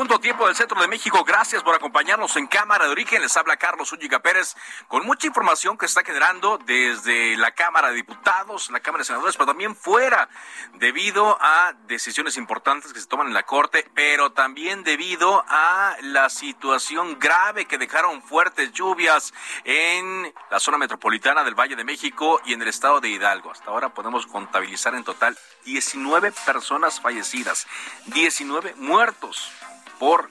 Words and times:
Punto 0.00 0.18
tiempo 0.18 0.46
del 0.46 0.56
centro 0.56 0.80
de 0.80 0.88
México. 0.88 1.22
Gracias 1.24 1.62
por 1.62 1.74
acompañarnos 1.74 2.34
en 2.36 2.46
Cámara 2.46 2.86
de 2.86 2.90
Origen. 2.90 3.20
Les 3.20 3.36
habla 3.36 3.58
Carlos 3.58 3.92
Úñiga 3.92 4.20
Pérez 4.20 4.56
con 4.88 5.04
mucha 5.04 5.26
información 5.26 5.76
que 5.76 5.84
está 5.84 6.02
generando 6.02 6.56
desde 6.56 7.36
la 7.36 7.50
Cámara 7.50 7.90
de 7.90 7.96
Diputados, 7.96 8.70
la 8.70 8.80
Cámara 8.80 9.02
de 9.02 9.08
Senadores, 9.08 9.36
pero 9.36 9.48
también 9.48 9.76
fuera, 9.76 10.30
debido 10.76 11.36
a 11.38 11.74
decisiones 11.86 12.38
importantes 12.38 12.94
que 12.94 13.00
se 13.00 13.08
toman 13.08 13.26
en 13.26 13.34
la 13.34 13.42
Corte, 13.42 13.90
pero 13.94 14.32
también 14.32 14.84
debido 14.84 15.44
a 15.46 15.94
la 16.00 16.30
situación 16.30 17.18
grave 17.18 17.66
que 17.66 17.76
dejaron 17.76 18.22
fuertes 18.22 18.72
lluvias 18.72 19.34
en 19.64 20.32
la 20.50 20.60
zona 20.60 20.78
metropolitana 20.78 21.44
del 21.44 21.54
Valle 21.54 21.76
de 21.76 21.84
México 21.84 22.40
y 22.46 22.54
en 22.54 22.62
el 22.62 22.68
estado 22.68 23.02
de 23.02 23.10
Hidalgo. 23.10 23.50
Hasta 23.50 23.70
ahora 23.70 23.90
podemos 23.90 24.26
contabilizar 24.26 24.94
en 24.94 25.04
total 25.04 25.36
19 25.66 26.32
personas 26.46 27.02
fallecidas, 27.02 27.66
19 28.06 28.76
muertos 28.76 29.52
por 30.00 30.30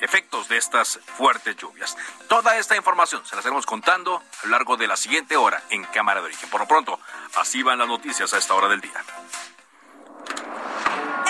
efectos 0.00 0.48
de 0.48 0.56
estas 0.56 0.98
fuertes 1.16 1.54
lluvias. 1.56 1.96
Toda 2.28 2.56
esta 2.56 2.76
información 2.76 3.24
se 3.24 3.36
la 3.36 3.40
estaremos 3.40 3.66
contando 3.66 4.16
a 4.16 4.46
lo 4.46 4.50
largo 4.50 4.76
de 4.76 4.88
la 4.88 4.96
siguiente 4.96 5.36
hora 5.36 5.62
en 5.70 5.84
Cámara 5.84 6.20
de 6.20 6.26
Origen. 6.26 6.48
Por 6.50 6.60
lo 6.62 6.66
pronto, 6.66 6.98
así 7.36 7.62
van 7.62 7.78
las 7.78 7.88
noticias 7.88 8.32
a 8.34 8.38
esta 8.38 8.54
hora 8.54 8.68
del 8.68 8.80
día. 8.80 9.04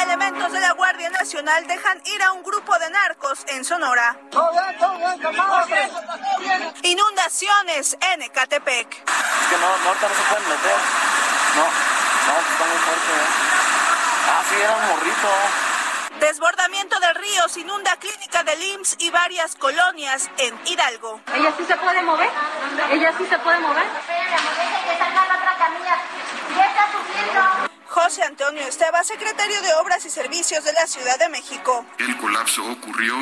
Elementos 0.01 0.53
de 0.53 0.61
la 0.61 0.73
Guardia 0.73 1.11
Nacional 1.11 1.67
dejan 1.67 2.01
ir 2.07 2.23
a 2.23 2.33
un 2.33 2.43
grupo 2.45 2.79
de 2.79 2.89
narcos 2.91 3.45
en 3.49 3.65
Sonora. 3.65 4.17
Inundaciones 6.83 7.97
en 8.01 8.23
Ecatepec. 8.23 8.93
Es 8.93 9.49
que 9.51 9.59
no, 9.59 9.77
no, 9.79 9.89
ahorita 9.89 10.09
no 10.09 10.15
se 10.15 10.23
pueden 10.31 10.49
meter. 10.49 10.77
No, 11.57 11.65
no, 11.65 12.39
está 12.39 12.65
muy 12.65 12.79
fuerte. 12.79 13.13
¿eh? 13.13 13.57
Ah, 14.29 14.43
sí, 14.49 14.57
era 14.61 14.77
un 14.77 14.89
morrito. 14.89 15.66
Desbordamiento 16.21 16.99
de 16.99 17.13
ríos 17.13 17.57
inunda 17.59 17.97
clínica 17.97 18.43
del 18.43 18.63
IMSS 18.63 18.97
y 19.01 19.11
varias 19.11 19.55
colonias 19.57 20.31
en 20.39 20.55
Hidalgo. 20.65 21.21
¿Ella 21.35 21.53
sí 21.57 21.65
se 21.65 21.77
puede 21.77 22.03
mover? 22.03 22.29
¿Ella 22.91 23.13
sí 23.19 23.27
se 23.27 23.39
puede 23.39 23.59
mover? 23.61 23.85
José 28.07 28.23
Antonio 28.23 28.63
Esteba, 28.63 29.03
secretario 29.03 29.61
de 29.63 29.75
Obras 29.83 30.07
y 30.07 30.11
Servicios 30.11 30.63
de 30.63 30.73
la 30.75 30.87
Ciudad 30.87 31.19
de 31.19 31.29
México. 31.29 31.85
El 31.99 32.17
colapso 32.19 32.65
ocurrió 32.71 33.17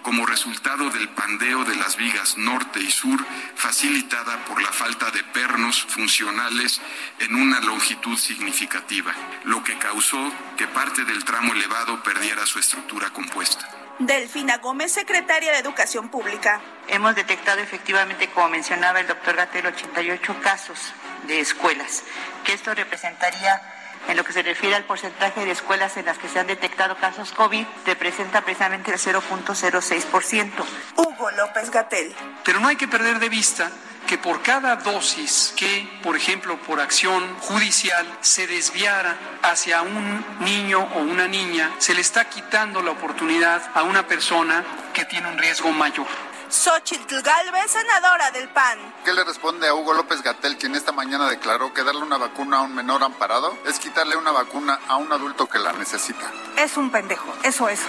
como 0.00 0.24
resultado 0.24 0.88
del 0.88 1.10
pandeo 1.10 1.62
de 1.64 1.76
las 1.76 1.98
vigas 1.98 2.38
norte 2.38 2.80
y 2.80 2.90
sur, 2.90 3.22
facilitada 3.54 4.42
por 4.46 4.62
la 4.62 4.72
falta 4.72 5.10
de 5.10 5.22
pernos 5.24 5.82
funcionales 5.82 6.80
en 7.18 7.34
una 7.34 7.60
longitud 7.60 8.16
significativa, 8.16 9.12
lo 9.44 9.62
que 9.62 9.76
causó 9.76 10.32
que 10.56 10.66
parte 10.66 11.04
del 11.04 11.22
tramo 11.22 11.52
elevado 11.52 12.02
perdiera 12.02 12.46
su 12.46 12.60
estructura 12.60 13.10
compuesta. 13.10 13.68
Delfina 13.98 14.56
Gómez, 14.56 14.90
secretaria 14.90 15.52
de 15.52 15.58
Educación 15.58 16.08
Pública. 16.08 16.62
Hemos 16.88 17.14
detectado 17.14 17.60
efectivamente, 17.60 18.30
como 18.30 18.48
mencionaba 18.48 19.00
el 19.00 19.06
doctor 19.06 19.36
Gatel, 19.36 19.66
88 19.66 20.36
casos 20.42 20.78
de 21.26 21.40
escuelas, 21.40 22.04
que 22.42 22.54
esto 22.54 22.74
representaría 22.74 23.60
en 24.08 24.16
lo 24.16 24.24
que 24.24 24.32
se 24.32 24.42
refiere 24.42 24.76
al 24.76 24.84
porcentaje 24.84 25.44
de 25.44 25.52
escuelas 25.52 25.96
en 25.96 26.06
las 26.06 26.18
que 26.18 26.28
se 26.28 26.38
han 26.38 26.46
detectado 26.46 26.96
casos 26.96 27.32
COVID, 27.32 27.64
representa 27.86 28.40
precisamente 28.42 28.92
el 28.92 28.98
0.06%. 28.98 30.50
Hugo 30.96 31.30
López 31.32 31.70
Gatel. 31.70 32.14
Pero 32.44 32.60
no 32.60 32.68
hay 32.68 32.76
que 32.76 32.88
perder 32.88 33.18
de 33.18 33.28
vista 33.28 33.70
que 34.06 34.18
por 34.18 34.42
cada 34.42 34.76
dosis 34.76 35.54
que, 35.56 35.88
por 36.02 36.16
ejemplo, 36.16 36.58
por 36.62 36.80
acción 36.80 37.38
judicial 37.38 38.06
se 38.20 38.46
desviara 38.46 39.16
hacia 39.42 39.82
un 39.82 40.24
niño 40.40 40.80
o 40.96 40.98
una 40.98 41.28
niña, 41.28 41.70
se 41.78 41.94
le 41.94 42.00
está 42.00 42.28
quitando 42.28 42.82
la 42.82 42.90
oportunidad 42.90 43.62
a 43.74 43.84
una 43.84 44.06
persona 44.06 44.64
que 44.92 45.04
tiene 45.04 45.28
un 45.28 45.38
riesgo 45.38 45.70
mayor. 45.70 46.29
Xochitl 46.50 47.22
Galvez, 47.22 47.70
senadora 47.70 48.30
del 48.32 48.48
PAN. 48.48 48.78
¿Qué 49.04 49.12
le 49.12 49.22
responde 49.22 49.68
a 49.68 49.74
Hugo 49.74 49.94
López 49.94 50.20
Gatel, 50.20 50.58
quien 50.58 50.74
esta 50.74 50.90
mañana 50.90 51.28
declaró 51.28 51.72
que 51.72 51.84
darle 51.84 52.02
una 52.02 52.18
vacuna 52.18 52.58
a 52.58 52.60
un 52.62 52.74
menor 52.74 53.04
amparado 53.04 53.56
es 53.66 53.78
quitarle 53.78 54.16
una 54.16 54.32
vacuna 54.32 54.80
a 54.88 54.96
un 54.96 55.12
adulto 55.12 55.46
que 55.46 55.60
la 55.60 55.72
necesita? 55.72 56.30
Es 56.56 56.76
un 56.76 56.90
pendejo, 56.90 57.32
eso 57.44 57.68
es. 57.68 57.80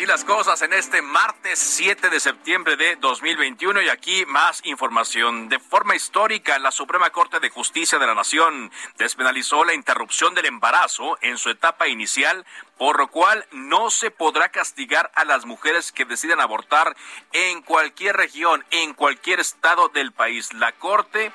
Así 0.00 0.06
las 0.06 0.24
cosas 0.24 0.62
en 0.62 0.72
este 0.72 1.02
martes 1.02 1.58
7 1.58 2.08
de 2.08 2.20
septiembre 2.20 2.74
de 2.78 2.96
2021 2.96 3.82
y 3.82 3.90
aquí 3.90 4.24
más 4.24 4.62
información. 4.64 5.50
De 5.50 5.58
forma 5.58 5.94
histórica, 5.94 6.58
la 6.58 6.70
Suprema 6.70 7.10
Corte 7.10 7.38
de 7.38 7.50
Justicia 7.50 7.98
de 7.98 8.06
la 8.06 8.14
Nación 8.14 8.72
despenalizó 8.96 9.62
la 9.62 9.74
interrupción 9.74 10.34
del 10.34 10.46
embarazo 10.46 11.18
en 11.20 11.36
su 11.36 11.50
etapa 11.50 11.86
inicial, 11.86 12.46
por 12.78 12.98
lo 12.98 13.08
cual 13.08 13.44
no 13.52 13.90
se 13.90 14.10
podrá 14.10 14.48
castigar 14.48 15.12
a 15.16 15.26
las 15.26 15.44
mujeres 15.44 15.92
que 15.92 16.06
decidan 16.06 16.40
abortar 16.40 16.96
en 17.34 17.60
cualquier 17.60 18.16
región, 18.16 18.64
en 18.70 18.94
cualquier 18.94 19.38
estado 19.38 19.90
del 19.90 20.12
país. 20.12 20.54
La 20.54 20.72
Corte, 20.72 21.30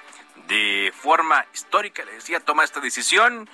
de 0.48 0.92
forma 1.00 1.46
histórica, 1.54 2.04
le 2.04 2.14
decía, 2.14 2.40
toma 2.40 2.64
esta 2.64 2.80
decisión. 2.80 3.48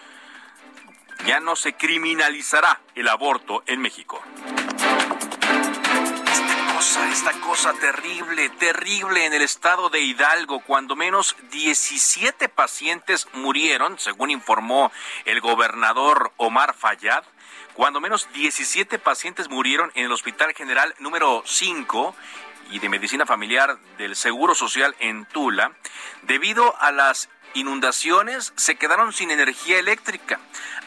Ya 1.25 1.41
no 1.41 1.57
se 1.57 1.73
criminalizará 1.73 2.79
el 2.95 3.09
aborto 3.09 3.61
en 3.67 3.81
México 3.81 4.23
esta 6.81 7.39
cosa 7.41 7.73
terrible, 7.73 8.49
terrible 8.49 9.27
en 9.27 9.33
el 9.33 9.43
estado 9.43 9.91
de 9.91 9.99
Hidalgo. 9.99 10.61
Cuando 10.61 10.95
menos 10.95 11.35
17 11.51 12.49
pacientes 12.49 13.27
murieron, 13.33 13.99
según 13.99 14.31
informó 14.31 14.91
el 15.25 15.41
gobernador 15.41 16.31
Omar 16.37 16.73
Fayad. 16.73 17.23
Cuando 17.75 18.01
menos 18.01 18.27
17 18.33 18.97
pacientes 18.97 19.47
murieron 19.47 19.91
en 19.93 20.05
el 20.05 20.11
Hospital 20.11 20.55
General 20.55 20.95
número 20.97 21.43
5 21.45 22.15
y 22.71 22.79
de 22.79 22.89
Medicina 22.89 23.27
Familiar 23.27 23.77
del 23.99 24.15
Seguro 24.15 24.55
Social 24.55 24.95
en 24.97 25.25
Tula, 25.25 25.73
debido 26.23 26.75
a 26.81 26.91
las 26.91 27.29
inundaciones, 27.53 28.53
se 28.55 28.75
quedaron 28.75 29.13
sin 29.13 29.31
energía 29.31 29.79
eléctrica 29.79 30.39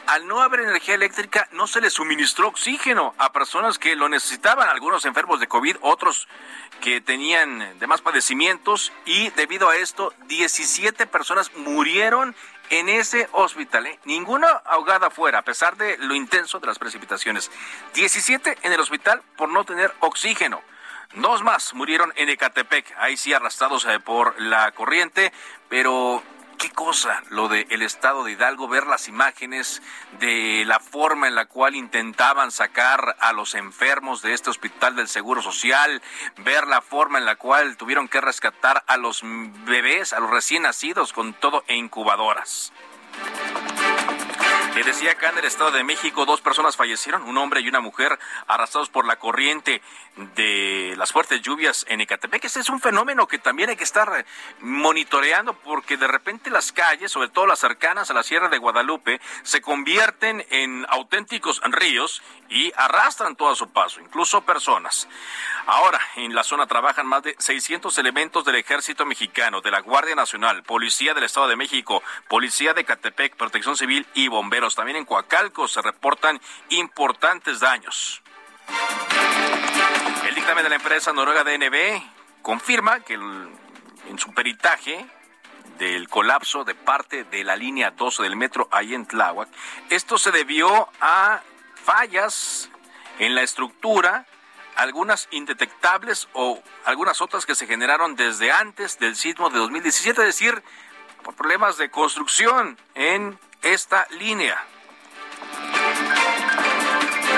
al 0.07 0.27
no 0.27 0.41
haber 0.41 0.61
energía 0.61 0.95
eléctrica, 0.95 1.47
no 1.51 1.67
se 1.67 1.81
les 1.81 1.93
suministró 1.93 2.47
oxígeno 2.47 3.15
a 3.17 3.31
personas 3.31 3.79
que 3.79 3.95
lo 3.95 4.09
necesitaban, 4.09 4.69
algunos 4.69 5.05
enfermos 5.05 5.39
de 5.39 5.47
COVID, 5.47 5.77
otros 5.81 6.27
que 6.81 7.01
tenían 7.01 7.79
demás 7.79 8.01
padecimientos, 8.01 8.91
y 9.05 9.29
debido 9.31 9.69
a 9.69 9.77
esto, 9.77 10.13
17 10.27 11.07
personas 11.07 11.51
murieron 11.55 12.35
en 12.69 12.89
ese 12.89 13.29
hospital. 13.31 13.87
¿eh? 13.87 13.99
Ninguna 14.05 14.47
ahogada 14.47 15.09
fuera, 15.09 15.39
a 15.39 15.43
pesar 15.43 15.77
de 15.77 15.97
lo 15.97 16.13
intenso 16.13 16.59
de 16.59 16.67
las 16.67 16.79
precipitaciones. 16.79 17.49
17 17.93 18.59
en 18.61 18.73
el 18.73 18.79
hospital 18.79 19.21
por 19.37 19.49
no 19.49 19.63
tener 19.63 19.93
oxígeno. 19.99 20.61
Dos 21.15 21.43
más 21.43 21.73
murieron 21.73 22.11
en 22.15 22.29
Ecatepec, 22.29 22.93
ahí 22.97 23.15
sí 23.15 23.31
arrastrados 23.33 23.85
eh, 23.85 23.99
por 23.99 24.39
la 24.41 24.71
corriente, 24.71 25.31
pero 25.69 26.21
qué 26.57 26.69
cosa 26.71 27.21
lo 27.29 27.47
del 27.47 27.65
el 27.69 27.81
estado 27.81 28.23
de 28.23 28.31
Hidalgo, 28.31 28.67
ver 28.67 28.87
las 28.87 29.07
imágenes 29.07 29.81
de 30.19 30.63
la 30.65 30.79
forma 30.79 31.27
en 31.27 31.35
la 31.35 31.45
cual 31.45 31.75
intentaban 31.75 32.51
sacar 32.51 33.15
a 33.19 33.33
los 33.33 33.55
enfermos 33.55 34.21
de 34.21 34.33
este 34.33 34.49
hospital 34.49 34.95
del 34.95 35.07
Seguro 35.07 35.41
Social, 35.41 36.01
ver 36.37 36.67
la 36.67 36.81
forma 36.81 37.17
en 37.17 37.25
la 37.25 37.35
cual 37.35 37.77
tuvieron 37.77 38.07
que 38.07 38.21
rescatar 38.21 38.83
a 38.87 38.97
los 38.97 39.21
bebés, 39.65 40.13
a 40.13 40.19
los 40.19 40.29
recién 40.29 40.63
nacidos 40.63 41.13
con 41.13 41.33
todo 41.33 41.63
e 41.67 41.75
incubadoras. 41.75 42.71
Le 44.75 44.83
decía 44.83 45.13
acá 45.13 45.29
en 45.29 45.37
el 45.37 45.45
Estado 45.45 45.71
de 45.71 45.85
México, 45.85 46.25
dos 46.25 46.41
personas 46.41 46.75
fallecieron, 46.75 47.23
un 47.23 47.37
hombre 47.37 47.61
y 47.61 47.69
una 47.69 47.79
mujer 47.79 48.19
arrastrados 48.45 48.89
por 48.89 49.05
la 49.05 49.15
corriente 49.15 49.81
de 50.35 50.95
las 50.97 51.13
fuertes 51.13 51.41
lluvias 51.41 51.85
en 51.87 52.01
Ecatepec. 52.01 52.43
Ese 52.43 52.59
es 52.59 52.67
un 52.67 52.81
fenómeno 52.81 53.25
que 53.25 53.39
también 53.39 53.69
hay 53.69 53.77
que 53.77 53.85
estar 53.85 54.25
monitoreando 54.59 55.53
porque 55.53 55.95
de 55.95 56.07
repente 56.07 56.49
las 56.49 56.73
calles, 56.73 57.09
sobre 57.09 57.29
todo 57.29 57.47
las 57.47 57.59
cercanas 57.59 58.11
a 58.11 58.13
la 58.13 58.23
Sierra 58.23 58.49
de 58.49 58.57
Guadalupe, 58.57 59.21
se 59.43 59.61
convierten 59.61 60.45
en 60.49 60.85
auténticos 60.89 61.61
ríos 61.63 62.21
y 62.49 62.73
arrastran 62.75 63.37
todo 63.37 63.51
a 63.51 63.55
su 63.55 63.69
paso, 63.69 64.01
incluso 64.01 64.41
personas. 64.41 65.07
Ahora, 65.67 66.01
en 66.17 66.35
la 66.35 66.43
zona 66.43 66.67
trabajan 66.67 67.07
más 67.07 67.23
de 67.23 67.35
600 67.39 67.97
elementos 67.97 68.43
del 68.43 68.55
Ejército 68.55 69.05
Mexicano, 69.05 69.61
de 69.61 69.71
la 69.71 69.79
Guardia 69.79 70.15
Nacional, 70.15 70.63
Policía 70.63 71.13
del 71.13 71.23
Estado 71.23 71.47
de 71.47 71.55
México, 71.55 72.03
Policía 72.27 72.73
de 72.73 72.83
Catepec, 72.83 73.35
Protección 73.37 73.77
Civil 73.77 74.05
y 74.13 74.27
Bomberos. 74.27 74.64
También 74.73 74.97
en 74.97 75.05
Coacalco 75.05 75.67
se 75.67 75.81
reportan 75.81 76.39
importantes 76.69 77.59
daños. 77.59 78.23
El 80.27 80.33
dictamen 80.33 80.63
de 80.63 80.69
la 80.69 80.77
empresa 80.77 81.13
noruega 81.13 81.43
DNB 81.43 82.01
confirma 82.41 83.01
que 83.01 83.13
en 83.13 84.17
su 84.17 84.33
peritaje 84.33 85.05
del 85.77 86.07
colapso 86.09 86.63
de 86.63 86.73
parte 86.73 87.25
de 87.25 87.43
la 87.43 87.55
línea 87.55 87.91
12 87.91 88.23
del 88.23 88.35
metro 88.35 88.67
ahí 88.71 88.95
en 88.95 89.05
Tláhuac, 89.05 89.49
esto 89.89 90.17
se 90.17 90.31
debió 90.31 90.89
a 91.01 91.41
fallas 91.75 92.69
en 93.19 93.35
la 93.35 93.43
estructura 93.43 94.25
algunas 94.75 95.27
indetectables 95.31 96.27
o 96.33 96.61
algunas 96.85 97.21
otras 97.21 97.45
que 97.45 97.55
se 97.55 97.67
generaron 97.67 98.15
desde 98.15 98.51
antes 98.51 98.99
del 98.99 99.15
sismo 99.15 99.49
de 99.49 99.59
2017, 99.59 100.21
es 100.21 100.27
decir, 100.27 100.63
por 101.23 101.33
problemas 101.35 101.77
de 101.77 101.89
construcción 101.89 102.77
en 102.93 103.39
esta 103.65 104.07
línea. 104.19 104.63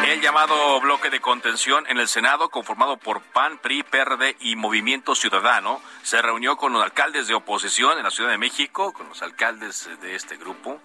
El 0.05 0.21
llamado 0.21 0.79
bloque 0.81 1.09
de 1.09 1.21
contención 1.21 1.85
en 1.87 1.97
el 1.99 2.09
Senado, 2.09 2.49
conformado 2.49 2.97
por 2.97 3.21
PAN, 3.21 3.57
PRI, 3.59 3.83
PRD 3.83 4.35
y 4.41 4.57
Movimiento 4.57 5.15
Ciudadano, 5.15 5.81
se 6.03 6.21
reunió 6.21 6.57
con 6.57 6.73
los 6.73 6.83
alcaldes 6.83 7.27
de 7.27 7.33
oposición 7.33 7.97
en 7.97 8.03
la 8.03 8.11
Ciudad 8.11 8.29
de 8.29 8.37
México, 8.37 8.91
con 8.91 9.07
los 9.07 9.21
alcaldes 9.21 9.89
de 10.01 10.15
este 10.15 10.35
grupo, 10.35 10.81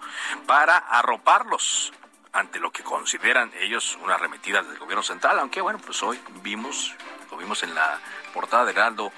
para 0.47 0.77
arroparlos 0.77 1.91
ante 2.31 2.59
lo 2.59 2.71
que 2.71 2.83
consideran 2.83 3.51
ellos 3.59 3.97
una 4.01 4.15
arremetida 4.15 4.63
del 4.63 4.79
gobierno 4.79 5.03
central, 5.03 5.39
aunque 5.39 5.59
bueno, 5.59 5.77
pues 5.79 6.01
hoy 6.03 6.19
vimos, 6.41 6.95
lo 7.29 7.37
vimos 7.37 7.63
en 7.63 7.75
la 7.75 7.99
portada 8.33 8.63
de 8.63 8.71
Heraldo 8.71 9.11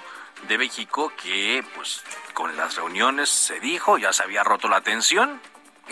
de 0.48 0.58
México, 0.58 1.12
que 1.16 1.64
pues 1.76 2.02
con 2.34 2.56
las 2.56 2.74
reuniones 2.74 3.28
se 3.28 3.60
dijo, 3.60 3.96
ya 3.96 4.12
se 4.12 4.24
había 4.24 4.42
roto 4.42 4.68
la 4.68 4.80
tensión, 4.80 5.40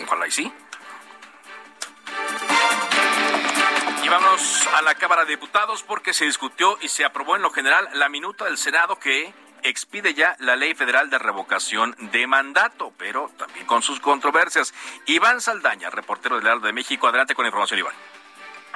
ojalá 0.03 0.27
y 0.27 0.31
sí. 0.31 0.53
Y 4.03 4.09
vamos 4.09 4.67
a 4.75 4.81
la 4.81 4.95
Cámara 4.95 5.25
de 5.25 5.31
Diputados 5.31 5.83
porque 5.83 6.13
se 6.13 6.25
discutió 6.25 6.77
y 6.81 6.89
se 6.89 7.05
aprobó 7.05 7.35
en 7.35 7.41
lo 7.41 7.49
general 7.49 7.89
la 7.93 8.07
minuta 8.07 8.45
del 8.45 8.57
Senado 8.57 8.99
que 8.99 9.33
expide 9.63 10.13
ya 10.13 10.35
la 10.39 10.55
ley 10.55 10.75
federal 10.75 11.09
de 11.09 11.17
revocación 11.17 11.95
de 12.11 12.27
mandato, 12.27 12.93
pero 12.97 13.31
también 13.37 13.65
con 13.65 13.81
sus 13.81 13.99
controversias. 13.99 14.73
Iván 15.07 15.41
Saldaña, 15.41 15.89
reportero 15.89 16.35
del 16.35 16.45
Heraldo 16.45 16.67
de 16.67 16.73
México, 16.73 17.07
adelante 17.07 17.33
con 17.33 17.43
la 17.43 17.49
información, 17.49 17.79
Iván. 17.79 17.95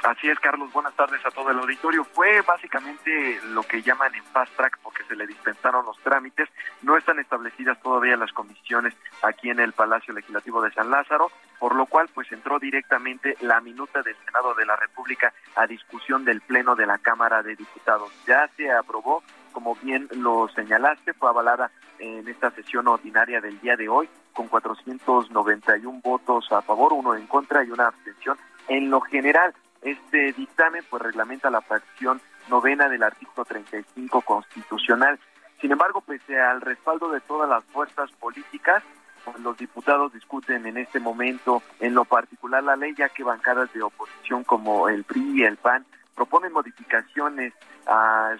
Así 0.02 0.30
es, 0.30 0.38
Carlos. 0.40 0.72
Buenas 0.72 0.94
tardes 0.94 1.24
a 1.26 1.30
todo 1.30 1.50
el 1.50 1.58
auditorio. 1.58 2.04
Fue 2.04 2.40
básicamente 2.42 3.38
lo 3.50 3.62
que 3.62 3.82
llaman 3.82 4.14
en 4.14 4.24
fast 4.24 4.54
track 4.56 4.78
porque 4.82 5.04
se 5.04 5.14
le 5.14 5.26
dispensaron 5.26 5.84
los 5.84 5.98
trámites. 5.98 6.48
No 6.82 6.96
están 6.96 7.18
establecidas 7.18 7.80
todavía 7.82 8.16
las 8.16 8.32
comisiones 8.32 8.94
aquí 9.22 9.50
en 9.50 9.60
el 9.60 9.74
Palacio 9.74 10.14
Legislativo 10.14 10.62
de 10.62 10.72
San 10.72 10.90
Lázaro, 10.90 11.30
por 11.58 11.74
lo 11.74 11.84
cual 11.84 12.08
pues 12.14 12.32
entró 12.32 12.58
directamente 12.58 13.36
la 13.40 13.60
minuta 13.60 14.00
del 14.02 14.16
Senado 14.24 14.54
de 14.54 14.64
la 14.64 14.76
República 14.76 15.34
a 15.56 15.66
discusión 15.66 16.24
del 16.24 16.40
Pleno 16.40 16.74
de 16.76 16.86
la 16.86 16.96
Cámara 16.96 17.42
de 17.42 17.56
Diputados. 17.56 18.10
Ya 18.26 18.48
se 18.56 18.72
aprobó 18.72 19.22
como 19.52 19.74
bien 19.76 20.08
lo 20.12 20.48
señalaste, 20.54 21.12
fue 21.12 21.28
avalada 21.28 21.70
en 21.98 22.26
esta 22.28 22.50
sesión 22.52 22.88
ordinaria 22.88 23.40
del 23.40 23.60
día 23.60 23.76
de 23.76 23.88
hoy 23.88 24.08
con 24.32 24.48
491 24.48 26.00
votos 26.02 26.50
a 26.52 26.62
favor, 26.62 26.92
uno 26.92 27.14
en 27.14 27.26
contra 27.26 27.64
y 27.64 27.70
una 27.70 27.88
abstención. 27.88 28.38
En 28.68 28.88
lo 28.88 29.00
general, 29.00 29.52
este 29.82 30.32
dictamen 30.32 30.84
pues 30.88 31.02
reglamenta 31.02 31.50
la 31.50 31.60
fracción 31.60 32.20
novena 32.48 32.88
del 32.88 33.02
artículo 33.02 33.44
35 33.44 34.22
constitucional. 34.22 35.18
Sin 35.60 35.72
embargo, 35.72 36.00
pese 36.00 36.40
al 36.40 36.60
respaldo 36.60 37.10
de 37.10 37.20
todas 37.20 37.48
las 37.48 37.64
fuerzas 37.64 38.10
políticas, 38.12 38.82
pues, 39.24 39.38
los 39.40 39.56
diputados 39.58 40.12
discuten 40.12 40.66
en 40.66 40.78
este 40.78 41.00
momento 41.00 41.62
en 41.78 41.94
lo 41.94 42.04
particular 42.04 42.62
la 42.62 42.76
ley, 42.76 42.94
ya 42.96 43.10
que 43.10 43.22
bancadas 43.22 43.72
de 43.72 43.82
oposición 43.82 44.44
como 44.44 44.88
el 44.88 45.04
PRI 45.04 45.40
y 45.40 45.44
el 45.44 45.58
PAN 45.58 45.84
proponen 46.14 46.52
modificaciones, 46.52 47.52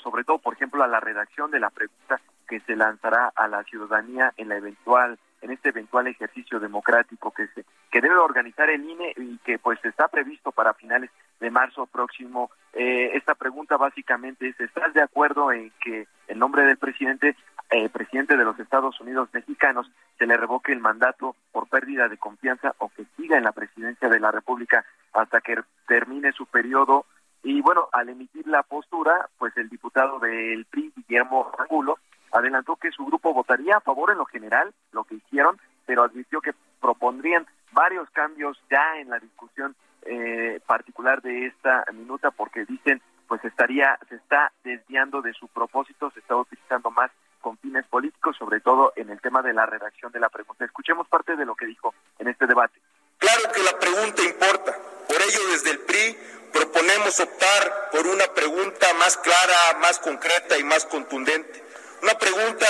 sobre 0.02 0.24
todo, 0.24 0.38
por 0.38 0.54
ejemplo, 0.54 0.82
a 0.82 0.88
la 0.88 1.00
redacción 1.00 1.50
de 1.50 1.60
la 1.60 1.70
pregunta 1.70 2.20
que 2.48 2.60
se 2.60 2.76
lanzará 2.76 3.32
a 3.34 3.48
la 3.48 3.62
ciudadanía 3.64 4.32
en 4.36 4.48
la 4.48 4.56
eventual 4.56 5.18
en 5.42 5.50
este 5.50 5.70
eventual 5.70 6.06
ejercicio 6.06 6.60
democrático 6.60 7.30
que 7.30 7.46
se 7.48 7.64
que 7.90 8.00
debe 8.00 8.16
organizar 8.16 8.70
el 8.70 8.88
INE 8.88 9.14
y 9.16 9.38
que 9.38 9.58
pues 9.58 9.84
está 9.84 10.08
previsto 10.08 10.52
para 10.52 10.74
finales 10.74 11.10
de 11.40 11.50
marzo 11.50 11.86
próximo. 11.86 12.50
Eh, 12.72 13.10
esta 13.14 13.34
pregunta 13.34 13.76
básicamente 13.76 14.48
es 14.48 14.60
¿estás 14.60 14.94
de 14.94 15.02
acuerdo 15.02 15.52
en 15.52 15.72
que 15.82 16.06
el 16.28 16.38
nombre 16.38 16.64
del 16.64 16.76
presidente 16.76 17.36
eh, 17.70 17.88
presidente 17.88 18.36
de 18.36 18.44
los 18.44 18.58
Estados 18.58 19.00
Unidos 19.00 19.28
mexicanos 19.32 19.90
se 20.18 20.26
le 20.26 20.36
revoque 20.36 20.72
el 20.72 20.80
mandato 20.80 21.36
por 21.52 21.68
pérdida 21.68 22.08
de 22.08 22.18
confianza 22.18 22.74
o 22.78 22.88
que 22.88 23.04
siga 23.16 23.38
en 23.38 23.44
la 23.44 23.52
presidencia 23.52 24.08
de 24.08 24.20
la 24.20 24.32
República 24.32 24.84
hasta 25.12 25.40
que 25.40 25.56
termine 25.86 26.32
su 26.32 26.46
periodo 26.46 27.06
y 27.42 27.62
bueno, 27.62 27.88
al 27.92 28.08
emitir 28.08 28.46
la 28.46 28.62
postura, 28.62 29.28
pues 29.38 29.56
el 29.56 29.68
diputado 29.68 30.18
del 30.18 30.66
PRI, 30.66 30.92
Guillermo 30.94 31.50
Angulo, 31.58 31.98
adelantó 32.32 32.76
que 32.76 32.90
su 32.90 33.04
grupo 33.04 33.34
votaría 33.34 33.76
a 33.76 33.80
favor 33.80 34.10
en 34.10 34.18
lo 34.18 34.24
general, 34.24 34.72
lo 34.92 35.04
que 35.04 35.16
hicieron, 35.16 35.58
pero 35.86 36.02
advirtió 36.02 36.40
que 36.40 36.54
propondrían 36.80 37.46
varios 37.72 38.08
cambios 38.10 38.60
ya 38.70 38.98
en 38.98 39.10
la 39.10 39.18
discusión 39.18 39.74
eh, 40.02 40.60
particular 40.66 41.20
de 41.22 41.46
esta 41.46 41.84
minuta, 41.92 42.30
porque 42.30 42.64
dicen, 42.64 43.02
pues 43.28 43.44
estaría, 43.44 43.98
se 44.08 44.16
está 44.16 44.52
desviando 44.64 45.22
de 45.22 45.32
su 45.34 45.48
propósito, 45.48 46.10
se 46.10 46.20
está 46.20 46.36
utilizando 46.36 46.90
más 46.90 47.10
con 47.40 47.56
fines 47.58 47.86
políticos, 47.86 48.36
sobre 48.36 48.60
todo 48.60 48.92
en 48.96 49.10
el 49.10 49.20
tema 49.20 49.42
de 49.42 49.52
la 49.52 49.66
redacción 49.66 50.12
de 50.12 50.20
la 50.20 50.28
pregunta. 50.28 50.64
Escuchemos 50.64 51.08
parte 51.08 51.36
de 51.36 51.46
lo 51.46 51.54
que 51.54 51.66
dijo 51.66 51.94
en 52.18 52.28
este 52.28 52.46
debate. 52.46 52.78
Claro 53.18 53.42
que 53.54 53.62
la 53.62 53.78
pregunta 53.78 54.22
importa. 54.22 54.72
Por 55.08 55.16
ello, 55.16 55.48
desde 55.52 55.70
el 55.70 55.80
PRI 55.80 56.16
proponemos 56.52 57.20
optar 57.20 57.90
por 57.92 58.06
una 58.06 58.26
pregunta 58.34 58.86
más 58.98 59.16
clara, 59.18 59.78
más 59.80 59.98
concreta 59.98 60.58
y 60.58 60.64
más 60.64 60.84
contundente. 60.86 61.69
Una 62.02 62.14
pregunta 62.14 62.66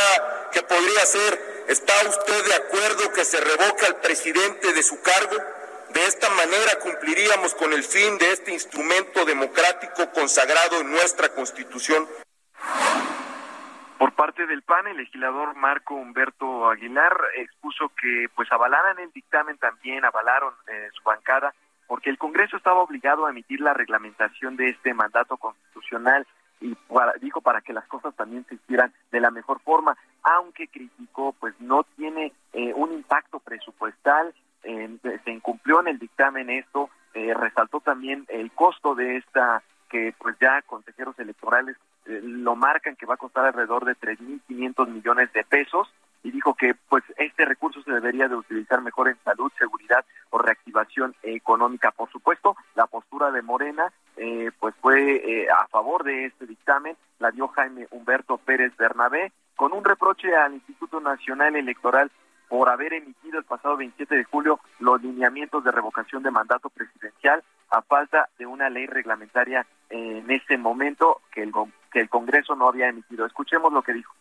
que 0.52 0.62
podría 0.62 1.06
ser, 1.06 1.64
¿está 1.68 1.92
usted 2.08 2.44
de 2.46 2.54
acuerdo 2.54 3.12
que 3.14 3.24
se 3.24 3.40
revoque 3.40 3.86
al 3.86 3.96
presidente 3.96 4.72
de 4.72 4.82
su 4.82 5.00
cargo? 5.02 5.36
De 5.94 6.04
esta 6.04 6.28
manera 6.30 6.78
cumpliríamos 6.82 7.54
con 7.54 7.72
el 7.72 7.84
fin 7.84 8.18
de 8.18 8.32
este 8.32 8.52
instrumento 8.52 9.24
democrático 9.24 10.10
consagrado 10.12 10.80
en 10.80 10.90
nuestra 10.90 11.28
Constitución. 11.30 12.08
Por 13.98 14.12
parte 14.12 14.46
del 14.46 14.62
PAN, 14.62 14.88
el 14.88 14.96
legislador 14.96 15.54
Marco 15.56 15.94
Humberto 15.94 16.68
Aguilar 16.70 17.16
expuso 17.36 17.92
que 18.00 18.28
pues 18.34 18.50
avalaran 18.50 18.98
el 18.98 19.12
dictamen 19.12 19.58
también, 19.58 20.04
avalaron 20.04 20.54
eh, 20.68 20.88
su 20.92 21.02
bancada 21.02 21.54
porque 21.86 22.10
el 22.10 22.18
Congreso 22.18 22.56
estaba 22.56 22.82
obligado 22.82 23.26
a 23.26 23.30
emitir 23.30 23.60
la 23.60 23.74
reglamentación 23.74 24.56
de 24.56 24.70
este 24.70 24.94
mandato 24.94 25.36
constitucional 25.36 26.26
y 26.60 26.76
dijo 27.20 27.40
para 27.40 27.60
que 27.60 27.72
las 27.72 27.86
cosas 27.86 28.14
también 28.14 28.44
se 28.48 28.56
hicieran 28.56 28.92
de 29.10 29.20
la 29.20 29.30
mejor 29.30 29.60
forma, 29.60 29.96
aunque 30.22 30.68
criticó, 30.68 31.34
pues 31.40 31.54
no 31.60 31.84
tiene 31.96 32.32
eh, 32.52 32.72
un 32.74 32.92
impacto 32.92 33.40
presupuestal, 33.40 34.34
se 34.62 35.30
incumplió 35.30 35.80
en 35.80 35.88
el 35.88 35.98
dictamen 35.98 36.50
esto, 36.50 36.90
eh, 37.14 37.34
resaltó 37.34 37.80
también 37.80 38.24
el 38.28 38.52
costo 38.52 38.94
de 38.94 39.16
esta, 39.16 39.62
que 39.88 40.14
pues 40.18 40.36
ya 40.40 40.62
consejeros 40.62 41.18
electorales 41.18 41.76
eh, 42.06 42.20
lo 42.22 42.54
marcan 42.56 42.96
que 42.96 43.06
va 43.06 43.14
a 43.14 43.18
costar 43.18 43.46
alrededor 43.46 43.84
de 43.84 43.96
3.500 43.96 44.88
millones 44.88 45.32
de 45.32 45.44
pesos, 45.44 45.92
y 46.22 46.30
dijo 46.30 46.54
que 46.54 46.74
pues 46.88 47.04
este 47.16 47.44
recurso 47.44 47.82
se 47.82 47.92
debería 47.92 48.28
de 48.28 48.36
utilizar 48.36 48.80
mejor 48.82 49.08
en 49.08 49.18
salud, 49.24 49.50
seguridad 49.58 50.04
o 50.30 50.38
reactivación 50.38 51.14
económica. 51.22 51.90
Por 51.90 52.10
supuesto, 52.10 52.56
la 52.74 52.86
postura 52.86 53.30
de 53.30 53.42
Morena 53.42 53.92
eh, 54.16 54.50
pues 54.58 54.74
fue 54.80 55.16
eh, 55.16 55.48
a 55.50 55.66
favor 55.68 56.04
de 56.04 56.26
este 56.26 56.46
dictamen, 56.46 56.96
la 57.18 57.30
dio 57.30 57.48
Jaime 57.48 57.86
Humberto 57.90 58.38
Pérez 58.38 58.76
Bernabé, 58.76 59.32
con 59.56 59.72
un 59.72 59.84
reproche 59.84 60.34
al 60.36 60.54
Instituto 60.54 61.00
Nacional 61.00 61.56
Electoral 61.56 62.10
por 62.48 62.68
haber 62.68 62.94
emitido 62.94 63.38
el 63.38 63.44
pasado 63.44 63.76
27 63.76 64.16
de 64.16 64.24
julio 64.24 64.58
los 64.80 65.00
lineamientos 65.00 65.62
de 65.62 65.70
revocación 65.70 66.22
de 66.22 66.32
mandato 66.32 66.68
presidencial 66.68 67.44
a 67.70 67.80
falta 67.82 68.28
de 68.38 68.46
una 68.46 68.68
ley 68.68 68.86
reglamentaria 68.86 69.64
en 69.88 70.28
ese 70.28 70.58
momento 70.58 71.20
que 71.30 71.42
el, 71.42 71.52
que 71.92 72.00
el 72.00 72.08
Congreso 72.08 72.56
no 72.56 72.68
había 72.68 72.88
emitido. 72.88 73.24
Escuchemos 73.24 73.72
lo 73.72 73.82
que 73.82 73.92
dijo. 73.92 74.12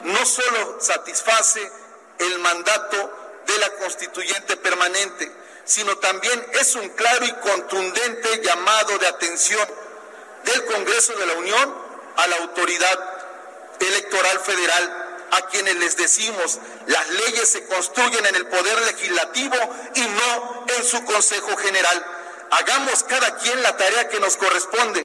No 0.00 0.26
solo 0.26 0.78
satisface 0.80 1.70
el 2.18 2.38
mandato 2.40 3.42
de 3.46 3.58
la 3.58 3.70
constituyente 3.76 4.56
permanente, 4.56 5.30
sino 5.64 5.96
también 5.98 6.46
es 6.60 6.74
un 6.74 6.88
claro 6.90 7.24
y 7.24 7.32
contundente 7.32 8.42
llamado 8.42 8.98
de 8.98 9.06
atención 9.06 9.66
del 10.44 10.64
Congreso 10.66 11.14
de 11.16 11.26
la 11.26 11.34
Unión 11.34 11.74
a 12.16 12.26
la 12.26 12.36
autoridad 12.36 13.14
electoral 13.80 14.40
federal 14.40 15.04
a 15.32 15.46
quienes 15.48 15.74
les 15.76 15.96
decimos, 15.96 16.58
las 16.86 17.08
leyes 17.08 17.48
se 17.48 17.66
construyen 17.66 18.24
en 18.26 18.36
el 18.36 18.46
poder 18.46 18.80
legislativo 18.82 19.56
y 19.94 20.00
no 20.00 20.66
en 20.76 20.84
su 20.84 21.04
Consejo 21.04 21.56
General. 21.56 22.06
Hagamos 22.50 23.02
cada 23.04 23.36
quien 23.38 23.60
la 23.62 23.76
tarea 23.76 24.08
que 24.08 24.20
nos 24.20 24.36
corresponde. 24.36 25.02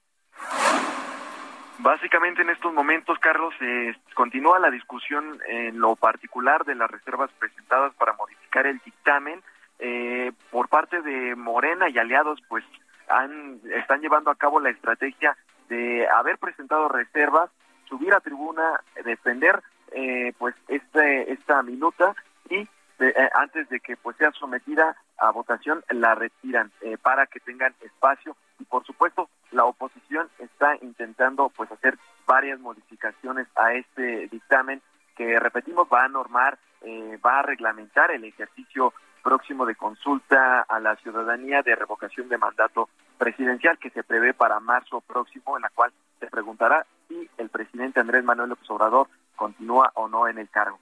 Básicamente 1.80 2.42
en 2.42 2.50
estos 2.50 2.74
momentos, 2.74 3.18
Carlos, 3.20 3.54
eh, 3.62 3.96
continúa 4.14 4.60
la 4.60 4.70
discusión 4.70 5.40
en 5.48 5.80
lo 5.80 5.96
particular 5.96 6.66
de 6.66 6.76
las 6.76 6.92
reservas 6.92 7.32
presentadas 7.40 7.94
para 7.96 8.14
modificar 8.14 8.68
el 8.68 8.80
dictamen. 8.80 9.42
Eh, 9.80 10.34
por 10.52 10.68
parte 10.68 11.02
de 11.02 11.36
Morena 11.36 11.90
y 11.90 11.98
aliados, 11.98 12.40
pues 12.50 12.66
han, 13.08 13.62
están 13.74 14.02
llevando 14.02 14.30
a 14.30 14.36
cabo 14.36 14.60
la 14.60 14.70
estrategia 14.70 15.38
de 15.70 16.06
haber 16.10 16.38
presentado 16.38 16.90
reservas, 16.90 17.50
subir 17.88 18.14
a 18.14 18.20
tribuna, 18.20 18.82
defender 19.06 19.62
eh, 19.92 20.34
pues 20.38 20.56
este, 20.68 21.32
esta 21.32 21.64
minuta 21.64 22.14
y 22.50 22.68
eh, 23.00 23.30
antes 23.34 23.70
de 23.70 23.80
que 23.80 23.96
pues 23.96 24.18
sea 24.18 24.32
sometida 24.32 24.96
a 25.18 25.32
votación 25.32 25.84
la 25.90 26.14
retiran 26.16 26.72
eh, 26.82 26.98
para 27.02 27.26
que 27.28 27.40
tengan 27.40 27.74
espacio 27.82 28.36
y 28.60 28.66
por 28.66 28.86
supuesto 28.86 29.30
la 29.52 29.66
oposición 29.66 30.30
está 30.40 30.76
intentando 30.82 31.50
pues 31.50 31.72
hacer 31.72 31.98
varias 32.26 32.60
modificaciones 32.60 33.48
a 33.56 33.74
este 33.74 34.28
dictamen 34.28 34.82
que 35.16 35.40
repetimos 35.40 35.88
va 35.92 36.06
a 36.06 36.10
normar 36.10 36.58
va 37.26 37.40
a 37.40 37.44
reglamentar 37.44 38.12
el 38.12 38.24
ejercicio 38.24 38.94
próximo 39.22 39.66
de 39.66 39.76
consulta 39.76 40.62
a 40.62 40.80
la 40.80 40.96
ciudadanía 40.98 41.62
de 41.62 41.76
revocación 41.76 42.30
de 42.30 42.38
mandato 42.38 42.90
presidencial 43.18 43.78
que 43.78 43.90
se 43.90 44.04
prevé 44.04 44.34
para 44.34 44.60
marzo 44.60 45.02
próximo 45.02 45.58
en 45.58 45.64
la 45.64 45.70
cual 45.70 45.92
se 46.20 46.28
preguntará 46.28 46.86
si 47.08 47.30
el 47.38 47.50
presidente 47.50 48.00
Andrés 48.00 48.24
Manuel 48.24 48.50
López 48.50 48.70
Obrador 48.70 49.08
continúa 49.36 49.92
o 49.96 50.08
no 50.08 50.28
en 50.28 50.38
el 50.38 50.50
cargo. 50.50 50.80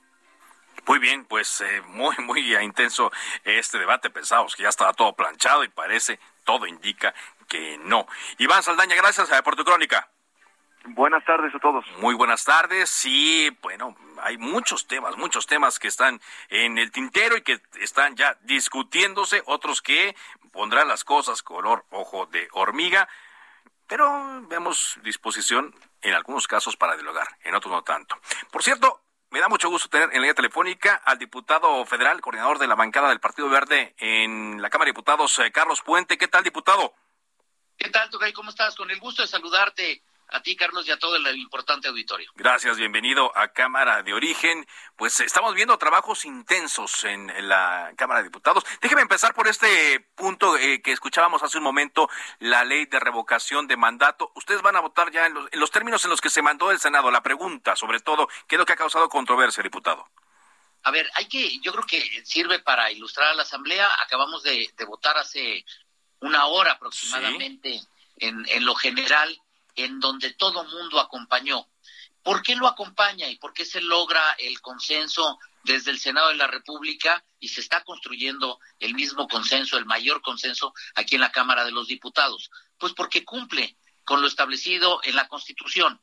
Muy 0.86 1.00
bien, 1.00 1.26
pues 1.26 1.62
eh, 1.62 1.82
muy, 1.88 2.16
muy 2.24 2.56
intenso 2.58 3.12
este 3.44 3.78
debate. 3.78 4.10
Pensábamos 4.10 4.56
que 4.56 4.64
ya 4.64 4.70
estaba 4.70 4.94
todo 4.94 5.14
planchado 5.14 5.64
y 5.64 5.70
parece, 5.70 6.20
todo 6.44 6.66
indica 6.68 7.14
que 7.48 7.78
no. 7.80 8.08
Iván 8.38 8.64
Saldaña, 8.64 8.96
gracias 8.96 9.32
eh, 9.32 9.42
por 9.44 9.56
tu 9.56 9.64
crónica. 9.64 10.10
Buenas 10.90 11.26
tardes 11.26 11.54
a 11.54 11.60
todos. 11.60 11.86
Muy 12.00 12.16
buenas 12.16 12.46
tardes. 12.46 12.90
Sí, 12.90 13.50
bueno, 13.62 13.96
hay 14.22 14.38
muchos 14.38 14.88
temas, 14.88 15.18
muchos 15.18 15.46
temas 15.46 15.80
que 15.80 15.90
están 15.90 16.22
en 16.50 16.78
el 16.78 16.92
tintero 16.92 17.36
y 17.36 17.42
que 17.42 17.60
están 17.82 18.16
ya 18.16 18.38
discutiéndose, 18.42 19.44
otros 19.46 19.82
que 19.82 20.16
pondrán 20.52 20.88
las 20.88 21.04
cosas 21.04 21.44
color 21.44 21.86
ojo 21.90 22.26
de 22.28 22.48
hormiga, 22.54 23.10
pero 23.86 24.42
vemos 24.48 24.98
disposición 25.04 25.76
en 26.02 26.14
algunos 26.14 26.48
casos 26.48 26.78
para 26.78 26.96
dialogar, 26.96 27.28
en 27.44 27.54
otros 27.56 27.72
no 27.72 27.84
tanto. 27.84 28.16
Por 28.50 28.64
cierto, 28.64 29.02
me 29.38 29.42
da 29.42 29.50
mucho 29.50 29.70
gusto 29.70 29.88
tener 29.88 30.06
en 30.06 30.16
la 30.16 30.22
línea 30.22 30.34
telefónica 30.34 30.96
al 31.06 31.20
diputado 31.20 31.86
federal, 31.86 32.22
coordinador 32.22 32.58
de 32.58 32.66
la 32.66 32.74
bancada 32.74 33.10
del 33.10 33.20
Partido 33.20 33.48
Verde 33.48 33.94
en 34.00 34.60
la 34.60 34.72
Cámara 34.72 34.88
de 34.88 34.94
Diputados, 34.94 35.38
eh, 35.38 35.52
Carlos 35.52 35.84
Puente. 35.84 36.18
¿Qué 36.18 36.28
tal, 36.28 36.44
diputado? 36.44 36.96
¿Qué 37.78 37.88
tal, 37.92 38.10
Tugay? 38.10 38.34
¿Cómo 38.34 38.50
estás? 38.50 38.76
Con 38.76 38.90
el 38.90 39.00
gusto 39.00 39.22
de 39.22 39.28
saludarte 39.28 40.02
a 40.30 40.42
ti, 40.42 40.56
Carlos, 40.56 40.88
y 40.88 40.92
a 40.92 41.00
todo 41.00 41.16
el 41.16 41.38
importante 41.38 41.88
auditorio. 41.88 42.30
Gracias, 42.36 42.78
bienvenido 42.78 43.32
a 43.36 43.50
Cámara 43.50 44.04
de 44.04 44.14
Origen. 44.14 44.68
Pues 44.96 45.20
estamos 45.22 45.56
viendo 45.56 45.78
trabajos 45.78 46.26
intensos 46.26 47.06
en, 47.06 47.28
la 47.48 47.94
Cámara 47.96 48.20
de 48.20 48.26
Diputados. 48.26 48.66
Déjeme 48.82 49.02
empezar 49.02 49.34
por 49.34 49.48
este 49.48 50.02
punto 50.16 50.58
eh, 50.58 50.82
que 50.82 50.92
escuchábamos 50.92 51.44
hace 51.44 51.58
un 51.58 51.64
momento, 51.64 52.10
la 52.40 52.66
ley 52.66 52.86
de 52.86 53.00
revocación 53.00 53.68
de 53.68 53.78
mandato. 53.78 54.32
Ustedes 54.36 54.62
van 54.62 54.76
a 54.76 54.82
votar 54.82 55.12
ya 55.12 55.28
en 55.28 55.34
los, 55.34 55.48
en 55.52 55.60
los 55.60 55.72
términos 55.72 56.04
en 56.04 56.12
los 56.12 56.20
que 56.20 56.30
se 56.30 56.42
mandó 56.42 56.72
el 56.72 56.80
Senado. 56.80 57.10
La 57.10 57.24
pregunta, 57.24 57.76
sobre 57.76 58.02
todo, 58.02 58.28
¿qué 58.48 58.56
es 58.56 58.60
lo 58.60 58.66
que 58.66 58.74
ha 58.74 58.78
causado 58.78 59.08
controversia, 59.08 59.64
diputado? 59.64 60.10
A 60.84 60.92
ver, 60.92 61.10
hay 61.16 61.28
que, 61.28 61.60
yo 61.60 61.72
creo 61.72 61.86
que 61.86 62.26
sirve 62.26 62.60
para 62.60 62.92
ilustrar 62.92 63.30
a 63.30 63.34
la 63.34 63.44
Asamblea. 63.44 63.88
Acabamos 64.04 64.44
de, 64.44 64.70
votar 64.86 65.18
hace 65.18 65.66
una 66.20 66.48
hora 66.48 66.74
aproximadamente 66.74 67.82
en, 68.18 68.46
en 68.50 68.66
lo 68.66 68.76
general 68.76 69.40
en 69.78 70.00
donde 70.00 70.34
todo 70.34 70.66
mundo 70.66 71.00
acompañó. 71.00 71.70
¿Por 72.22 72.44
qué 72.44 72.56
lo 72.56 72.68
acompaña 72.68 73.30
y 73.30 73.38
por 73.38 73.54
qué 73.54 73.64
se 73.64 73.80
logra 73.80 74.34
el 74.34 74.60
consenso 74.60 75.40
desde 75.64 75.92
el 75.92 76.00
Senado 76.00 76.28
de 76.30 76.36
la 76.36 76.48
República 76.48 77.24
y 77.40 77.48
se 77.48 77.62
está 77.62 77.84
construyendo 77.86 78.60
el 78.80 78.96
mismo 78.96 79.30
consenso, 79.30 79.78
el 79.78 79.86
mayor 79.86 80.22
consenso 80.22 80.74
aquí 80.96 81.16
en 81.16 81.22
la 81.22 81.32
Cámara 81.32 81.64
de 81.64 81.72
los 81.72 81.88
Diputados? 81.88 82.50
Pues 82.78 82.94
porque 82.94 83.24
cumple 83.24 83.78
con 84.04 84.20
lo 84.20 84.28
establecido 84.28 85.00
en 85.04 85.16
la 85.16 85.28
Constitución, 85.28 86.02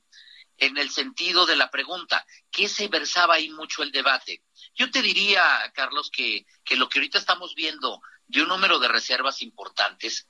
en 0.56 0.78
el 0.78 0.90
sentido 0.90 1.46
de 1.46 1.56
la 1.56 1.70
pregunta, 1.70 2.24
¿qué 2.50 2.68
se 2.68 2.88
versaba 2.88 3.34
ahí 3.34 3.50
mucho 3.50 3.82
el 3.82 3.90
debate? 3.90 4.44
Yo 4.74 4.90
te 4.90 5.02
diría, 5.02 5.42
Carlos, 5.74 6.10
que, 6.10 6.46
que 6.64 6.76
lo 6.76 6.88
que 6.88 7.00
ahorita 7.00 7.18
estamos 7.18 7.54
viendo 7.54 8.00
de 8.26 8.42
un 8.42 8.48
número 8.48 8.78
de 8.78 8.88
reservas 8.88 9.42
importantes 9.42 10.28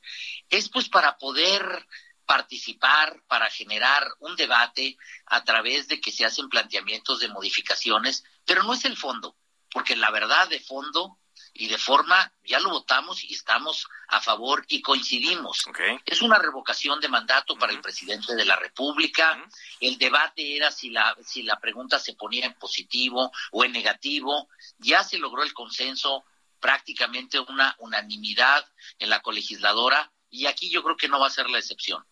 es 0.48 0.68
pues 0.68 0.88
para 0.88 1.18
poder 1.18 1.86
participar, 2.26 3.22
para 3.26 3.50
generar 3.50 4.06
un 4.20 4.36
debate 4.36 4.96
a 5.26 5.44
través 5.44 5.88
de 5.88 6.00
que 6.00 6.12
se 6.12 6.24
hacen 6.24 6.48
planteamientos 6.48 7.20
de 7.20 7.28
modificaciones, 7.28 8.24
pero 8.44 8.62
no 8.62 8.74
es 8.74 8.84
el 8.84 8.96
fondo, 8.96 9.36
porque 9.70 9.96
la 9.96 10.10
verdad 10.10 10.48
de 10.48 10.60
fondo 10.60 11.18
y 11.52 11.68
de 11.68 11.78
forma 11.78 12.32
ya 12.44 12.58
lo 12.58 12.70
votamos 12.70 13.22
y 13.24 13.32
estamos 13.32 13.86
a 14.08 14.20
favor 14.20 14.64
y 14.68 14.82
coincidimos. 14.82 15.64
Es 16.04 16.20
una 16.20 16.38
revocación 16.38 17.00
de 17.00 17.08
mandato 17.08 17.56
para 17.56 17.72
el 17.72 17.80
presidente 17.80 18.34
de 18.34 18.44
la 18.44 18.56
República. 18.56 19.42
El 19.80 19.96
debate 19.98 20.56
era 20.56 20.70
si 20.70 20.90
la 20.90 21.16
si 21.24 21.42
la 21.42 21.58
pregunta 21.60 21.98
se 21.98 22.14
ponía 22.14 22.46
en 22.46 22.54
positivo 22.54 23.30
o 23.52 23.64
en 23.64 23.72
negativo. 23.72 24.48
Ya 24.78 25.04
se 25.04 25.18
logró 25.18 25.42
el 25.42 25.54
consenso, 25.54 26.24
prácticamente 26.58 27.38
una 27.38 27.76
unanimidad 27.78 28.66
en 28.98 29.10
la 29.10 29.20
colegisladora 29.20 30.10
y 30.34 30.46
aquí 30.46 30.68
yo 30.68 30.82
creo 30.82 30.96
que 30.96 31.08
no 31.08 31.20
va 31.20 31.28
a 31.28 31.30
ser 31.30 31.48
la 31.48 31.58
excepción. 31.58 32.04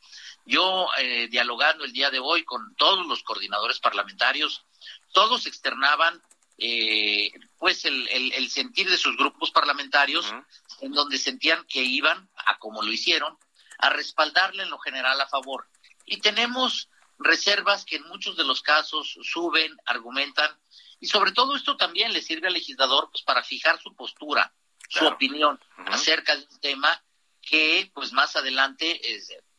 Yo, 0.47 0.87
eh, 0.99 1.27
dialogando 1.29 1.85
el 1.85 1.93
día 1.93 2.11
de 2.11 2.21
hoy 2.21 2.45
con 2.45 2.75
todos 2.77 3.05
los 3.07 3.23
coordinadores 3.25 3.81
parlamentarios, 3.81 4.65
todos 5.13 5.47
externaban 5.47 6.23
eh, 6.59 7.33
pues 7.59 7.85
el, 7.85 8.09
el, 8.09 8.49
sentir 8.49 8.89
de 8.89 8.97
sus 8.97 9.17
grupos 9.17 9.51
parlamentarios, 9.51 10.33
en 10.81 10.93
donde 10.93 11.19
sentían 11.19 11.65
que 11.67 11.83
iban, 11.83 12.31
a 12.47 12.59
como 12.59 12.83
lo 12.83 12.93
hicieron, 12.93 13.37
a 13.79 13.91
respaldarle 13.91 14.63
en 14.63 14.71
lo 14.71 14.79
general 14.79 15.21
a 15.21 15.27
favor. 15.27 15.67
Y 16.07 16.19
tenemos 16.19 16.89
reservas 17.19 17.85
que 17.85 17.97
en 17.97 18.07
muchos 18.07 18.37
de 18.37 18.45
los 18.45 18.63
casos 18.63 19.17
suben, 19.23 19.77
argumentan, 19.85 20.57
y 21.01 21.09
sobre 21.09 21.33
todo 21.33 21.57
esto 21.57 21.77
también 21.77 22.13
le 22.13 22.23
sirve 22.23 22.47
al 22.47 22.55
legislador 22.55 23.09
pues, 23.11 23.25
para 23.25 23.43
fijar 23.43 23.81
su 23.81 23.97
postura, 23.97 24.55
su 24.89 25.05
opinión 25.07 25.59
acerca 25.87 26.37
de 26.37 26.47
un 26.49 26.61
tema 26.61 27.03
que 27.43 27.91
pues 27.93 28.13
más 28.13 28.37
adelante 28.37 29.01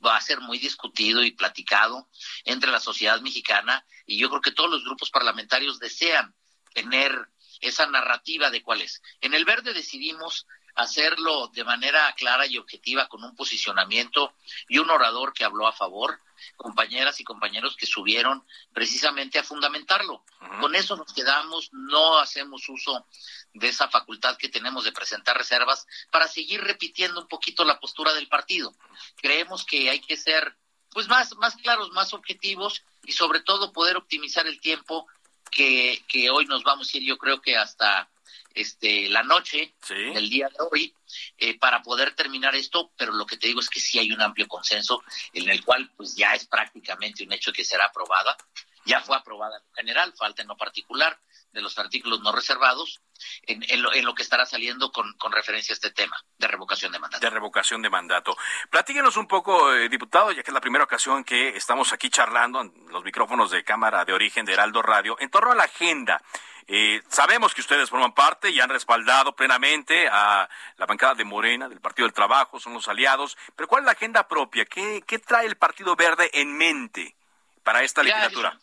va 0.04 0.18
a 0.18 0.22
ser 0.22 0.40
muy 0.40 0.58
discutido 0.58 1.24
y 1.24 1.32
platicado 1.32 2.10
entre 2.46 2.72
la 2.72 2.80
sociedad 2.80 3.22
mexicana 3.22 3.86
y 4.06 4.18
yo 4.18 4.30
creo 4.30 4.42
que 4.42 4.52
todos 4.52 4.70
los 4.70 4.84
grupos 4.84 5.10
parlamentarios 5.10 5.80
desean 5.80 6.34
tener 6.74 7.30
esa 7.62 7.86
narrativa 7.88 8.50
de 8.50 8.62
cuál 8.62 8.82
es. 8.82 9.02
En 9.22 9.34
el 9.34 9.46
verde 9.46 9.74
decidimos 9.74 10.48
hacerlo 10.76 11.48
de 11.48 11.64
manera 11.64 12.14
clara 12.16 12.46
y 12.46 12.58
objetiva 12.58 13.08
con 13.08 13.24
un 13.24 13.36
posicionamiento 13.36 14.34
y 14.68 14.80
un 14.80 14.90
orador 14.90 15.34
que 15.34 15.44
habló 15.44 15.68
a 15.68 15.74
favor, 15.74 16.20
compañeras 16.58 17.20
y 17.20 17.24
compañeros 17.24 17.76
que 17.76 17.86
subieron 17.86 18.46
precisamente 18.74 19.40
a 19.40 19.44
fundamentarlo. 19.44 20.24
Con 20.60 20.76
eso 20.76 20.96
nos 20.96 21.14
quedamos, 21.14 21.70
no 21.72 22.18
hacemos 22.18 22.68
uso 22.70 23.06
de 23.54 23.68
esa 23.68 23.88
facultad 23.88 24.38
que 24.38 24.50
tenemos 24.50 24.84
de 24.84 24.92
presentar 24.92 25.38
reservas 25.38 25.86
para 26.12 26.28
seguir 26.28 26.62
repitiendo 26.62 27.22
un 27.22 27.28
poquito 27.28 27.64
la 27.64 27.80
postura 27.80 28.14
del 28.14 28.28
partido. 28.28 28.74
Creemos 29.18 29.66
que 29.66 29.90
hay 29.90 30.00
que 30.00 30.18
ser 30.18 30.56
pues 30.92 31.08
más, 31.08 31.36
más 31.38 31.56
claros, 31.56 31.92
más 31.92 32.14
objetivos 32.14 32.84
y 33.04 33.14
sobre 33.14 33.42
todo 33.42 33.74
poder 33.74 33.98
optimizar 33.98 34.48
el 34.48 34.60
tiempo 34.60 35.08
que, 35.50 36.04
que 36.08 36.30
hoy 36.30 36.46
nos 36.46 36.64
vamos 36.64 36.94
a 36.94 36.98
ir 36.98 37.04
yo 37.04 37.18
creo 37.18 37.42
que 37.42 37.58
hasta 37.58 38.10
este 38.54 39.10
la 39.10 39.24
noche 39.24 39.74
del 39.88 40.30
día 40.30 40.48
de 40.50 40.66
hoy 40.72 40.94
eh, 41.38 41.58
para 41.58 41.82
poder 41.82 42.16
terminar 42.16 42.56
esto, 42.56 42.92
pero 42.98 43.14
lo 43.14 43.26
que 43.26 43.38
te 43.38 43.48
digo 43.48 43.60
es 43.60 43.70
que 43.70 43.80
sí 43.80 44.00
hay 44.00 44.12
un 44.12 44.22
amplio 44.22 44.48
consenso 44.48 45.04
en 45.34 45.50
el 45.50 45.64
cual 45.64 45.92
pues 45.96 46.16
ya 46.16 46.34
es 46.34 46.46
prácticamente 46.46 47.24
un 47.24 47.34
hecho 47.34 47.52
que 47.52 47.66
será 47.66 47.86
aprobada 47.86 48.38
Ya 48.86 49.02
fue 49.02 49.16
aprobada 49.16 49.58
en 49.58 49.74
general, 49.76 50.14
falta 50.18 50.42
en 50.42 50.48
lo 50.48 50.58
particular 50.58 51.18
de 51.54 51.62
los 51.62 51.78
artículos 51.78 52.22
no 52.22 52.32
reservados, 52.32 53.02
en, 53.44 53.82
lo, 53.82 54.16
que 54.16 54.24
estará 54.24 54.46
saliendo 54.46 54.92
con, 54.92 55.16
referencia 55.32 55.74
a 55.74 55.76
este 55.76 55.92
tema 55.92 56.18
de 56.38 56.48
revocación 56.48 56.92
de 56.92 57.00
mandato. 57.00 57.26
De 57.26 57.30
revocación 57.30 57.82
de 57.82 57.90
mandato. 57.90 58.36
Platíquenos 58.70 59.16
un 59.18 59.28
poco, 59.28 59.74
eh, 59.74 59.88
diputado, 59.88 60.32
ya 60.32 60.42
que 60.42 60.50
es 60.50 60.54
la 60.54 60.60
primera 60.60 60.84
ocasión 60.84 61.24
que 61.24 61.50
estamos 61.50 61.94
aquí 61.94 62.10
charlando 62.10 62.62
en 62.62 62.74
los 62.90 63.04
micrófonos 63.04 63.52
de 63.52 63.64
Cámara 63.64 64.04
de 64.04 64.14
Origen 64.14 64.46
de 64.46 64.54
Heraldo 64.54 64.82
Radio, 64.82 65.16
en 65.20 65.30
torno 65.30 65.52
a 65.52 65.56
la 65.56 65.66
agenda. 65.66 66.22
Eh, 66.68 67.02
sabemos 67.10 67.54
que 67.54 67.62
ustedes 67.62 67.90
forman 67.90 68.14
parte 68.14 68.50
y 68.50 68.60
han 68.60 68.70
respaldado 68.70 69.36
plenamente 69.36 70.08
a 70.08 70.50
la 70.78 70.86
bancada 70.86 71.14
de 71.14 71.26
Morena, 71.26 71.70
del 71.70 71.82
Partido 71.82 72.08
del 72.08 72.14
Trabajo, 72.14 72.60
son 72.60 72.74
los 72.74 72.88
aliados, 72.88 73.38
pero 73.56 73.68
¿cuál 73.68 73.84
es 73.84 73.86
la 73.86 73.92
agenda 73.92 74.28
propia? 74.28 74.66
¿Qué, 74.66 75.04
trae 75.26 75.46
el 75.46 75.58
Partido 75.58 75.96
Verde 75.96 76.32
en 76.34 76.56
mente 76.58 77.16
para 77.64 77.84
esta 77.84 78.02
legislatura? 78.02 78.58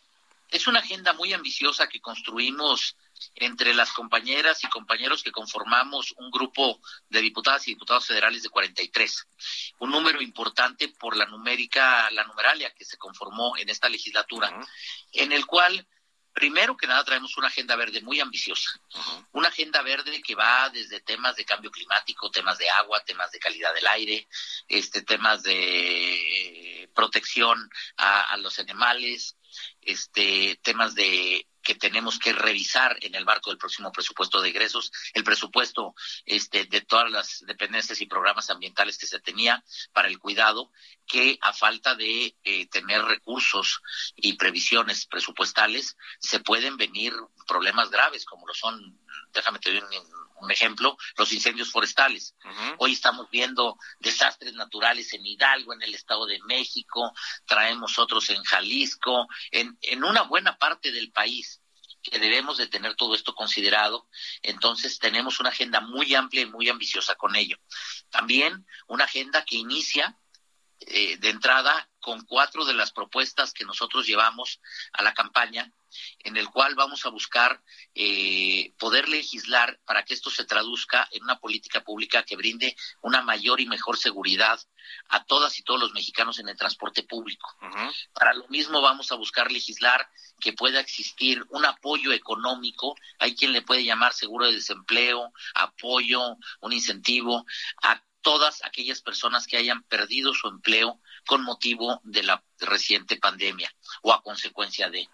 Es 0.50 0.66
una 0.66 0.80
agenda 0.80 1.12
muy 1.12 1.32
ambiciosa 1.32 1.88
que 1.88 2.00
construimos 2.00 2.96
entre 3.34 3.74
las 3.74 3.92
compañeras 3.92 4.64
y 4.64 4.68
compañeros 4.68 5.22
que 5.22 5.30
conformamos 5.30 6.12
un 6.16 6.30
grupo 6.30 6.80
de 7.08 7.20
diputadas 7.20 7.68
y 7.68 7.72
diputados 7.72 8.06
federales 8.06 8.42
de 8.42 8.48
43. 8.48 9.26
Un 9.78 9.90
número 9.90 10.20
importante 10.20 10.88
por 10.88 11.16
la 11.16 11.26
numérica, 11.26 12.10
la 12.10 12.24
numeralia 12.24 12.74
que 12.74 12.84
se 12.84 12.96
conformó 12.96 13.56
en 13.56 13.68
esta 13.68 13.88
legislatura, 13.88 14.52
en 15.12 15.32
el 15.32 15.46
cual 15.46 15.86
Primero 16.32 16.76
que 16.76 16.86
nada 16.86 17.02
traemos 17.04 17.36
una 17.36 17.48
agenda 17.48 17.74
verde 17.74 18.00
muy 18.02 18.20
ambiciosa, 18.20 18.70
una 19.32 19.48
agenda 19.48 19.82
verde 19.82 20.22
que 20.22 20.36
va 20.36 20.70
desde 20.70 21.00
temas 21.00 21.34
de 21.34 21.44
cambio 21.44 21.72
climático, 21.72 22.30
temas 22.30 22.56
de 22.56 22.70
agua, 22.70 23.04
temas 23.04 23.32
de 23.32 23.40
calidad 23.40 23.74
del 23.74 23.86
aire, 23.88 24.28
este 24.68 25.02
temas 25.02 25.42
de 25.42 26.88
protección 26.94 27.68
a 27.96 28.36
los 28.36 28.60
animales, 28.60 29.36
este, 29.80 30.58
temas 30.62 30.94
de 30.94 31.46
que 31.70 31.76
tenemos 31.76 32.18
que 32.18 32.32
revisar 32.32 32.98
en 33.00 33.14
el 33.14 33.24
marco 33.24 33.48
del 33.50 33.58
próximo 33.58 33.92
presupuesto 33.92 34.40
de 34.40 34.48
egresos, 34.48 34.90
el 35.14 35.22
presupuesto 35.22 35.94
este, 36.26 36.64
de 36.64 36.80
todas 36.80 37.08
las 37.12 37.44
dependencias 37.46 38.00
y 38.00 38.06
programas 38.06 38.50
ambientales 38.50 38.98
que 38.98 39.06
se 39.06 39.20
tenía 39.20 39.62
para 39.92 40.08
el 40.08 40.18
cuidado, 40.18 40.72
que 41.06 41.38
a 41.40 41.52
falta 41.52 41.94
de 41.94 42.34
eh, 42.42 42.66
tener 42.66 43.04
recursos 43.04 43.82
y 44.16 44.32
previsiones 44.32 45.06
presupuestales, 45.06 45.96
se 46.18 46.40
pueden 46.40 46.76
venir 46.76 47.14
problemas 47.46 47.88
graves 47.88 48.24
como 48.24 48.48
lo 48.48 48.54
son, 48.54 48.98
déjame 49.32 49.60
te 49.60 49.70
doy 49.70 49.78
un, 49.78 50.20
un 50.40 50.50
ejemplo, 50.50 50.96
los 51.16 51.32
incendios 51.32 51.70
forestales. 51.70 52.34
Hoy 52.78 52.92
estamos 52.92 53.30
viendo 53.30 53.78
desastres 54.00 54.54
naturales 54.54 55.12
en 55.12 55.24
Hidalgo, 55.24 55.72
en 55.72 55.82
el 55.82 55.94
Estado 55.94 56.26
de 56.26 56.40
México, 56.46 57.12
traemos 57.46 57.98
otros 57.98 58.28
en 58.30 58.42
Jalisco, 58.42 59.28
en, 59.50 59.78
en 59.82 60.02
una 60.02 60.22
buena 60.22 60.58
parte 60.58 60.90
del 60.90 61.12
país 61.12 61.59
que 62.02 62.18
debemos 62.18 62.56
de 62.58 62.66
tener 62.66 62.94
todo 62.94 63.14
esto 63.14 63.34
considerado. 63.34 64.08
Entonces 64.42 64.98
tenemos 64.98 65.40
una 65.40 65.50
agenda 65.50 65.80
muy 65.80 66.14
amplia 66.14 66.42
y 66.42 66.46
muy 66.46 66.68
ambiciosa 66.68 67.14
con 67.16 67.36
ello. 67.36 67.56
También 68.10 68.66
una 68.88 69.04
agenda 69.04 69.44
que 69.44 69.56
inicia 69.56 70.18
eh, 70.80 71.18
de 71.18 71.28
entrada 71.28 71.89
con 72.00 72.24
cuatro 72.24 72.64
de 72.64 72.74
las 72.74 72.92
propuestas 72.92 73.52
que 73.52 73.64
nosotros 73.64 74.06
llevamos 74.06 74.60
a 74.92 75.02
la 75.02 75.14
campaña, 75.14 75.72
en 76.20 76.36
el 76.36 76.48
cual 76.48 76.74
vamos 76.74 77.04
a 77.04 77.10
buscar 77.10 77.62
eh, 77.94 78.72
poder 78.78 79.08
legislar 79.08 79.80
para 79.84 80.04
que 80.04 80.14
esto 80.14 80.30
se 80.30 80.44
traduzca 80.44 81.08
en 81.12 81.22
una 81.24 81.38
política 81.38 81.82
pública 81.82 82.22
que 82.22 82.36
brinde 82.36 82.76
una 83.02 83.22
mayor 83.22 83.60
y 83.60 83.66
mejor 83.66 83.98
seguridad 83.98 84.60
a 85.08 85.24
todas 85.24 85.58
y 85.58 85.62
todos 85.62 85.80
los 85.80 85.92
mexicanos 85.92 86.38
en 86.38 86.48
el 86.48 86.56
transporte 86.56 87.02
público. 87.02 87.56
Para 88.12 88.34
lo 88.34 88.48
mismo 88.48 88.80
vamos 88.80 89.12
a 89.12 89.16
buscar 89.16 89.50
legislar 89.52 90.08
que 90.40 90.52
pueda 90.52 90.80
existir 90.80 91.44
un 91.50 91.64
apoyo 91.64 92.12
económico, 92.12 92.96
hay 93.18 93.34
quien 93.34 93.52
le 93.52 93.62
puede 93.62 93.84
llamar 93.84 94.12
seguro 94.12 94.46
de 94.46 94.54
desempleo, 94.54 95.32
apoyo, 95.54 96.36
un 96.60 96.72
incentivo 96.72 97.44
a 97.82 98.02
todas 98.22 98.62
aquellas 98.64 99.00
personas 99.02 99.46
que 99.46 99.56
hayan 99.56 99.82
perdido 99.84 100.34
su 100.34 100.48
empleo 100.48 101.00
con 101.26 101.42
motivo 101.42 102.00
de 102.04 102.22
la 102.22 102.42
reciente 102.58 103.16
pandemia 103.16 103.72
o 104.02 104.12
a 104.12 104.22
consecuencia 104.22 104.90
de. 104.90 105.08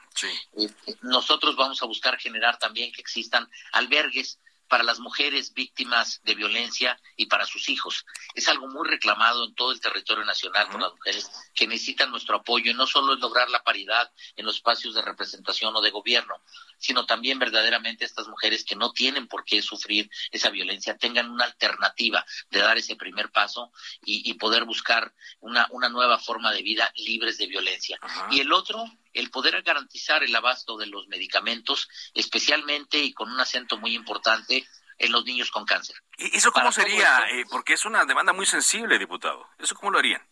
Este, 0.53 0.97
nosotros 1.03 1.57
vamos 1.57 1.83
a 1.83 1.87
buscar 1.87 2.19
generar 2.19 2.59
también 2.59 2.93
que 2.93 3.01
existan 3.01 3.49
albergues 3.73 4.39
para 4.69 4.85
las 4.85 4.99
mujeres 4.99 5.55
víctimas 5.55 6.21
de 6.25 6.35
violencia 6.35 6.99
y 7.17 7.27
para 7.27 7.47
sus 7.47 7.69
hijos. 7.69 8.05
Es 8.35 8.49
algo 8.49 8.67
muy 8.69 8.89
reclamado 8.89 9.45
en 9.45 9.55
todo 9.55 9.73
el 9.73 9.81
territorio 9.81 10.25
nacional 10.25 10.69
por 10.69 10.81
las 10.81 10.93
mujeres 10.93 11.31
que 11.55 11.67
necesitan 11.67 12.11
nuestro 12.11 12.37
apoyo 12.37 12.71
y 12.71 12.75
no 12.75 12.87
solo 12.87 13.15
es 13.15 13.21
lograr 13.21 13.49
la 13.51 13.63
paridad 13.63 14.11
en 14.35 14.45
los 14.45 14.57
espacios 14.57 14.95
de 14.95 15.03
representación 15.03 15.75
o 15.75 15.81
de 15.81 15.91
gobierno, 15.91 16.35
sino 16.79 17.07
también 17.07 17.39
verdaderamente 17.39 18.05
estas 18.05 18.29
mujeres 18.29 18.65
que 18.65 18.77
no 18.77 18.93
tienen 18.93 19.29
por 19.29 19.45
qué 19.45 19.63
sufrir 19.63 20.11
esa 20.31 20.51
violencia 20.51 20.97
tengan 20.97 21.31
una 21.31 21.45
alternativa 21.45 22.25
de 22.51 22.61
dar 22.61 22.79
ese 22.79 22.97
primer 22.97 23.31
paso 23.31 23.73
y, 24.05 24.35
poder 24.37 24.65
buscar 24.65 25.15
una, 25.41 25.67
una 25.71 25.89
nueva 25.89 26.19
forma 26.19 26.53
de 26.53 26.63
vida 26.63 26.93
libres 26.97 27.39
de 27.39 27.47
violencia. 27.47 27.99
Y 28.31 28.41
el 28.41 28.53
otro, 28.53 28.85
el 29.13 29.31
poder 29.31 29.63
garantizar 29.63 30.23
el 30.23 30.37
abasto 30.37 30.77
de 30.77 30.87
los 30.87 31.09
medicamentos, 31.09 31.89
especialmente 32.15 32.99
y 32.99 33.13
con 33.15 33.31
un 33.31 33.41
acento 33.41 33.79
muy 33.79 33.95
importante 33.95 34.67
en 34.99 35.13
los 35.13 35.25
niños 35.25 35.51
con 35.51 35.65
cáncer. 35.65 35.97
¿Y 36.17 36.37
eso 36.37 36.53
cómo 36.53 36.73
sería? 36.73 37.27
Eh, 37.31 37.45
porque 37.51 37.75
es 37.75 37.85
una 37.85 38.05
demanda 38.05 38.33
muy 38.33 38.47
sensible, 38.47 38.99
diputado. 38.99 39.49
¿Eso 39.59 39.75
cómo 39.75 39.91
lo 39.91 39.99
harían? 39.99 40.23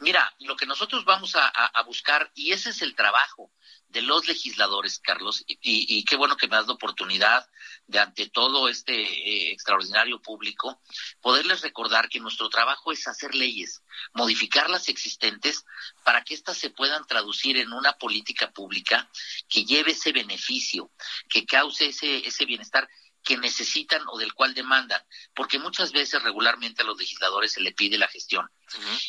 Mira, 0.00 0.32
lo 0.40 0.56
que 0.56 0.66
nosotros 0.66 1.04
vamos 1.04 1.34
a, 1.34 1.82
buscar, 1.82 2.30
y 2.34 2.52
ese 2.52 2.70
es 2.70 2.82
el 2.82 2.94
trabajo 2.94 3.50
de 3.88 4.02
los 4.02 4.28
legisladores, 4.28 5.00
Carlos, 5.00 5.44
y, 5.46 6.04
qué 6.04 6.16
bueno 6.16 6.36
que 6.36 6.46
me 6.46 6.56
das 6.56 6.66
la 6.66 6.74
oportunidad 6.74 7.48
de 7.86 7.98
ante 7.98 8.28
todo 8.28 8.68
este 8.68 8.92
eh, 8.92 9.50
extraordinario 9.50 10.20
público, 10.20 10.80
poderles 11.20 11.62
recordar 11.62 12.08
que 12.08 12.20
nuestro 12.20 12.48
trabajo 12.48 12.92
es 12.92 13.08
hacer 13.08 13.34
leyes, 13.34 13.82
modificar 14.12 14.70
las 14.70 14.88
existentes 14.88 15.64
para 16.04 16.22
que 16.22 16.34
éstas 16.34 16.58
se 16.58 16.70
puedan 16.70 17.04
traducir 17.06 17.56
en 17.56 17.72
una 17.72 17.94
política 17.94 18.52
pública 18.52 19.10
que 19.48 19.64
lleve 19.64 19.92
ese 19.92 20.12
beneficio, 20.12 20.92
que 21.28 21.44
cause 21.44 21.86
ese, 21.86 22.26
ese 22.26 22.44
bienestar 22.44 22.88
que 23.22 23.36
necesitan 23.36 24.02
o 24.08 24.18
del 24.18 24.32
cual 24.34 24.54
demandan, 24.54 25.02
porque 25.34 25.58
muchas 25.58 25.92
veces 25.92 26.22
regularmente 26.22 26.82
a 26.82 26.84
los 26.84 26.98
legisladores 26.98 27.52
se 27.52 27.60
le 27.60 27.72
pide 27.72 27.98
la 27.98 28.08
gestión. 28.08 28.50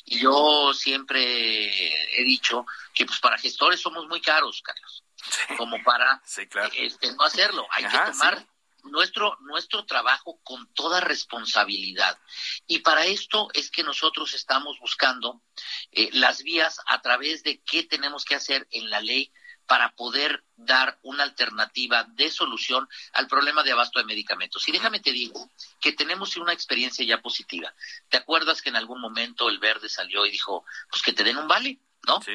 Y 0.06 0.19
yo 0.19 0.74
siempre 0.74 2.19
he 2.19 2.24
dicho 2.24 2.65
que 2.93 3.06
pues 3.06 3.19
para 3.19 3.38
gestores 3.38 3.80
somos 3.80 4.08
muy 4.08 4.22
caros, 4.22 4.62
Carlos, 4.62 5.04
como 5.58 5.82
para 5.84 6.22
este, 6.76 7.13
no 7.13 7.24
hacerlo. 7.24 7.67
Hay 7.72 7.86
que 7.86 8.12
tomar 8.12 8.45
nuestro, 8.84 9.38
nuestro 9.41 9.86
trabajo 9.86 10.39
con 10.43 10.72
toda 10.74 11.02
responsabilidad. 11.02 12.17
Y 12.67 12.80
para 12.80 13.06
esto 13.06 13.50
es 13.54 13.69
que 13.69 13.84
nosotros 13.84 14.34
estamos 14.34 14.80
buscando 14.80 15.41
eh, 15.91 16.10
las 16.13 16.43
vías 16.43 16.80
a 16.88 17.02
través 17.02 17.43
de 17.43 17.62
qué 17.62 17.84
tenemos 17.84 18.26
que 18.26 18.36
hacer 18.36 18.67
en 18.72 18.89
la 18.89 19.02
ley 19.02 19.32
para 19.69 19.91
poder 19.91 20.43
dar 20.55 20.97
una 21.03 21.21
alternativa 21.21 22.03
de 22.03 22.32
solución 22.32 22.89
al 23.13 23.27
problema 23.27 23.62
de 23.62 23.71
abasto 23.71 23.99
de 23.99 24.05
medicamentos. 24.05 24.67
Y 24.67 24.71
déjame 24.71 24.99
te 24.99 25.12
digo 25.12 25.47
que 25.79 25.93
tenemos 25.93 26.36
una 26.38 26.53
experiencia 26.53 27.05
ya 27.05 27.21
positiva. 27.21 27.71
¿Te 28.10 28.17
acuerdas 28.17 28.63
que 28.63 28.69
en 28.69 28.77
algún 28.77 28.99
momento 28.99 29.47
el 29.47 29.60
verde 29.60 29.88
salió 29.88 30.25
y 30.25 30.32
dijo, 30.32 30.65
pues 30.89 31.03
que 31.03 31.13
te 31.13 31.23
den 31.23 31.38
un 31.38 31.47
vale, 31.47 31.77
¿no? 32.08 32.19
Sí. 32.19 32.34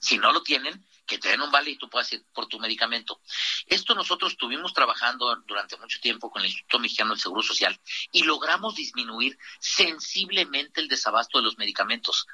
Si 0.00 0.16
no 0.16 0.32
lo 0.32 0.42
tienen, 0.42 0.82
que 1.04 1.18
te 1.18 1.28
den 1.28 1.42
un 1.42 1.50
vale 1.50 1.72
y 1.72 1.76
tú 1.76 1.90
puedas 1.90 2.10
ir 2.14 2.24
por 2.32 2.46
tu 2.46 2.58
medicamento. 2.58 3.20
Esto 3.66 3.94
nosotros 3.94 4.32
estuvimos 4.32 4.72
trabajando 4.72 5.36
durante 5.46 5.76
mucho 5.76 6.00
tiempo 6.00 6.30
con 6.30 6.40
el 6.40 6.48
Instituto 6.48 6.78
Mexicano 6.78 7.10
del 7.10 7.20
Seguro 7.20 7.42
Social 7.42 7.78
y 8.10 8.22
logramos 8.22 8.74
disminuir 8.74 9.38
sensiblemente 9.60 10.80
el 10.80 10.88
desabasto 10.88 11.36
de 11.36 11.44
los 11.44 11.58
medicamentos 11.58 12.26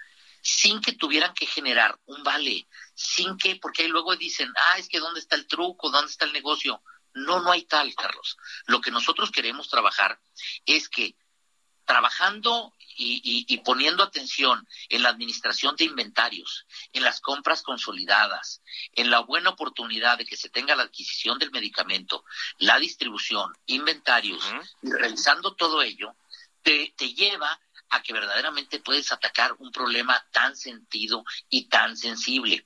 sin 0.42 0.80
que 0.80 0.92
tuvieran 0.92 1.34
que 1.34 1.46
generar 1.46 1.98
un 2.06 2.22
vale, 2.22 2.66
sin 2.94 3.36
que, 3.36 3.56
porque 3.56 3.82
ahí 3.82 3.88
luego 3.88 4.16
dicen, 4.16 4.52
ah, 4.56 4.78
es 4.78 4.88
que 4.88 5.00
dónde 5.00 5.20
está 5.20 5.36
el 5.36 5.46
truco, 5.46 5.90
dónde 5.90 6.10
está 6.10 6.24
el 6.24 6.32
negocio. 6.32 6.82
No, 7.14 7.40
no 7.40 7.50
hay 7.50 7.62
tal, 7.62 7.94
Carlos. 7.94 8.36
Lo 8.66 8.80
que 8.80 8.90
nosotros 8.90 9.30
queremos 9.30 9.68
trabajar 9.68 10.20
es 10.66 10.88
que 10.88 11.16
trabajando 11.88 12.74
y, 13.00 13.46
y, 13.48 13.58
poniendo 13.58 14.02
atención 14.02 14.66
en 14.90 15.02
la 15.02 15.08
administración 15.08 15.74
de 15.76 15.84
inventarios, 15.84 16.66
en 16.92 17.02
las 17.02 17.20
compras 17.20 17.62
consolidadas, 17.62 18.60
en 18.92 19.08
la 19.08 19.20
buena 19.20 19.50
oportunidad 19.50 20.18
de 20.18 20.26
que 20.26 20.36
se 20.36 20.50
tenga 20.50 20.76
la 20.76 20.82
adquisición 20.82 21.38
del 21.38 21.52
medicamento, 21.52 22.24
la 22.58 22.78
distribución, 22.78 23.54
inventarios, 23.66 24.44
y 24.82 24.90
realizando 24.90 25.54
todo 25.54 25.80
ello, 25.80 26.14
te, 26.62 26.92
te 26.96 27.14
lleva 27.14 27.58
a 27.90 28.02
que 28.02 28.12
verdaderamente 28.12 28.80
puedes 28.80 29.12
atacar 29.12 29.54
un 29.58 29.70
problema 29.72 30.22
tan 30.32 30.56
sentido 30.56 31.24
y 31.48 31.68
tan 31.68 31.96
sensible. 31.96 32.64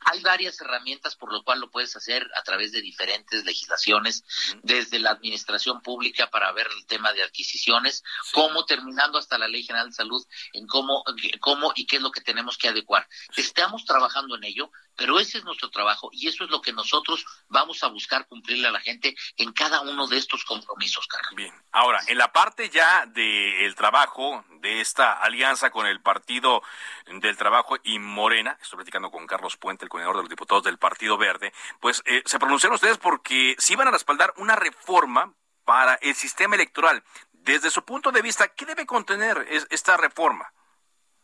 Hay 0.00 0.20
varias 0.20 0.60
herramientas 0.60 1.16
por 1.16 1.32
lo 1.32 1.42
cual 1.42 1.60
lo 1.60 1.70
puedes 1.70 1.96
hacer 1.96 2.28
a 2.36 2.42
través 2.42 2.72
de 2.72 2.80
diferentes 2.80 3.44
legislaciones, 3.44 4.24
desde 4.62 4.98
la 4.98 5.10
administración 5.10 5.80
pública 5.80 6.30
para 6.30 6.52
ver 6.52 6.68
el 6.76 6.86
tema 6.86 7.12
de 7.12 7.22
adquisiciones, 7.22 8.02
como 8.32 8.64
terminando 8.64 9.18
hasta 9.18 9.38
la 9.38 9.48
Ley 9.48 9.62
General 9.64 9.88
de 9.88 9.94
Salud 9.94 10.24
en 10.52 10.66
cómo, 10.66 11.04
cómo 11.40 11.72
y 11.74 11.86
qué 11.86 11.96
es 11.96 12.02
lo 12.02 12.10
que 12.10 12.20
tenemos 12.20 12.58
que 12.58 12.68
adecuar. 12.68 13.08
Estamos 13.36 13.84
trabajando 13.84 14.36
en 14.36 14.44
ello, 14.44 14.70
pero 14.96 15.18
ese 15.20 15.38
es 15.38 15.44
nuestro 15.44 15.70
trabajo 15.70 16.08
y 16.12 16.28
eso 16.28 16.44
es 16.44 16.50
lo 16.50 16.60
que 16.60 16.72
nosotros 16.72 17.24
vamos 17.48 17.82
a 17.82 17.88
buscar 17.88 18.26
cumplirle 18.26 18.68
a 18.68 18.72
la 18.72 18.80
gente 18.80 19.14
en 19.36 19.52
cada 19.52 19.80
uno 19.80 20.06
de 20.06 20.18
estos 20.18 20.44
compromisos, 20.44 21.06
Carlos. 21.06 21.34
Bien, 21.36 21.52
ahora, 21.72 22.00
en 22.06 22.18
la 22.18 22.32
parte 22.32 22.68
ya 22.70 23.06
del 23.06 23.74
trabajo 23.74 24.44
de 24.66 24.80
esta 24.80 25.12
alianza 25.12 25.70
con 25.70 25.86
el 25.86 26.00
Partido 26.00 26.60
del 27.06 27.36
Trabajo 27.36 27.76
y 27.84 28.00
Morena, 28.00 28.58
estoy 28.60 28.78
platicando 28.78 29.12
con 29.12 29.24
Carlos 29.24 29.56
Puente, 29.56 29.84
el 29.84 29.88
coordinador 29.88 30.16
de 30.16 30.22
los 30.22 30.30
diputados 30.30 30.64
del 30.64 30.76
Partido 30.76 31.16
Verde, 31.16 31.52
pues 31.80 32.02
eh, 32.04 32.22
se 32.26 32.40
pronunciaron 32.40 32.74
ustedes 32.74 32.98
porque 32.98 33.54
sí 33.58 33.74
iban 33.74 33.86
a 33.86 33.92
respaldar 33.92 34.34
una 34.38 34.56
reforma 34.56 35.32
para 35.64 35.94
el 36.02 36.16
sistema 36.16 36.56
electoral. 36.56 37.04
Desde 37.30 37.70
su 37.70 37.84
punto 37.84 38.10
de 38.10 38.22
vista, 38.22 38.48
¿qué 38.48 38.66
debe 38.66 38.86
contener 38.86 39.46
esta 39.70 39.96
reforma? 39.96 40.52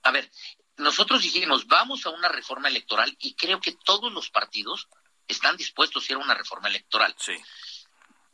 A 0.04 0.12
ver, 0.12 0.30
nosotros 0.76 1.20
dijimos, 1.22 1.66
vamos 1.66 2.06
a 2.06 2.10
una 2.10 2.28
reforma 2.28 2.68
electoral 2.68 3.16
y 3.18 3.34
creo 3.34 3.60
que 3.60 3.72
todos 3.72 4.12
los 4.12 4.30
partidos 4.30 4.88
están 5.26 5.56
dispuestos 5.56 6.08
a 6.08 6.12
ir 6.12 6.18
a 6.18 6.22
una 6.22 6.34
reforma 6.34 6.68
electoral. 6.68 7.12
Sí. 7.18 7.34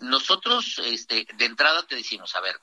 Nosotros, 0.01 0.79
este, 0.85 1.27
de 1.35 1.45
entrada 1.47 1.87
te 1.87 1.97
decimos, 1.97 2.35
a 2.37 2.41
ver, 2.41 2.61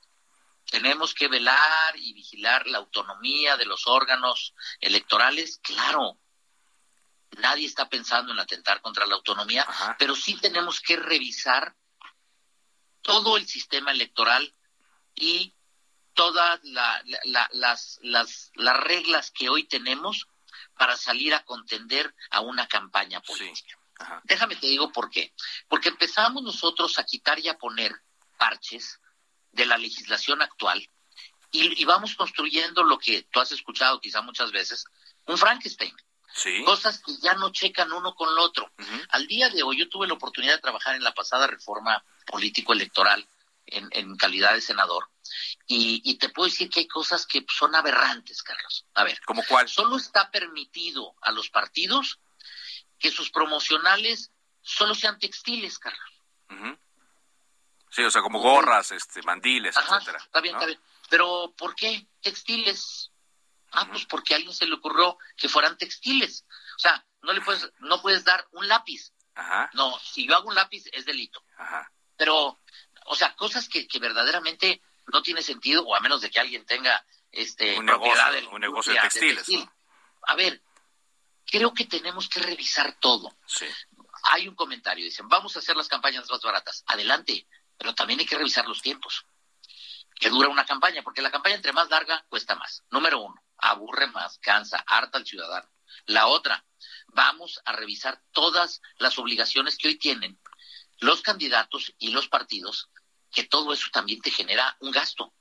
tenemos 0.69 1.13
que 1.13 1.28
velar 1.28 1.95
y 1.95 2.13
vigilar 2.13 2.67
la 2.67 2.80
autonomía 2.80 3.58
de 3.58 3.65
los 3.65 3.88
órganos 3.88 4.54
electorales, 4.80 5.60
claro. 5.62 6.19
Nadie 7.38 7.67
está 7.67 7.89
pensando 7.89 8.32
en 8.32 8.39
atentar 8.39 8.82
contra 8.82 9.06
la 9.06 9.15
autonomía, 9.15 9.65
pero 9.97 10.15
sí 10.15 10.38
tenemos 10.39 10.80
que 10.80 10.95
revisar 10.95 11.75
todo 13.01 13.38
el 13.38 13.47
sistema 13.47 13.91
electoral 13.91 14.54
y 15.13 15.54
todas 16.13 16.62
las, 16.63 17.99
las, 18.01 18.51
las 18.54 18.78
reglas 18.78 19.32
que 19.32 19.49
hoy 19.49 19.67
tenemos 19.67 20.28
para 20.78 20.95
salir 20.97 21.34
a 21.34 21.43
contender 21.43 22.13
a 22.32 22.41
una 22.41 22.67
campaña 22.67 23.21
política. 23.21 23.78
Déjame 24.23 24.56
te 24.56 24.67
digo 24.67 24.91
por 24.91 25.10
qué. 25.10 25.34
Porque 25.67 25.89
empezamos 25.89 26.41
nosotros 26.41 26.97
a 26.99 27.04
quitar 27.04 27.39
y 27.39 27.49
a 27.49 27.58
poner 27.58 27.93
parches 28.38 28.99
de 29.55 29.65
la 29.65 29.77
legislación 29.77 30.41
actual 30.41 30.87
y, 31.51 31.85
vamos 31.85 32.15
construyendo 32.15 32.83
lo 32.83 32.97
que 32.97 33.23
tú 33.31 33.39
has 33.39 33.51
escuchado 33.51 34.01
quizá 34.01 34.21
muchas 34.21 34.51
veces, 34.51 34.85
un 35.25 35.37
Frankenstein. 35.37 35.95
Cosas 36.65 36.99
que 36.99 37.15
ya 37.17 37.33
no 37.35 37.49
checan 37.51 37.93
uno 37.93 38.13
con 38.13 38.27
el 38.27 38.37
otro. 38.39 38.69
Al 39.09 39.25
día 39.25 39.49
de 39.49 39.63
hoy 39.63 39.79
yo 39.79 39.87
tuve 39.87 40.05
la 40.05 40.15
oportunidad 40.15 40.55
de 40.55 40.61
trabajar 40.61 40.95
en 40.95 41.03
la 41.03 41.13
pasada 41.13 41.47
reforma 41.47 42.03
político-electoral 42.25 43.25
en, 43.67 43.87
en 43.91 44.17
calidad 44.17 44.53
de 44.53 44.59
senador 44.59 45.07
y, 45.67 46.17
te 46.17 46.29
puedo 46.29 46.47
decir 46.47 46.69
que 46.69 46.81
hay 46.81 46.87
cosas 46.87 47.25
que 47.25 47.45
son 47.49 47.73
aberrantes, 47.73 48.43
Carlos. 48.43 48.85
A 48.93 49.03
ver, 49.03 49.19
¿como 49.21 49.43
cuál? 49.47 49.67
Solo 49.67 49.97
está 49.97 50.29
permitido 50.29 51.15
a 51.21 51.31
los 51.31 51.49
partidos 51.49 52.19
que 52.99 53.11
sus 53.11 53.31
promocionales 53.31 54.31
solo 54.61 54.93
sean 54.93 55.17
textiles, 55.19 55.79
Carlos. 55.79 56.11
Sí, 57.95 58.03
o 58.03 58.12
sea, 58.12 58.21
como 58.21 58.39
gorras, 58.39 58.91
este, 58.91 59.21
mandiles, 59.21 59.73
etcétera. 59.77 60.17
Está 60.17 60.41
bien, 60.41 60.53
está 60.53 60.65
bien. 60.65 60.79
Pero 61.10 61.53
¿por 61.58 61.73
qué 61.75 62.05
textiles? 62.21 63.10
Ah, 63.71 63.88
pues 63.89 64.05
porque 64.05 64.34
a 64.34 64.38
alguien 64.38 64.53
se 64.53 64.65
le 64.65 64.75
ocurrió 64.75 65.17
que 65.38 65.47
fueran 65.47 65.77
textiles. 65.77 66.45
O 66.75 66.79
sea, 66.79 67.05
no 67.21 67.31
le 67.31 67.39
puedes, 67.39 67.71
no 67.79 68.01
puedes 68.01 68.25
dar 68.25 68.45
un 68.51 68.67
lápiz. 68.67 69.13
Ajá. 69.34 69.69
No, 69.73 69.97
si 69.99 70.27
yo 70.27 70.36
hago 70.36 70.49
un 70.49 70.55
lápiz 70.55 70.84
es 70.91 71.05
delito. 71.05 71.41
Ajá. 71.58 71.89
Pero, 72.17 72.60
o 73.05 73.15
sea, 73.15 73.34
cosas 73.38 73.69
que, 73.69 73.88
que 73.88 73.99
verdaderamente 73.99 74.81
no 75.13 75.21
tiene 75.21 75.41
sentido, 75.41 75.86
o 75.86 75.95
a 75.95 76.01
menos 76.01 76.19
de 76.19 76.29
que 76.29 76.41
alguien 76.41 76.65
tenga 76.65 77.05
este 77.31 77.79
un 77.79 77.86
negocio, 77.86 78.49
un 78.51 78.60
negocio 78.60 78.91
de 78.91 78.99
textiles. 78.99 79.47
A 80.23 80.36
ver, 80.36 80.62
creo 81.45 81.73
que 81.73 81.86
tenemos 81.86 82.27
que 82.27 82.41
revisar 82.41 82.97
todo. 82.99 83.34
Sí. 83.45 83.67
Hay 84.31 84.49
un 84.49 84.55
comentario, 84.55 85.05
dicen, 85.05 85.29
vamos 85.29 85.55
a 85.55 85.60
hacer 85.60 85.77
las 85.77 85.88
campañas 85.88 86.29
más 86.29 86.41
baratas. 86.41 86.84
Adelante, 86.88 87.47
pero 87.77 87.93
también 87.93 88.19
hay 88.19 88.25
que 88.25 88.38
revisar 88.38 88.67
los 88.67 88.81
tiempos 88.81 89.25
que 90.15 90.29
dura 90.29 90.49
una 90.49 90.65
campaña, 90.65 91.03
porque 91.03 91.21
la 91.21 91.31
campaña 91.31 91.55
entre 91.55 91.73
más 91.73 91.89
larga 91.89 92.25
cuesta 92.29 92.55
más. 92.55 92.83
Número 92.89 93.21
uno, 93.21 93.43
aburre 93.57 94.07
más, 94.07 94.39
cansa, 94.39 94.83
harta 94.88 95.17
al 95.17 95.25
ciudadano. 95.25 95.69
La 96.05 96.27
otra, 96.27 96.65
vamos 97.07 97.61
a 97.65 97.73
revisar 97.73 98.21
todas 98.31 98.81
las 98.97 99.17
obligaciones 99.19 99.77
que 99.77 99.89
hoy 99.89 99.97
tienen 99.97 100.39
los 100.99 101.21
candidatos 101.21 101.93
y 101.99 102.11
los 102.11 102.27
partidos 102.27 102.89
que 103.31 103.43
todo 103.43 103.73
eso 103.73 103.89
también 103.91 104.21
te 104.21 104.31
genera 104.31 104.77
un 104.79 104.91
gasto. 104.91 105.33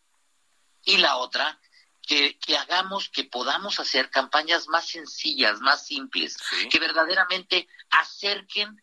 Y 0.85 0.99
la 0.99 1.17
otra, 1.17 1.61
que, 2.03 2.39
que 2.39 2.57
hagamos, 2.57 3.09
que 3.09 3.25
podamos 3.25 3.79
hacer 3.79 4.11
campañas 4.11 4.67
más 4.67 4.89
sencillas, 4.89 5.61
más 5.61 5.87
simples, 5.87 6.37
que 6.71 6.81
verdaderamente 6.81 7.69
acerquen 7.91 8.83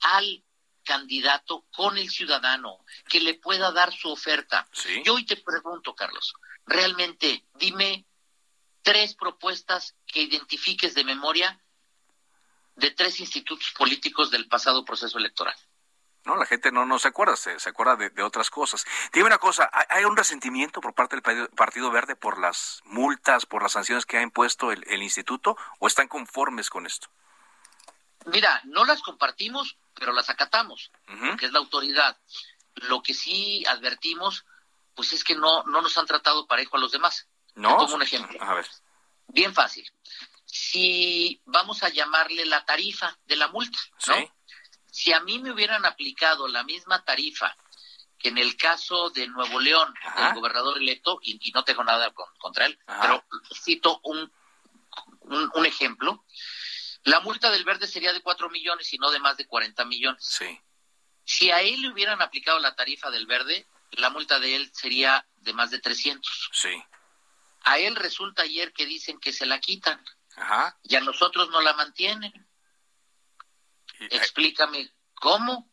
al 0.00 0.44
candidato 0.88 1.66
con 1.70 1.98
el 1.98 2.08
ciudadano, 2.08 2.82
que 3.10 3.20
le 3.20 3.34
pueda 3.34 3.70
dar 3.72 3.92
su 3.92 4.10
oferta. 4.10 4.66
Yo 5.04 5.16
hoy 5.16 5.26
te 5.26 5.36
pregunto, 5.36 5.94
Carlos, 5.94 6.32
realmente 6.64 7.44
dime 7.56 8.06
tres 8.80 9.14
propuestas 9.14 9.94
que 10.06 10.22
identifiques 10.22 10.94
de 10.94 11.04
memoria 11.04 11.60
de 12.76 12.90
tres 12.92 13.20
institutos 13.20 13.70
políticos 13.76 14.30
del 14.30 14.48
pasado 14.48 14.82
proceso 14.82 15.18
electoral. 15.18 15.54
No, 16.24 16.36
la 16.36 16.46
gente 16.46 16.72
no, 16.72 16.86
no 16.86 16.98
se 16.98 17.08
acuerda, 17.08 17.36
se, 17.36 17.68
acuerda 17.68 17.96
de, 17.96 18.22
otras 18.22 18.48
cosas. 18.48 18.86
Dime 19.12 19.26
una 19.26 19.38
cosa, 19.38 19.70
¿hay, 19.90 20.04
un 20.06 20.16
resentimiento 20.16 20.80
por 20.80 20.94
parte 20.94 21.16
del 21.16 21.48
Partido 21.50 21.90
Verde 21.90 22.16
por 22.16 22.38
las 22.38 22.80
multas, 22.86 23.44
por 23.44 23.62
las 23.62 23.72
sanciones 23.72 24.06
que 24.06 24.16
ha 24.16 24.22
impuesto 24.22 24.72
el, 24.72 25.02
instituto 25.02 25.54
o 25.80 25.86
están 25.86 26.08
conformes 26.08 26.70
con 26.70 26.86
esto? 26.86 27.08
Mira, 28.24 28.62
no 28.64 28.86
las 28.86 29.02
compartimos, 29.02 29.76
pero 29.98 30.12
las 30.12 30.30
acatamos, 30.30 30.90
que 31.38 31.46
es 31.46 31.52
la 31.52 31.58
autoridad. 31.58 32.16
Lo 32.74 33.02
que 33.02 33.14
sí 33.14 33.64
advertimos, 33.66 34.44
pues 34.94 35.12
es 35.12 35.24
que 35.24 35.34
no, 35.34 35.62
no 35.64 35.82
nos 35.82 35.96
han 35.98 36.06
tratado 36.06 36.46
parejo 36.46 36.76
a 36.76 36.80
los 36.80 36.92
demás. 36.92 37.28
¿No? 37.54 37.76
Como 37.76 37.96
un 37.96 38.02
ejemplo. 38.02 38.40
A 38.42 38.54
ver. 38.54 38.66
Bien 39.28 39.52
fácil. 39.52 39.90
Si 40.44 41.40
vamos 41.44 41.82
a 41.82 41.88
llamarle 41.88 42.46
la 42.46 42.64
tarifa 42.64 43.18
de 43.26 43.36
la 43.36 43.48
multa, 43.48 43.78
¿no? 44.06 44.14
¿Sí? 44.14 44.30
Si 44.90 45.12
a 45.12 45.20
mí 45.20 45.38
me 45.38 45.52
hubieran 45.52 45.84
aplicado 45.84 46.48
la 46.48 46.62
misma 46.62 47.04
tarifa 47.04 47.54
que 48.18 48.28
en 48.28 48.38
el 48.38 48.56
caso 48.56 49.10
de 49.10 49.28
Nuevo 49.28 49.60
León, 49.60 49.94
el 50.16 50.34
gobernador 50.34 50.78
electo, 50.78 51.20
y, 51.22 51.52
no 51.52 51.62
tengo 51.62 51.84
nada 51.84 52.12
contra 52.38 52.66
él, 52.66 52.78
pero 53.00 53.24
cito 53.54 54.00
un, 54.02 54.30
un, 55.22 55.66
ejemplo, 55.66 56.24
la 57.04 57.20
multa 57.20 57.50
del 57.50 57.64
verde 57.64 57.86
sería 57.86 58.12
de 58.12 58.20
4 58.20 58.50
millones 58.50 58.92
y 58.92 58.98
no 58.98 59.10
de 59.10 59.20
más 59.20 59.36
de 59.36 59.46
40 59.46 59.84
millones. 59.84 60.24
Sí. 60.24 60.60
Si 61.24 61.50
a 61.50 61.60
él 61.60 61.82
le 61.82 61.90
hubieran 61.90 62.22
aplicado 62.22 62.58
la 62.58 62.74
tarifa 62.74 63.10
del 63.10 63.26
verde, 63.26 63.66
la 63.92 64.10
multa 64.10 64.38
de 64.40 64.56
él 64.56 64.70
sería 64.72 65.26
de 65.36 65.52
más 65.52 65.70
de 65.70 65.78
300. 65.78 66.50
Sí. 66.52 66.82
A 67.62 67.78
él 67.78 67.96
resulta 67.96 68.42
ayer 68.42 68.72
que 68.72 68.86
dicen 68.86 69.18
que 69.20 69.32
se 69.32 69.46
la 69.46 69.60
quitan. 69.60 70.02
Ajá. 70.36 70.78
Y 70.82 70.96
a 70.96 71.00
nosotros 71.00 71.50
no 71.50 71.60
la 71.60 71.74
mantienen. 71.74 72.32
Explícame 73.98 74.92
cómo. 75.14 75.70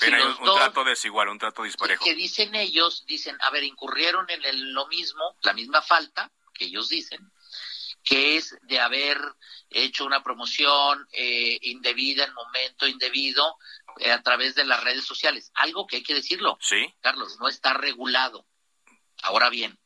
Pero 0.00 0.16
hay 0.16 0.22
un, 0.22 0.56
trato 0.56 0.82
desigual, 0.82 1.28
un 1.28 1.38
trato 1.38 1.62
disparejo. 1.62 2.04
Que 2.04 2.14
dicen 2.14 2.54
ellos, 2.54 3.04
dicen, 3.06 3.38
a 3.42 3.50
ver, 3.50 3.62
incurrieron 3.62 4.28
en 4.28 4.44
el, 4.44 4.72
lo 4.72 4.88
mismo, 4.88 5.36
la 5.42 5.52
misma 5.52 5.82
falta 5.82 6.32
que 6.52 6.64
ellos 6.64 6.88
dicen, 6.88 7.32
que 8.04 8.36
es 8.36 8.56
de 8.62 8.78
haber 8.78 9.18
hecho 9.70 10.04
una 10.04 10.22
promoción 10.22 11.08
eh, 11.12 11.58
indebida 11.62 12.24
en 12.24 12.34
momento 12.34 12.86
indebido 12.86 13.56
eh, 13.98 14.12
a 14.12 14.22
través 14.22 14.54
de 14.54 14.64
las 14.64 14.84
redes 14.84 15.04
sociales. 15.04 15.50
Algo 15.54 15.86
que 15.86 15.96
hay 15.96 16.02
que 16.02 16.14
decirlo. 16.14 16.58
Sí. 16.60 16.94
Carlos, 17.00 17.38
no 17.40 17.48
está 17.48 17.72
regulado. 17.72 18.46
Ahora 19.22 19.48
bien, 19.48 19.78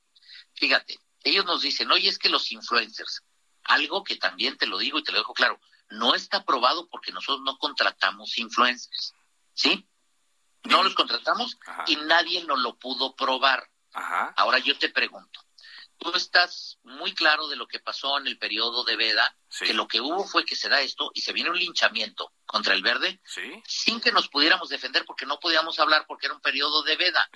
fíjate, 0.55 0.99
ellos 1.23 1.45
nos 1.45 1.63
dicen, 1.63 1.91
oye, 1.93 2.09
es 2.09 2.19
que 2.19 2.29
los 2.29 2.51
influencers, 2.51 3.23
algo 3.63 4.03
que 4.03 4.17
también 4.17 4.57
te 4.57 4.67
lo 4.67 4.79
digo 4.79 4.99
y 4.99 5.05
te 5.05 5.13
lo 5.13 5.19
dejo 5.19 5.33
claro, 5.33 5.61
no 5.91 6.15
está 6.15 6.39
aprobado 6.39 6.89
porque 6.89 7.13
nosotros 7.13 7.43
no 7.45 7.57
contratamos 7.57 8.37
influencers, 8.37 9.15
¿sí? 9.55 9.87
No 10.65 10.83
los 10.83 10.95
contratamos 10.95 11.57
y 11.87 11.97
nadie 11.97 12.45
nos 12.45 12.59
lo 12.59 12.77
pudo 12.79 13.15
probar. 13.15 13.71
Ahora 14.37 14.59
yo 14.59 14.77
te 14.77 14.89
pregunto, 14.89 15.41
tú 15.99 16.13
estás 16.15 16.79
muy 16.83 17.15
claro 17.15 17.49
de 17.49 17.57
lo 17.57 17.67
que 17.67 17.81
pasó 17.81 18.19
en 18.19 18.27
el 18.27 18.39
periodo 18.39 18.85
de 18.85 18.97
Veda, 18.97 19.37
que 19.59 19.75
lo 19.75 19.87
que 19.89 20.01
hubo 20.01 20.25
fue 20.25 20.45
que 20.45 20.57
se 20.57 20.69
da 20.69 20.81
esto 20.81 21.11
y 21.15 21.21
se 21.21 21.33
viene 21.33 21.51
un 21.51 21.59
linchamiento 21.59 22.33
contra 22.47 22.75
el 22.75 22.83
verde 22.83 23.21
sin 23.67 24.01
que 24.01 24.13
nos 24.13 24.29
pudiéramos 24.29 24.69
defender 24.69 25.05
porque 25.05 25.27
no 25.27 25.41
podíamos 25.41 25.79
hablar 25.79 26.07
porque 26.07 26.27
era 26.27 26.35
un 26.35 26.41
periodo 26.41 26.83
de 26.83 26.97
Veda. 26.97 27.29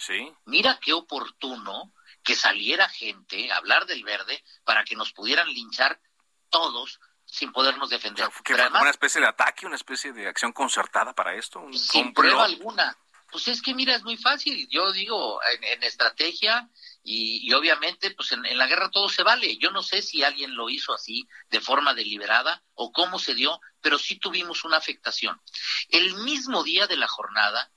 Mira 0.47 0.79
qué 0.81 0.93
oportuno 0.93 1.93
que 2.23 2.35
saliera 2.35 2.89
gente 2.89 3.51
a 3.51 3.57
hablar 3.57 3.87
del 3.87 4.05
verde 4.05 4.43
para 4.65 4.85
que 4.85 4.97
nos 4.97 5.13
pudieran 5.13 5.49
linchar 5.49 6.01
todos 6.49 7.01
sin 7.25 7.51
podernos 7.51 7.89
defender. 7.91 8.29
que 8.45 8.55
una 8.55 8.91
especie 8.91 9.21
de 9.21 9.27
ataque, 9.27 9.67
una 9.67 9.77
especie 9.77 10.13
de 10.13 10.29
acción 10.29 10.53
concertada 10.53 11.15
para 11.15 11.35
esto. 11.35 11.61
Un 11.61 11.77
sin 11.77 12.13
prueba 12.13 12.45
alguna. 12.45 12.97
Pues 13.31 13.49
es 13.49 13.63
que 13.63 13.75
mira, 13.75 13.95
es 13.95 14.03
muy 14.03 14.19
fácil. 14.19 14.69
Yo 14.69 14.93
digo, 14.93 15.41
en, 15.63 15.83
estrategia 15.83 16.69
y, 17.05 17.53
obviamente, 17.53 18.13
pues 18.13 18.31
en, 18.33 18.43
la 18.57 18.67
guerra 18.67 18.91
todo 18.91 19.09
se 19.09 19.25
vale. 19.25 19.57
Yo 19.59 19.71
no 19.71 19.83
sé 19.83 20.03
si 20.03 20.23
alguien 20.23 20.55
lo 20.55 20.71
hizo 20.71 20.95
así, 20.95 21.27
de 21.51 21.61
forma 21.61 21.95
deliberada, 21.95 22.63
o 22.75 22.93
cómo 22.93 23.19
se 23.19 23.35
dio, 23.35 23.61
pero 23.81 23.99
sí 23.99 24.17
tuvimos 24.17 24.65
una 24.65 24.77
afectación. 24.77 25.41
El 25.89 26.15
mismo 26.23 26.63
día 26.63 26.87
de 26.87 26.97
la 26.97 27.09
jornada, 27.09 27.71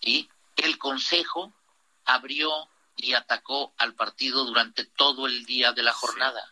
¿sí? 0.00 0.28
el 0.56 0.78
Consejo 0.78 1.54
abrió 2.06 2.68
y 2.96 3.12
atacó 3.12 3.74
al 3.76 3.94
partido 3.94 4.44
durante 4.44 4.84
todo 4.84 5.26
el 5.26 5.44
día 5.44 5.72
de 5.72 5.82
la 5.82 5.92
jornada. 5.92 6.42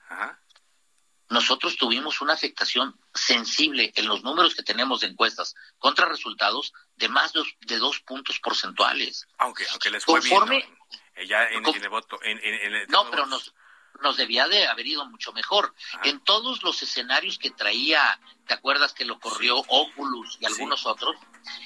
Nosotros 1.30 1.76
tuvimos 1.76 2.20
una 2.22 2.32
afectación 2.32 2.98
sensible 3.14 3.92
en 3.96 4.06
los 4.06 4.22
números 4.22 4.54
que 4.54 4.62
tenemos 4.62 5.00
de 5.00 5.08
encuestas 5.08 5.54
contra 5.78 6.06
resultados 6.06 6.72
de 6.96 7.08
más 7.08 7.32
de 7.32 7.78
dos 7.78 8.00
puntos 8.00 8.40
porcentuales. 8.40 9.26
Aunque, 9.38 9.66
aunque 9.70 9.90
les 9.90 10.04
fue 10.04 10.20
bien, 10.20 10.40
¿no? 10.40 10.78
Pero 13.10 13.26
nos, 13.26 13.54
nos 14.00 14.16
debía 14.16 14.48
de 14.48 14.66
haber 14.66 14.86
ido 14.86 15.04
mucho 15.06 15.32
mejor. 15.32 15.74
En 16.04 16.20
todos 16.20 16.62
los 16.62 16.82
escenarios 16.82 17.38
que 17.38 17.50
traía, 17.50 18.18
¿te 18.46 18.54
acuerdas 18.54 18.92
que 18.92 19.04
lo 19.04 19.18
corrió 19.18 19.58
Oculus 19.68 20.38
y 20.40 20.46
algunos 20.46 20.86
otros? 20.86 21.16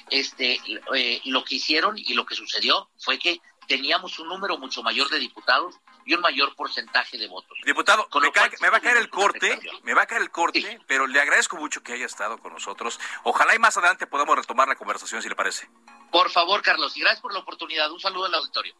Este, 0.09 0.59
eh, 0.95 1.21
lo 1.25 1.43
que 1.43 1.55
hicieron 1.55 1.97
y 1.97 2.13
lo 2.13 2.25
que 2.25 2.35
sucedió 2.35 2.89
fue 2.97 3.19
que 3.19 3.41
teníamos 3.67 4.19
un 4.19 4.27
número 4.27 4.57
mucho 4.57 4.83
mayor 4.83 5.09
de 5.09 5.19
diputados 5.19 5.75
y 6.05 6.13
un 6.13 6.21
mayor 6.21 6.55
porcentaje 6.55 7.17
de 7.17 7.27
votos. 7.27 7.57
Diputado, 7.65 8.07
me, 8.19 8.69
va 8.69 8.77
a 8.77 8.81
caer 8.81 8.97
el 8.97 9.09
corte, 9.09 9.59
me 9.83 9.93
va 9.93 10.01
a 10.01 10.05
caer 10.05 10.21
el 10.21 10.31
corte, 10.31 10.81
pero 10.85 11.07
le 11.07 11.19
agradezco 11.21 11.57
mucho 11.57 11.81
que 11.81 11.93
haya 11.93 12.05
estado 12.05 12.37
con 12.39 12.53
nosotros. 12.53 12.99
Ojalá 13.23 13.55
y 13.55 13.59
más 13.59 13.77
adelante 13.77 14.07
podamos 14.07 14.35
retomar 14.35 14.67
la 14.67 14.75
conversación, 14.75 15.21
si 15.21 15.29
le 15.29 15.35
parece. 15.35 15.69
Por 16.11 16.29
favor, 16.29 16.61
Carlos, 16.61 16.95
y 16.97 17.01
gracias 17.01 17.21
por 17.21 17.33
la 17.33 17.39
oportunidad. 17.39 17.89
Un 17.91 17.99
saludo 17.99 18.25
al 18.25 18.35
auditorio. 18.35 18.75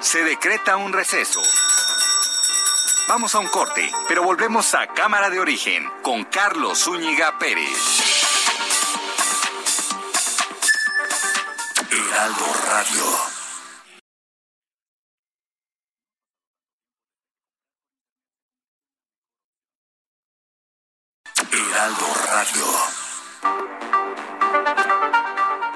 Se 0.00 0.24
decreta 0.24 0.76
un 0.76 0.92
receso. 0.92 1.40
Vamos 3.08 3.34
a 3.34 3.40
un 3.40 3.46
corte, 3.48 3.92
pero 4.08 4.22
volvemos 4.22 4.74
a 4.74 4.86
Cámara 4.88 5.28
de 5.28 5.38
Origen 5.38 5.86
con 6.02 6.24
Carlos 6.24 6.84
Zúñiga 6.84 7.38
Pérez. 7.38 7.76
Heraldo 11.90 12.46
Radio. 12.66 13.04
Heraldo 21.52 22.06
Radio. 22.26 23.85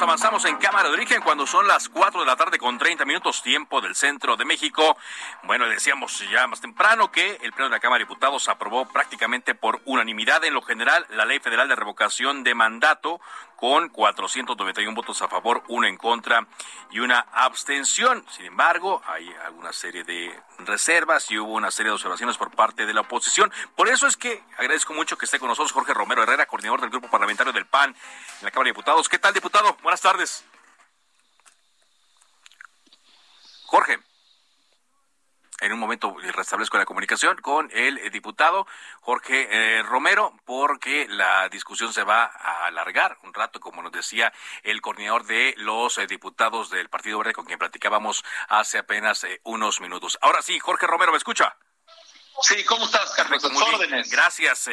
Avanzamos, 0.00 0.44
en 0.44 0.56
Cámara 0.56 0.88
de 0.88 0.94
Origen 0.94 1.22
cuando 1.22 1.46
son 1.46 1.66
las 1.68 1.88
4 1.88 2.20
de 2.20 2.26
la 2.26 2.36
tarde 2.36 2.58
con 2.58 2.78
30 2.78 3.04
minutos 3.04 3.42
tiempo 3.42 3.80
del 3.80 3.94
centro 3.94 4.36
de 4.36 4.44
México. 4.44 4.96
Bueno, 5.44 5.66
decíamos 5.66 6.18
ya 6.30 6.46
más 6.46 6.60
temprano 6.60 7.12
que 7.12 7.38
el 7.42 7.52
Pleno 7.52 7.68
de 7.68 7.76
la 7.76 7.80
Cámara 7.80 7.98
de 7.98 8.04
Diputados 8.04 8.48
aprobó 8.48 8.86
prácticamente 8.86 9.54
por 9.54 9.80
unanimidad 9.84 10.44
en 10.44 10.54
lo 10.54 10.62
general 10.62 11.06
la 11.10 11.24
Ley 11.24 11.38
Federal 11.38 11.68
de 11.68 11.76
Revocación 11.76 12.42
de 12.42 12.54
Mandato 12.54 13.20
con 13.56 13.88
491 13.88 14.94
votos 14.94 15.22
a 15.22 15.28
favor, 15.28 15.62
uno 15.68 15.86
en 15.86 15.96
contra 15.96 16.46
y 16.90 16.98
una 17.00 17.20
abstención. 17.32 18.24
Sin 18.30 18.46
embargo, 18.46 19.00
hay 19.06 19.32
alguna 19.46 19.72
serie 19.72 20.04
de 20.04 20.38
reservas 20.58 21.30
y 21.30 21.38
hubo 21.38 21.54
una 21.54 21.70
serie 21.70 21.90
de 21.90 21.94
observaciones 21.94 22.36
por 22.36 22.50
parte 22.50 22.84
de 22.84 22.92
la 22.92 23.02
oposición. 23.02 23.52
Por 23.74 23.88
eso 23.88 24.06
es 24.06 24.16
que 24.16 24.42
agradezco 24.58 24.92
mucho 24.92 25.16
que 25.16 25.24
esté 25.24 25.38
con 25.38 25.48
nosotros 25.48 25.72
Jorge 25.72 25.94
Romero 25.94 26.22
Herrera, 26.22 26.46
coordinador 26.46 26.80
del 26.80 26.90
Grupo 26.90 27.08
Parlamentario 27.08 27.52
del 27.52 27.66
PAN 27.66 27.90
en 27.90 28.44
la 28.44 28.50
Cámara 28.50 28.66
de 28.66 28.72
Diputados. 28.72 29.08
¿Qué 29.08 29.18
tal, 29.18 29.32
diputado? 29.32 29.76
Buenas 29.84 30.00
tardes. 30.00 30.42
Jorge 33.66 33.98
en 35.60 35.72
un 35.74 35.78
momento 35.78 36.16
restablezco 36.32 36.78
la 36.78 36.86
comunicación 36.86 37.36
con 37.36 37.70
el 37.70 37.98
eh, 37.98 38.08
diputado 38.08 38.66
Jorge 39.02 39.46
eh, 39.50 39.82
Romero 39.82 40.32
porque 40.46 41.06
la 41.10 41.50
discusión 41.50 41.92
se 41.92 42.02
va 42.02 42.24
a 42.24 42.64
alargar 42.64 43.18
un 43.24 43.34
rato, 43.34 43.60
como 43.60 43.82
nos 43.82 43.92
decía 43.92 44.32
el 44.62 44.80
coordinador 44.80 45.26
de 45.26 45.52
los 45.58 45.98
eh, 45.98 46.06
diputados 46.06 46.70
del 46.70 46.88
Partido 46.88 47.18
Verde 47.18 47.34
con 47.34 47.44
quien 47.44 47.58
platicábamos 47.58 48.24
hace 48.48 48.78
apenas 48.78 49.26
unos 49.42 49.82
minutos. 49.82 50.18
Ahora 50.22 50.40
sí, 50.40 50.58
Jorge 50.60 50.86
Romero, 50.86 51.12
¿me 51.12 51.18
escucha? 51.18 51.58
Sí, 52.40 52.64
¿cómo 52.64 52.86
estás, 52.86 53.10
Carlos? 53.10 53.44
órdenes. 53.44 54.10
Gracias. 54.10 54.70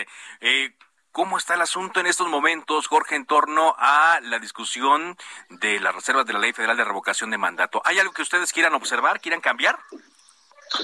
¿Cómo 1.12 1.38
está 1.38 1.56
el 1.56 1.62
asunto 1.62 2.00
en 2.00 2.08
estos 2.08 2.30
momentos, 2.30 2.88
Jorge, 2.88 3.16
en 3.16 3.26
torno 3.26 3.76
a 3.78 4.20
la 4.22 4.40
discusión 4.40 5.18
de 5.50 5.80
las 5.82 5.94
reservas 5.94 6.26
de 6.26 6.32
la 6.32 6.40
Ley 6.40 6.54
Federal 6.54 6.78
de 6.78 6.86
Revocación 6.86 7.30
de 7.30 7.38
Mandato? 7.38 7.82
¿Hay 7.84 8.00
algo 8.00 8.14
que 8.14 8.22
ustedes 8.22 8.54
quieran 8.54 8.74
observar, 8.76 9.20
quieran 9.20 9.42
cambiar? 9.42 9.78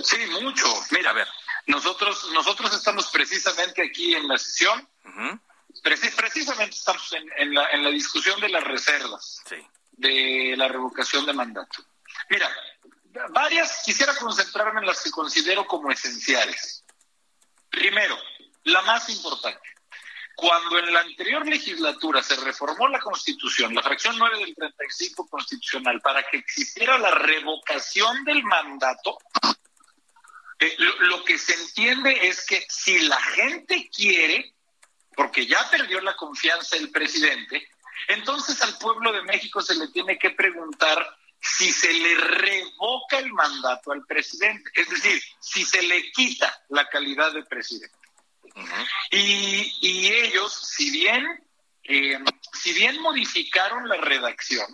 Sí, 0.04 0.18
mucho. 0.42 0.66
Mira, 0.92 1.12
a 1.12 1.14
ver, 1.14 1.30
nosotros, 1.68 2.30
nosotros 2.34 2.74
estamos 2.74 3.08
precisamente 3.10 3.82
aquí 3.82 4.16
en 4.16 4.28
la 4.28 4.38
sesión, 4.38 4.90
precisamente 5.82 6.76
estamos 6.76 7.14
en, 7.14 7.54
la, 7.54 7.70
en 7.72 7.86
la 7.86 7.90
discusión 7.90 8.42
de 8.42 8.50
las 8.50 8.66
reservas 8.66 9.44
de 9.94 10.56
la 10.58 10.68
revocación 10.68 11.26
de 11.26 11.34
mandato. 11.34 11.86
Mira, 12.30 12.50
varias, 13.30 13.82
quisiera 13.86 14.14
concentrarme 14.16 14.82
en 14.82 14.88
las 14.88 15.02
que 15.02 15.10
considero 15.10 15.66
como 15.66 15.90
esenciales. 15.90 16.84
Primero, 17.70 18.18
la 18.66 18.82
más 18.82 19.10
importante. 19.10 19.77
Cuando 20.38 20.78
en 20.78 20.94
la 20.94 21.00
anterior 21.00 21.48
legislatura 21.48 22.22
se 22.22 22.36
reformó 22.36 22.88
la 22.90 23.00
Constitución, 23.00 23.74
la 23.74 23.82
fracción 23.82 24.20
9 24.20 24.38
del 24.38 24.54
35 24.54 25.28
constitucional, 25.28 26.00
para 26.00 26.30
que 26.30 26.38
existiera 26.38 26.96
la 27.00 27.10
revocación 27.10 28.24
del 28.24 28.44
mandato, 28.44 29.18
eh, 30.60 30.76
lo, 30.78 31.26
que 31.26 31.40
se 31.40 31.56
entiende 31.56 32.28
es 32.28 32.46
que 32.46 32.64
si 32.70 33.00
la 33.00 33.20
gente 33.20 33.90
quiere, 33.92 34.54
porque 35.16 35.48
ya 35.48 35.68
perdió 35.72 36.02
la 36.02 36.16
confianza 36.16 36.78
el 36.78 36.92
presidente, 36.92 37.68
entonces 38.08 38.62
al 38.62 38.78
pueblo 38.78 39.12
de 39.14 39.24
México 39.24 39.60
se 39.64 39.74
le 39.74 39.88
tiene 39.88 40.20
que 40.20 40.30
preguntar 40.30 41.18
si 41.42 41.72
se 41.72 41.92
le 41.92 42.14
revoca 42.14 43.18
el 43.18 43.34
mandato 43.34 43.92
al 43.92 44.06
presidente, 44.06 44.70
es 44.76 44.88
decir, 44.88 45.20
si 45.40 45.66
se 45.66 45.82
le 45.82 46.12
quita 46.12 46.64
la 46.70 46.88
calidad 46.88 47.34
de 47.34 47.42
presidente. 47.42 48.07
Y, 49.12 50.08
ellos, 50.08 50.54
si 50.54 50.92
bien, 50.92 51.26
eh, 51.84 52.20
si 52.54 52.74
bien 52.74 53.02
modificaron 53.02 53.88
la 53.88 53.98
redacción, 53.98 54.68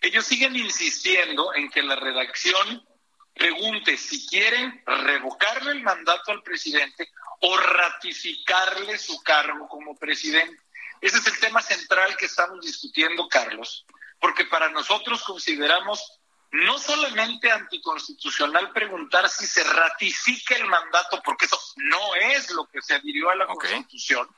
ellos 0.00 0.24
siguen 0.24 0.56
insistiendo 0.56 1.54
en 1.54 1.70
que 1.70 1.82
la 1.82 1.96
redacción 1.96 2.86
pregunte 3.34 3.96
si 3.96 4.26
quieren 4.26 4.82
revocarle 4.86 5.72
el 5.72 5.82
mandato 5.82 6.32
al 6.32 6.42
presidente 6.42 7.10
o 7.40 7.56
ratificarle 7.56 8.98
su 8.98 9.22
cargo 9.22 9.68
como 9.68 9.96
presidente. 9.96 10.62
Ese 11.00 11.18
es 11.18 11.26
el 11.26 11.38
tema 11.38 11.60
central 11.60 12.16
que 12.16 12.26
estamos 12.26 12.64
discutiendo, 12.64 13.28
Carlos, 13.28 13.84
porque 14.18 14.44
para 14.46 14.70
nosotros 14.70 15.22
consideramos 15.22 16.15
no 16.56 16.78
solamente 16.78 17.50
anticonstitucional 17.50 18.72
preguntar 18.72 19.28
si 19.28 19.46
se 19.46 19.62
ratifica 19.64 20.56
el 20.56 20.66
mandato, 20.66 21.20
porque 21.22 21.44
eso 21.44 21.58
no 21.76 22.14
es 22.14 22.50
lo 22.50 22.66
que 22.66 22.80
se 22.80 22.94
adhirió 22.94 23.30
a 23.30 23.34
la 23.34 23.46
Constitución, 23.46 24.28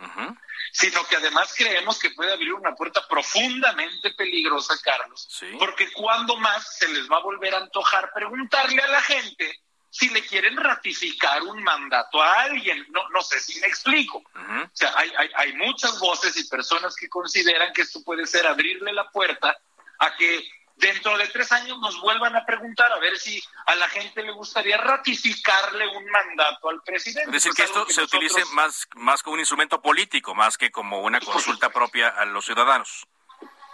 sino 0.72 1.06
que 1.06 1.16
además 1.16 1.54
creemos 1.56 1.98
que 1.98 2.10
puede 2.10 2.32
abrir 2.32 2.54
una 2.54 2.74
puerta 2.74 3.06
profundamente 3.06 4.12
peligrosa, 4.12 4.74
Carlos, 4.82 5.28
porque 5.58 5.92
cuando 5.92 6.36
más 6.36 6.76
se 6.78 6.88
les 6.88 7.08
va 7.10 7.18
a 7.18 7.22
volver 7.22 7.54
a 7.54 7.58
antojar 7.58 8.12
preguntarle 8.12 8.82
a 8.82 8.88
la 8.88 9.02
gente 9.02 9.60
si 9.90 10.08
le 10.10 10.24
quieren 10.26 10.56
ratificar 10.56 11.42
un 11.42 11.62
mandato 11.62 12.22
a 12.22 12.42
alguien. 12.42 12.86
No, 12.90 13.08
no 13.08 13.22
sé 13.22 13.40
si 13.40 13.58
me 13.60 13.66
explico. 13.66 14.18
O 14.18 14.70
sea, 14.72 14.92
hay, 14.96 15.10
hay, 15.16 15.30
hay 15.34 15.52
muchas 15.54 15.98
voces 15.98 16.36
y 16.36 16.46
personas 16.48 16.94
que 16.94 17.08
consideran 17.08 17.72
que 17.72 17.82
esto 17.82 18.02
puede 18.04 18.26
ser 18.26 18.46
abrirle 18.46 18.92
la 18.92 19.10
puerta 19.10 19.56
a 19.98 20.16
que 20.16 20.46
dentro 20.78 21.16
de 21.18 21.26
tres 21.28 21.50
años 21.52 21.78
nos 21.78 22.00
vuelvan 22.00 22.34
a 22.36 22.44
preguntar 22.44 22.90
a 22.92 22.98
ver 22.98 23.18
si 23.18 23.42
a 23.66 23.74
la 23.74 23.88
gente 23.88 24.22
le 24.22 24.32
gustaría 24.32 24.76
ratificarle 24.76 25.86
un 25.88 26.04
mandato 26.06 26.70
al 26.70 26.82
presidente. 26.82 27.36
Es 27.36 27.44
decir, 27.44 27.52
que 27.52 27.64
esto 27.64 27.86
se 27.88 28.02
utilice 28.02 28.44
más, 28.52 28.86
más 28.94 29.22
como 29.22 29.34
un 29.34 29.40
instrumento 29.40 29.80
político, 29.82 30.34
más 30.34 30.56
que 30.56 30.70
como 30.70 31.02
una 31.02 31.20
consulta 31.20 31.70
propia 31.70 32.08
a 32.08 32.24
los 32.24 32.44
ciudadanos. 32.44 33.06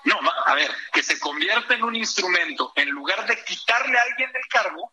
No, 0.04 0.18
a 0.46 0.54
ver, 0.54 0.70
que 0.92 1.02
se 1.02 1.18
convierta 1.18 1.74
en 1.74 1.84
un 1.84 1.94
instrumento, 1.94 2.72
en 2.76 2.90
lugar 2.90 3.26
de 3.26 3.42
quitarle 3.44 3.96
a 3.96 4.02
alguien 4.02 4.30
el 4.34 4.46
cargo, 4.48 4.92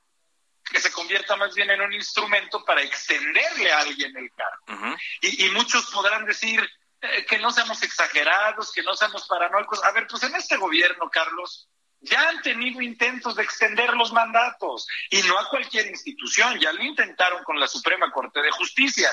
que 0.63 0.80
se 0.80 0.91
convierta 0.91 1.36
más 1.36 1.54
bien 1.54 1.69
en 1.69 1.82
un 1.82 1.91
instrumento 1.91 2.63
para 2.63 2.82
extenderle 2.82 3.71
a 3.71 3.80
alguien 3.80 4.15
el 4.15 4.32
cargo. 4.32 4.95
y, 5.21 5.50
muchos 5.50 5.89
podrán 5.91 6.26
decir 6.26 6.65
eh, 7.02 7.26
que 7.26 7.39
no 7.39 7.52
seamos 7.52 7.84
exagerados, 7.84 8.71
que 8.71 8.84
no 8.84 8.95
seamos 8.95 9.28
paranoicos. 9.28 9.84
A 9.84 9.91
ver, 9.91 10.08
pues 10.08 10.24
en 10.24 10.36
este 10.36 10.56
gobierno, 10.56 11.10
Carlos, 11.10 11.67
ya 12.02 12.30
han 12.30 12.42
tenido 12.42 12.82
intentos 12.82 13.36
de 13.36 13.44
extender 13.44 13.94
los 13.94 14.12
mandatos 14.12 14.88
y 15.10 15.22
no 15.24 15.38
a 15.38 15.50
cualquier 15.50 15.88
institución, 15.88 16.60
ya 16.60 16.74
lo 16.74 16.84
intentaron 16.84 17.44
con 17.44 17.60
la 17.60 17.68
Suprema 17.68 18.12
Corte 18.12 18.42
de 18.42 18.52
Justicia. 18.52 19.10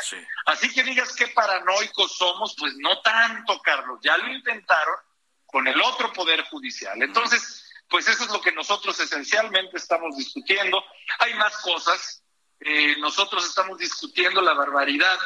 Así 0.47 0.73
que 0.73 0.83
digas 0.83 1.15
qué 1.15 1.29
paranoicos 1.29 2.17
somos, 2.17 2.57
pues 2.59 2.75
no 2.79 3.01
tanto, 3.03 3.61
Carlos, 3.61 4.01
ya 4.03 4.17
lo 4.17 4.33
intentaron 4.33 4.97
con 5.45 5.69
el 5.69 5.81
otro 5.83 6.13
poder 6.13 6.43
judicial. 6.45 7.01
Entonces, 7.03 7.71
pues 7.89 8.09
eso 8.09 8.25
es 8.25 8.31
lo 8.31 8.41
que 8.41 8.53
nosotros 8.53 8.99
esencialmente 9.01 9.77
estamos 9.77 10.17
discutiendo. 10.17 10.83
Hay 11.19 11.35
más 11.35 11.57
cosas. 11.59 12.23
Eh, 12.61 12.97
nosotros 12.99 13.47
estamos 13.47 13.79
discutiendo 13.79 14.41
la 14.41 14.55
barbaridad 14.55 15.19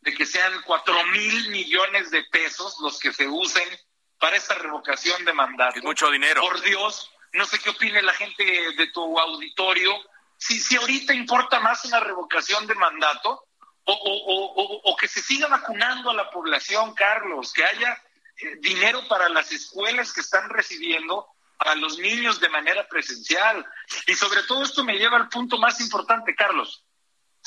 de 0.00 0.14
que 0.14 0.26
sean 0.26 0.52
cuatro 0.66 0.94
mil 1.06 1.50
millones 1.50 2.10
de 2.10 2.24
pesos 2.24 2.76
los 2.80 2.98
que 2.98 3.12
se 3.12 3.26
usen 3.26 3.68
para 4.18 4.36
esta 4.36 4.54
revocación 4.54 5.24
de 5.24 5.32
mandato. 5.32 5.78
Es 5.78 5.84
mucho 5.84 6.10
dinero. 6.10 6.40
Por 6.40 6.60
Dios, 6.62 7.10
no 7.32 7.44
sé 7.44 7.58
qué 7.58 7.70
opine 7.70 8.02
la 8.02 8.14
gente 8.14 8.44
de 8.44 8.86
tu 8.88 9.18
auditorio. 9.18 9.92
Si, 10.36 10.58
si 10.60 10.76
ahorita 10.76 11.14
importa 11.14 11.60
más 11.60 11.84
una 11.84 12.00
revocación 12.00 12.66
de 12.66 12.74
mandato 12.74 13.46
o, 13.84 13.92
o, 13.92 14.90
o, 14.90 14.96
que 14.96 15.08
se 15.08 15.20
siga 15.20 15.46
vacunando 15.48 16.10
a 16.10 16.14
la 16.14 16.30
población, 16.30 16.94
Carlos, 16.94 17.52
que 17.52 17.64
haya 17.64 18.02
eh, 18.38 18.56
dinero 18.60 19.06
para 19.08 19.28
las 19.28 19.52
escuelas 19.52 20.12
que 20.12 20.20
están 20.20 20.48
recibiendo 20.48 21.26
a 21.58 21.74
los 21.74 21.98
niños 21.98 22.40
de 22.40 22.48
manera 22.48 22.88
presencial. 22.88 23.64
Y 24.06 24.14
sobre 24.14 24.42
todo 24.44 24.62
esto 24.62 24.84
me 24.84 24.98
lleva 24.98 25.16
al 25.16 25.28
punto 25.28 25.58
más 25.58 25.80
importante, 25.80 26.34
Carlos. 26.34 26.84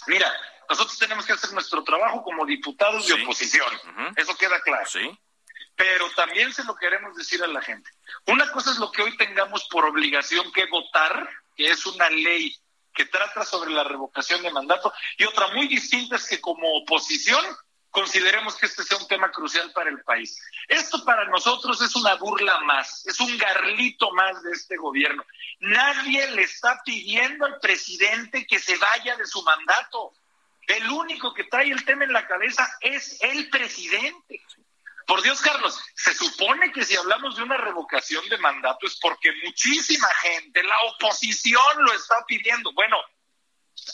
Mira, 0.05 0.31
nosotros 0.69 0.97
tenemos 0.97 1.25
que 1.25 1.33
hacer 1.33 1.51
nuestro 1.53 1.83
trabajo 1.83 2.23
como 2.23 2.45
diputados 2.45 3.07
de 3.07 3.13
oposición. 3.23 3.67
Eso 4.15 4.35
queda 4.37 4.61
claro. 4.61 4.87
Sí. 4.87 5.17
Pero 5.77 6.09
también 6.15 6.51
se 6.51 6.63
lo 6.63 6.75
queremos 6.75 7.15
decir 7.15 7.41
a 7.43 7.47
la 7.47 7.61
gente. 7.61 7.89
Una 8.25 8.51
cosa 8.51 8.71
es 8.71 8.77
lo 8.79 8.91
que 8.91 9.03
hoy 9.03 9.15
tengamos 9.15 9.65
por 9.69 9.85
obligación 9.85 10.51
que 10.51 10.65
votar, 10.65 11.29
que 11.55 11.69
es 11.69 11.85
una 11.85 12.09
ley 12.09 12.53
que 12.93 13.05
trata 13.05 13.45
sobre 13.45 13.69
la 13.69 13.83
revocación 13.83 14.41
de 14.41 14.51
mandato, 14.51 14.91
y 15.17 15.23
otra 15.23 15.49
muy 15.49 15.67
distinta 15.67 16.15
es 16.15 16.27
que 16.27 16.41
como 16.41 16.67
oposición 16.77 17.45
consideremos 17.91 18.55
que 18.55 18.65
este 18.65 18.83
sea 18.83 18.97
un 18.97 19.07
tema 19.07 19.31
crucial 19.31 19.71
para 19.71 19.89
el 19.89 20.01
país. 20.01 20.39
Esto 20.67 21.05
para 21.05 21.25
nosotros 21.25 21.81
es 21.81 21.95
una 21.95 22.15
burla 22.15 22.59
más, 22.61 23.05
es 23.05 23.19
un 23.19 23.37
garlito 23.37 24.11
más 24.11 24.41
de 24.43 24.51
este 24.51 24.77
gobierno. 24.77 25.23
Nadie 25.59 26.29
le 26.31 26.41
está 26.41 26.81
pidiendo 26.83 27.45
al 27.45 27.59
presidente 27.59 28.45
que 28.47 28.59
se 28.59 28.77
vaya 28.77 29.15
de 29.15 29.25
su 29.25 29.41
mandato. 29.43 30.13
El 30.67 30.89
único 30.89 31.33
que 31.33 31.45
trae 31.45 31.71
el 31.71 31.85
tema 31.85 32.03
en 32.03 32.13
la 32.13 32.27
cabeza 32.27 32.67
es 32.81 33.21
el 33.21 33.49
presidente. 33.49 34.41
Por 35.07 35.21
Dios, 35.23 35.39
Carlos, 35.41 35.79
se 35.95 36.13
supone 36.13 36.71
que 36.73 36.83
si 36.83 36.95
hablamos 36.97 37.37
de 37.37 37.43
una 37.43 37.57
revocación 37.57 38.27
de 38.29 38.37
mandato 38.37 38.85
es 38.85 38.99
porque 38.99 39.31
muchísima 39.43 40.07
gente, 40.21 40.61
la 40.61 40.75
oposición 40.93 41.61
lo 41.77 41.93
está 41.93 42.25
pidiendo. 42.27 42.73
Bueno, 42.73 42.97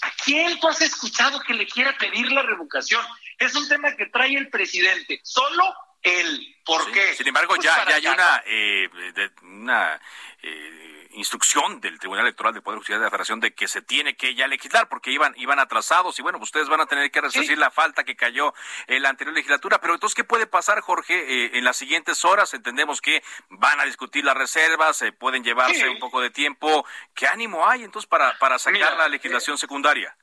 ¿a 0.02 0.12
quién 0.26 0.60
tú 0.60 0.67
has 0.67 0.82
escuchado 0.82 1.39
que 1.41 1.54
le 1.54 1.67
quiera 1.67 1.95
pedir 1.97 2.32
la 2.32 2.41
revocación? 2.41 3.06
Es 3.38 3.54
un 3.56 3.69
tema 3.69 3.95
que 3.95 4.08
trae 4.08 4.36
el 4.36 4.49
presidente, 4.49 5.21
solo 5.23 5.73
él. 6.02 6.56
¿Por 6.65 6.91
qué? 6.91 7.13
Sin 7.15 7.28
embargo, 7.28 7.56
Pues 7.56 7.65
ya, 7.65 7.86
ya 7.88 7.95
hay 7.95 8.08
una, 8.08 8.43
eh, 8.45 8.89
de- 9.13 9.32
una 9.43 10.02
eh, 10.41 11.02
instrucción 11.13 11.80
del 11.82 11.99
Tribunal 11.99 12.26
Electoral 12.26 12.54
del 12.54 12.63
Poder 12.63 12.78
Judicial 12.80 12.99
de 12.99 13.06
la 13.06 13.10
Federación 13.10 13.39
de 13.39 13.54
que 13.54 13.67
se 13.67 13.82
tiene 13.82 14.15
que 14.15 14.36
ya 14.36 14.47
legislar 14.47 14.89
porque 14.89 15.12
iban, 15.12 15.34
iban 15.38 15.60
atrasados 15.60 16.17
y 16.19 16.21
bueno, 16.21 16.38
ustedes 16.39 16.69
van 16.69 16.82
a 16.82 16.86
tener 16.86 17.10
que 17.12 17.21
resarcir 17.21 17.58
la 17.58 17.71
falta 17.71 18.04
que 18.04 18.15
cayó 18.15 18.54
en 18.88 19.04
la 19.04 19.10
anterior 19.10 19.36
legislatura. 19.36 19.80
Pero 19.80 19.93
entonces, 19.93 20.15
¿qué 20.15 20.23
puede 20.23 20.47
pasar, 20.47 20.82
Jorge, 20.82 21.13
eh, 21.15 21.52
en 21.58 21.63
las 21.63 21.78
siguientes 21.78 22.23
horas? 22.26 22.54
Entendemos 22.54 23.02
que 23.02 23.23
van 23.49 23.80
a 23.80 23.86
discutir 23.86 24.23
las 24.26 24.36
reservas, 24.36 25.02
eh, 25.02 25.12
pueden 25.12 25.43
llevarse 25.43 25.82
Sí. 25.82 25.88
un 25.88 25.99
poco 25.99 26.21
de 26.21 26.30
tiempo. 26.30 26.86
¿Qué 27.13 27.28
ánimo 27.28 27.67
hay 27.67 27.84
entonces 27.84 28.08
para, 28.08 28.38
para 28.39 28.60
sacar 28.60 28.73
Mira, 28.73 28.95
la 28.95 29.08
legislación 29.10 29.58
secundaria? 29.58 30.15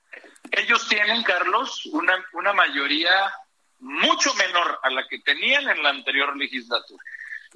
Ellos 0.51 0.89
tienen, 0.89 1.23
Carlos, 1.23 1.87
una, 1.93 2.25
una 2.33 2.53
mayoría 2.53 3.33
mucho 3.79 4.35
menor 4.35 4.81
a 4.83 4.91
la 4.91 5.07
que 5.09 5.21
tenían 5.21 5.69
en 5.69 5.83
la 5.83 5.91
anterior 5.91 6.37
legislatura. 6.37 7.03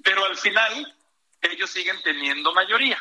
Pero 0.03 0.25
al 0.25 0.37
final, 0.37 0.97
ellos 1.41 1.71
siguen 1.71 2.01
teniendo 2.03 2.53
mayoría. 2.55 2.99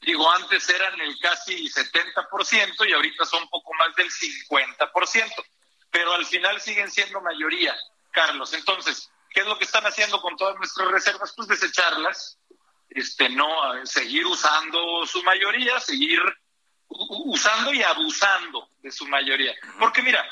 Digo, 0.00 0.30
antes 0.30 0.68
eran 0.68 1.00
el 1.00 1.18
casi 1.18 1.68
70% 1.68 2.88
y 2.88 2.92
ahorita 2.92 3.24
son 3.24 3.48
poco 3.48 3.72
más 3.74 3.94
del 3.96 4.10
50%. 4.10 5.32
Pero 5.90 6.12
al 6.12 6.26
final 6.26 6.60
siguen 6.60 6.90
siendo 6.90 7.20
mayoría, 7.20 7.74
Carlos. 8.12 8.52
Entonces, 8.52 9.10
¿qué 9.30 9.40
es 9.40 9.46
lo 9.46 9.58
que 9.58 9.64
están 9.64 9.86
haciendo 9.86 10.20
con 10.20 10.36
todas 10.36 10.56
nuestras 10.56 10.88
reservas? 10.88 11.32
Pues 11.34 11.48
desecharlas, 11.48 12.38
este, 12.90 13.28
no 13.30 13.48
seguir 13.84 14.26
usando 14.26 15.06
su 15.06 15.22
mayoría, 15.22 15.80
seguir 15.80 16.20
usando 16.88 17.72
y 17.72 17.82
abusando 17.82 18.68
de 18.78 18.90
su 18.90 19.06
mayoría. 19.06 19.54
Porque 19.78 20.02
mira, 20.02 20.24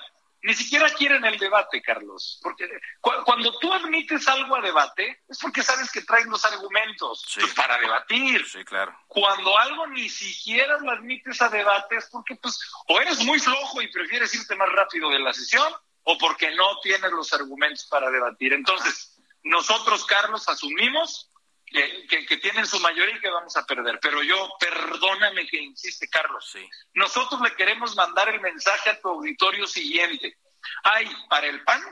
ni 0.47 0.55
siquiera 0.55 0.89
quieren 0.91 1.25
el 1.25 1.39
debate, 1.39 1.83
Carlos. 1.83 2.39
Porque 2.41 2.69
cu- 3.01 3.25
cuando 3.25 3.59
tú 3.59 3.73
admites 3.73 4.29
algo 4.29 4.55
a 4.55 4.61
debate, 4.61 5.23
es 5.29 5.39
porque 5.41 5.63
sabes 5.65 5.91
que 5.91 6.03
traen 6.03 6.31
los 6.31 6.45
argumentos 6.45 7.27
pues, 7.35 7.53
para 7.55 7.77
debatir. 7.79 8.47
Sí, 8.49 8.65
claro. 8.65 8.97
Cuando 9.09 9.59
algo 9.59 9.89
ni 9.89 10.09
siquiera 10.09 10.79
lo 10.79 10.93
admites 10.93 11.43
a 11.43 11.49
debate, 11.49 11.97
es 11.97 12.09
porque 12.13 12.37
pues 12.37 12.59
o 12.87 13.01
eres 13.01 13.19
muy 13.25 13.41
flojo 13.41 13.83
y 13.83 13.91
prefieres 13.91 14.33
irte 14.35 14.55
más 14.55 14.71
rápido 14.71 15.11
de 15.11 15.19
la 15.19 15.33
sesión, 15.33 15.73
o 16.05 16.17
porque 16.17 16.55
no 16.55 16.79
tienes 16.81 17.11
los 17.11 17.33
argumentos 17.33 17.85
para 17.87 18.09
debatir. 18.11 18.53
Entonces, 18.53 19.19
nosotros, 19.43 20.07
Carlos, 20.07 20.49
asumimos 20.49 21.29
que, 21.67 22.07
que- 22.09 22.27
que 22.27 22.37
tienen 22.39 22.67
su 22.67 22.79
mayoría 22.81 23.17
y 23.17 23.21
que 23.21 23.31
vamos 23.31 23.57
a 23.57 23.65
perder. 23.67 23.99
Pero 24.01 24.23
yo, 24.23 24.49
perdóname 24.61 25.47
que 25.47 25.59
insiste, 25.59 26.09
Carlos. 26.09 26.49
Nosotros 26.95 27.41
le 27.41 27.55
queremos 27.55 27.95
mandar 27.97 28.29
el 28.29 28.41
mensaje 28.41 28.91
a 28.91 29.01
tu 29.01 29.09
auditorio 29.09 29.67
siguiente. 29.67 30.39
Hay 30.85 31.09
para 31.29 31.47
el 31.47 31.63
PAN 31.65 31.83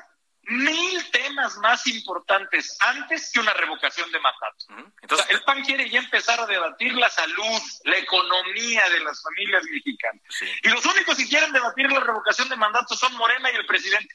mil 0.47 1.11
temas 1.11 1.57
más 1.57 1.87
importantes 1.87 2.77
antes 2.81 3.31
que 3.33 3.41
una 3.41 3.55
revocación 3.55 4.11
de 4.13 4.21
mandato. 4.21 4.67
Entonces, 5.01 5.27
O 5.27 5.29
sea, 5.29 5.37
el 5.39 5.43
PAN 5.45 5.65
quiere 5.65 5.89
ya 5.89 6.01
empezar 6.01 6.39
a 6.39 6.47
debatir 6.47 6.93
la 6.95 7.09
salud, 7.09 7.61
la 7.85 7.97
economía 7.97 8.89
de 8.91 9.01
las 9.01 9.23
familias 9.23 9.65
mexicanas. 9.71 10.23
Y 10.63 10.69
los 10.69 10.85
únicos 10.85 11.17
que 11.17 11.27
quieren 11.29 11.51
debatir 11.53 11.91
la 11.91 12.01
revocación 12.01 12.49
de 12.51 12.57
mandato 12.57 12.95
son 12.95 13.15
Morena 13.15 13.51
y 13.51 13.57
el 13.57 13.65
presidente. 13.67 14.15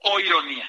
O 0.00 0.18
ironía. 0.20 0.68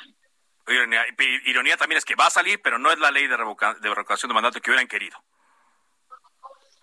Ironía, 0.69 1.05
ironía 1.45 1.77
también 1.77 1.97
es 1.97 2.05
que 2.05 2.15
va 2.15 2.27
a 2.27 2.29
salir, 2.29 2.61
pero 2.61 2.77
no 2.79 2.91
es 2.91 2.99
la 2.99 3.11
ley 3.11 3.27
de, 3.27 3.35
revoca- 3.37 3.73
de 3.75 3.89
revocación 3.89 4.29
de 4.29 4.33
mandato 4.35 4.61
que 4.61 4.69
hubieran 4.71 4.87
querido. 4.87 5.21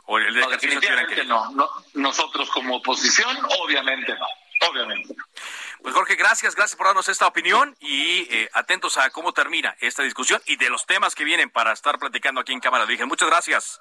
O 0.07 0.19
el 0.19 0.35
de 0.35 0.41
No, 0.41 0.47
ejercicio 0.49 0.81
que 0.81 0.87
hubieran 0.87 1.07
definitivamente 1.07 1.15
querido. 1.15 1.51
no, 1.51 1.51
no. 1.53 1.85
Nosotros 1.95 2.51
como 2.51 2.77
oposición, 2.77 3.37
obviamente 3.61 4.15
no. 4.15 4.27
Obviamente. 4.71 5.15
Pues 5.83 5.95
Jorge, 5.95 6.15
gracias, 6.17 6.55
gracias 6.55 6.77
por 6.77 6.87
darnos 6.87 7.09
esta 7.11 7.27
opinión 7.27 7.77
y 7.79 8.27
eh, 8.35 8.49
atentos 8.55 8.97
a 8.97 9.11
cómo 9.11 9.33
termina 9.33 9.77
esta 9.81 10.03
discusión 10.03 10.41
y 10.47 10.57
de 10.57 10.71
los 10.71 10.87
temas 10.87 11.15
que 11.15 11.25
vienen 11.25 11.51
para 11.51 11.73
estar 11.73 11.99
platicando 11.99 12.41
aquí 12.41 12.53
en 12.55 12.61
Cámara 12.61 12.85
Origen. 12.85 13.07
Muchas 13.07 13.29
gracias. 13.29 13.81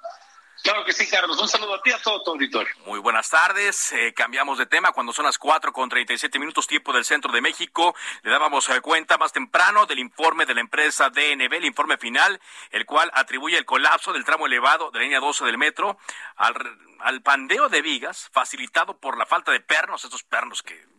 Claro 0.62 0.84
que 0.84 0.92
sí, 0.92 1.08
Carlos. 1.08 1.40
Un 1.40 1.48
saludo 1.48 1.74
a 1.74 1.82
ti 1.82 1.92
a 1.92 1.98
todo 2.00 2.22
tu 2.22 2.30
auditorio. 2.32 2.74
Muy 2.86 2.98
buenas 2.98 3.28
tardes. 3.30 3.92
Eh, 3.92 4.12
cambiamos 4.14 4.58
de 4.58 4.66
tema 4.66 4.92
cuando 4.92 5.12
son 5.12 5.24
las 5.24 5.38
4 5.38 5.72
con 5.72 5.88
37 5.88 6.38
minutos 6.38 6.66
tiempo 6.66 6.92
del 6.92 7.04
centro 7.04 7.32
de 7.32 7.40
México. 7.40 7.94
Le 8.22 8.30
dábamos 8.30 8.68
eh, 8.68 8.80
cuenta 8.80 9.18
más 9.18 9.32
temprano 9.32 9.86
del 9.86 9.98
informe 9.98 10.46
de 10.46 10.54
la 10.54 10.60
empresa 10.60 11.10
DNB, 11.10 11.52
el 11.52 11.64
informe 11.64 11.98
final, 11.98 12.40
el 12.70 12.86
cual 12.86 13.10
atribuye 13.14 13.58
el 13.58 13.64
colapso 13.64 14.12
del 14.12 14.24
tramo 14.24 14.46
elevado 14.46 14.90
de 14.90 14.98
la 14.98 15.04
línea 15.04 15.20
12 15.20 15.44
del 15.44 15.58
metro 15.58 15.98
al, 16.36 16.54
al 17.00 17.22
pandeo 17.22 17.68
de 17.68 17.82
vigas 17.82 18.28
facilitado 18.32 18.96
por 18.98 19.18
la 19.18 19.26
falta 19.26 19.52
de 19.52 19.60
pernos, 19.60 20.04
estos 20.04 20.22
pernos 20.24 20.62
que 20.62 20.95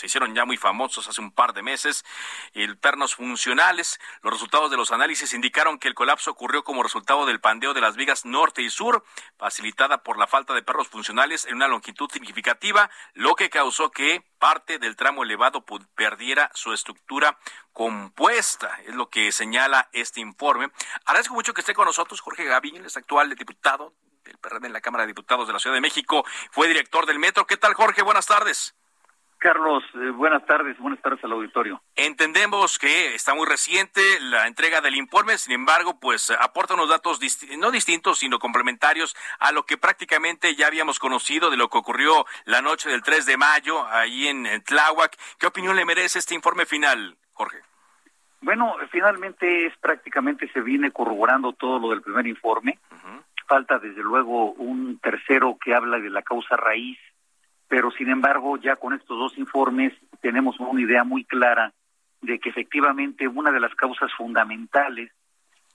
se 0.00 0.06
hicieron 0.06 0.34
ya 0.34 0.46
muy 0.46 0.56
famosos 0.56 1.08
hace 1.08 1.20
un 1.20 1.30
par 1.30 1.52
de 1.52 1.62
meses, 1.62 2.06
el 2.54 2.78
pernos 2.78 3.16
funcionales. 3.16 4.00
Los 4.22 4.32
resultados 4.32 4.70
de 4.70 4.78
los 4.78 4.92
análisis 4.92 5.34
indicaron 5.34 5.78
que 5.78 5.88
el 5.88 5.94
colapso 5.94 6.30
ocurrió 6.30 6.64
como 6.64 6.82
resultado 6.82 7.26
del 7.26 7.40
pandeo 7.40 7.74
de 7.74 7.82
las 7.82 7.96
vigas 7.96 8.24
norte 8.24 8.62
y 8.62 8.70
sur, 8.70 9.04
facilitada 9.36 10.02
por 10.02 10.18
la 10.18 10.26
falta 10.26 10.54
de 10.54 10.62
pernos 10.62 10.88
funcionales 10.88 11.44
en 11.44 11.56
una 11.56 11.68
longitud 11.68 12.10
significativa, 12.10 12.90
lo 13.12 13.34
que 13.34 13.50
causó 13.50 13.90
que 13.90 14.24
parte 14.38 14.78
del 14.78 14.96
tramo 14.96 15.22
elevado 15.22 15.66
perdiera 15.94 16.50
su 16.54 16.72
estructura 16.72 17.38
compuesta, 17.74 18.80
es 18.86 18.94
lo 18.94 19.10
que 19.10 19.30
señala 19.32 19.90
este 19.92 20.20
informe. 20.20 20.70
Agradezco 21.04 21.34
mucho 21.34 21.52
que 21.52 21.60
esté 21.60 21.74
con 21.74 21.84
nosotros 21.84 22.22
Jorge 22.22 22.44
Gavín, 22.44 22.86
es 22.86 22.96
actual 22.96 23.34
diputado 23.34 23.94
del 24.24 24.38
PRD 24.38 24.66
en 24.66 24.72
la 24.72 24.80
Cámara 24.80 25.04
de 25.04 25.08
Diputados 25.08 25.46
de 25.46 25.52
la 25.52 25.58
Ciudad 25.58 25.76
de 25.76 25.82
México, 25.82 26.24
fue 26.52 26.68
director 26.68 27.04
del 27.04 27.18
Metro. 27.18 27.46
¿Qué 27.46 27.58
tal, 27.58 27.74
Jorge? 27.74 28.00
Buenas 28.00 28.26
tardes. 28.26 28.79
Carlos, 29.40 29.82
eh, 29.94 30.10
buenas 30.10 30.44
tardes, 30.44 30.78
buenas 30.78 31.00
tardes 31.00 31.24
al 31.24 31.32
auditorio. 31.32 31.80
Entendemos 31.96 32.78
que 32.78 33.14
está 33.14 33.34
muy 33.34 33.46
reciente 33.46 34.02
la 34.20 34.46
entrega 34.46 34.82
del 34.82 34.96
informe, 34.96 35.38
sin 35.38 35.54
embargo, 35.54 35.98
pues 35.98 36.30
aporta 36.30 36.74
unos 36.74 36.90
datos 36.90 37.18
no 37.56 37.70
distintos, 37.70 38.18
sino 38.18 38.38
complementarios 38.38 39.16
a 39.38 39.50
lo 39.50 39.64
que 39.64 39.78
prácticamente 39.78 40.54
ya 40.56 40.66
habíamos 40.66 40.98
conocido 40.98 41.48
de 41.48 41.56
lo 41.56 41.70
que 41.70 41.78
ocurrió 41.78 42.26
la 42.44 42.60
noche 42.60 42.90
del 42.90 43.02
3 43.02 43.24
de 43.24 43.38
mayo 43.38 43.86
ahí 43.86 44.28
en 44.28 44.62
Tláhuac. 44.62 45.16
¿Qué 45.38 45.46
opinión 45.46 45.74
le 45.74 45.86
merece 45.86 46.18
este 46.18 46.34
informe 46.34 46.66
final, 46.66 47.16
Jorge? 47.32 47.60
Bueno, 48.42 48.76
finalmente 48.90 49.64
es 49.64 49.76
prácticamente 49.78 50.52
se 50.52 50.60
viene 50.60 50.90
corroborando 50.90 51.54
todo 51.54 51.78
lo 51.78 51.88
del 51.88 52.02
primer 52.02 52.26
informe. 52.26 52.78
Falta 53.46 53.78
desde 53.78 54.02
luego 54.02 54.52
un 54.52 54.98
tercero 54.98 55.56
que 55.64 55.74
habla 55.74 55.98
de 55.98 56.10
la 56.10 56.20
causa 56.20 56.56
raíz 56.56 56.98
pero 57.70 57.92
sin 57.92 58.10
embargo 58.10 58.56
ya 58.56 58.74
con 58.74 58.94
estos 58.94 59.16
dos 59.16 59.38
informes 59.38 59.92
tenemos 60.20 60.58
una 60.58 60.82
idea 60.82 61.04
muy 61.04 61.24
clara 61.24 61.72
de 62.20 62.40
que 62.40 62.48
efectivamente 62.48 63.28
una 63.28 63.52
de 63.52 63.60
las 63.60 63.72
causas 63.76 64.10
fundamentales 64.18 65.12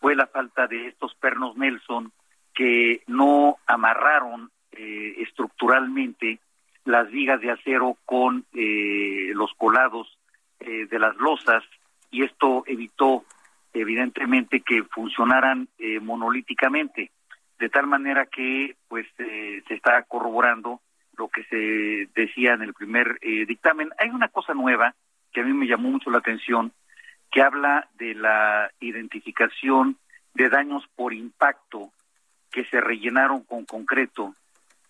fue 0.02 0.14
la 0.14 0.28
falta 0.28 0.68
de 0.68 0.90
estos 0.90 1.16
pernos 1.16 1.56
Nelson 1.56 2.12
que 2.54 3.02
no 3.08 3.56
amarraron 3.66 4.52
eh, 4.74 5.16
estructuralmente 5.20 6.40
las 6.84 7.10
vigas 7.10 7.40
de 7.40 7.52
acero 7.52 7.98
con 8.04 8.46
eh, 8.54 9.32
los 9.34 9.54
colados 9.54 10.20
eh, 10.60 10.88
de 10.88 11.00
las 11.00 11.16
losas 11.16 11.64
y 12.12 12.24
esto 12.24 12.66
evitó 12.68 13.24
evidentemente 13.74 14.62
que 14.62 14.84
funcionaran 14.84 15.68
monolíticamente. 16.02 17.12
De 17.60 17.68
tal 17.68 17.88
manera 17.88 18.26
que 18.26 18.78
pues 18.88 19.06
se 19.18 19.74
está 19.74 20.02
corroborando 20.04 20.80
lo 21.18 21.30
que 21.30 21.44
se 21.46 22.10
decía 22.20 22.54
en 22.54 22.62
el 22.62 22.74
primer 22.74 23.18
eh, 23.22 23.46
dictamen. 23.46 23.90
Hay 23.98 24.10
una 24.10 24.30
cosa 24.30 24.54
nueva 24.54 24.96
que 25.32 25.42
a 25.42 25.44
mí 25.44 25.54
me 25.54 25.68
llamó 25.68 25.90
mucho 25.90 26.10
la 26.10 26.20
atención, 26.20 26.72
que 27.32 27.42
habla 27.42 27.90
de 27.96 28.16
la 28.16 28.72
identificación 28.80 29.98
de 30.34 30.50
daños 30.50 30.84
por 30.96 31.14
impacto 31.14 31.92
que 32.52 32.66
se 32.66 32.80
rellenaron 32.80 33.44
con 33.44 33.66
concreto 33.66 34.34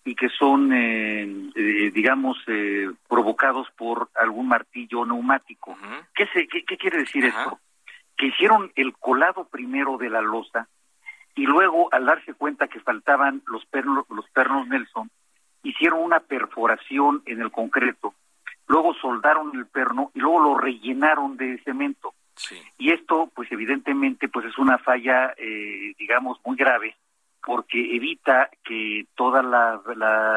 y 0.04 0.14
que 0.14 0.28
son, 0.28 0.72
eh, 0.72 1.50
eh, 1.56 1.90
digamos, 1.92 2.38
provocados 3.08 3.68
por 3.76 4.08
algún 4.14 4.46
martillo 4.46 5.04
neumático. 5.04 5.76
¿Qué, 6.14 6.26
se, 6.28 6.46
qué, 6.46 6.76
quiere 6.76 6.98
decir 6.98 7.24
esto? 7.24 7.58
Que 8.16 8.26
hicieron 8.26 8.70
el 8.76 8.92
colado 8.96 9.48
primero 9.48 9.98
de 9.98 10.10
la 10.10 10.20
losa 10.20 10.68
y 11.36 11.44
luego, 11.44 11.92
al 11.92 12.06
darse 12.06 12.32
cuenta 12.32 12.66
que 12.66 12.80
faltaban 12.80 13.42
los 13.46 13.64
pernos, 13.66 14.06
los 14.08 14.28
pernos 14.30 14.66
Nelson, 14.68 15.10
hicieron 15.68 16.00
una 16.00 16.20
perforación 16.20 17.22
en 17.26 17.40
el 17.40 17.50
concreto, 17.50 18.14
luego 18.66 18.94
soldaron 18.94 19.56
el 19.56 19.66
perno 19.66 20.10
y 20.14 20.20
luego 20.20 20.40
lo 20.40 20.58
rellenaron 20.58 21.36
de 21.36 21.58
cemento. 21.64 22.14
Y 22.76 22.92
esto, 22.92 23.30
pues 23.34 23.50
evidentemente, 23.50 24.28
pues 24.28 24.46
es 24.46 24.58
una 24.58 24.76
falla, 24.78 25.34
eh, 25.38 25.94
digamos, 25.98 26.38
muy 26.44 26.56
grave, 26.56 26.94
porque 27.42 27.96
evita 27.96 28.50
que 28.62 29.06
toda 29.14 29.42
la, 29.42 29.80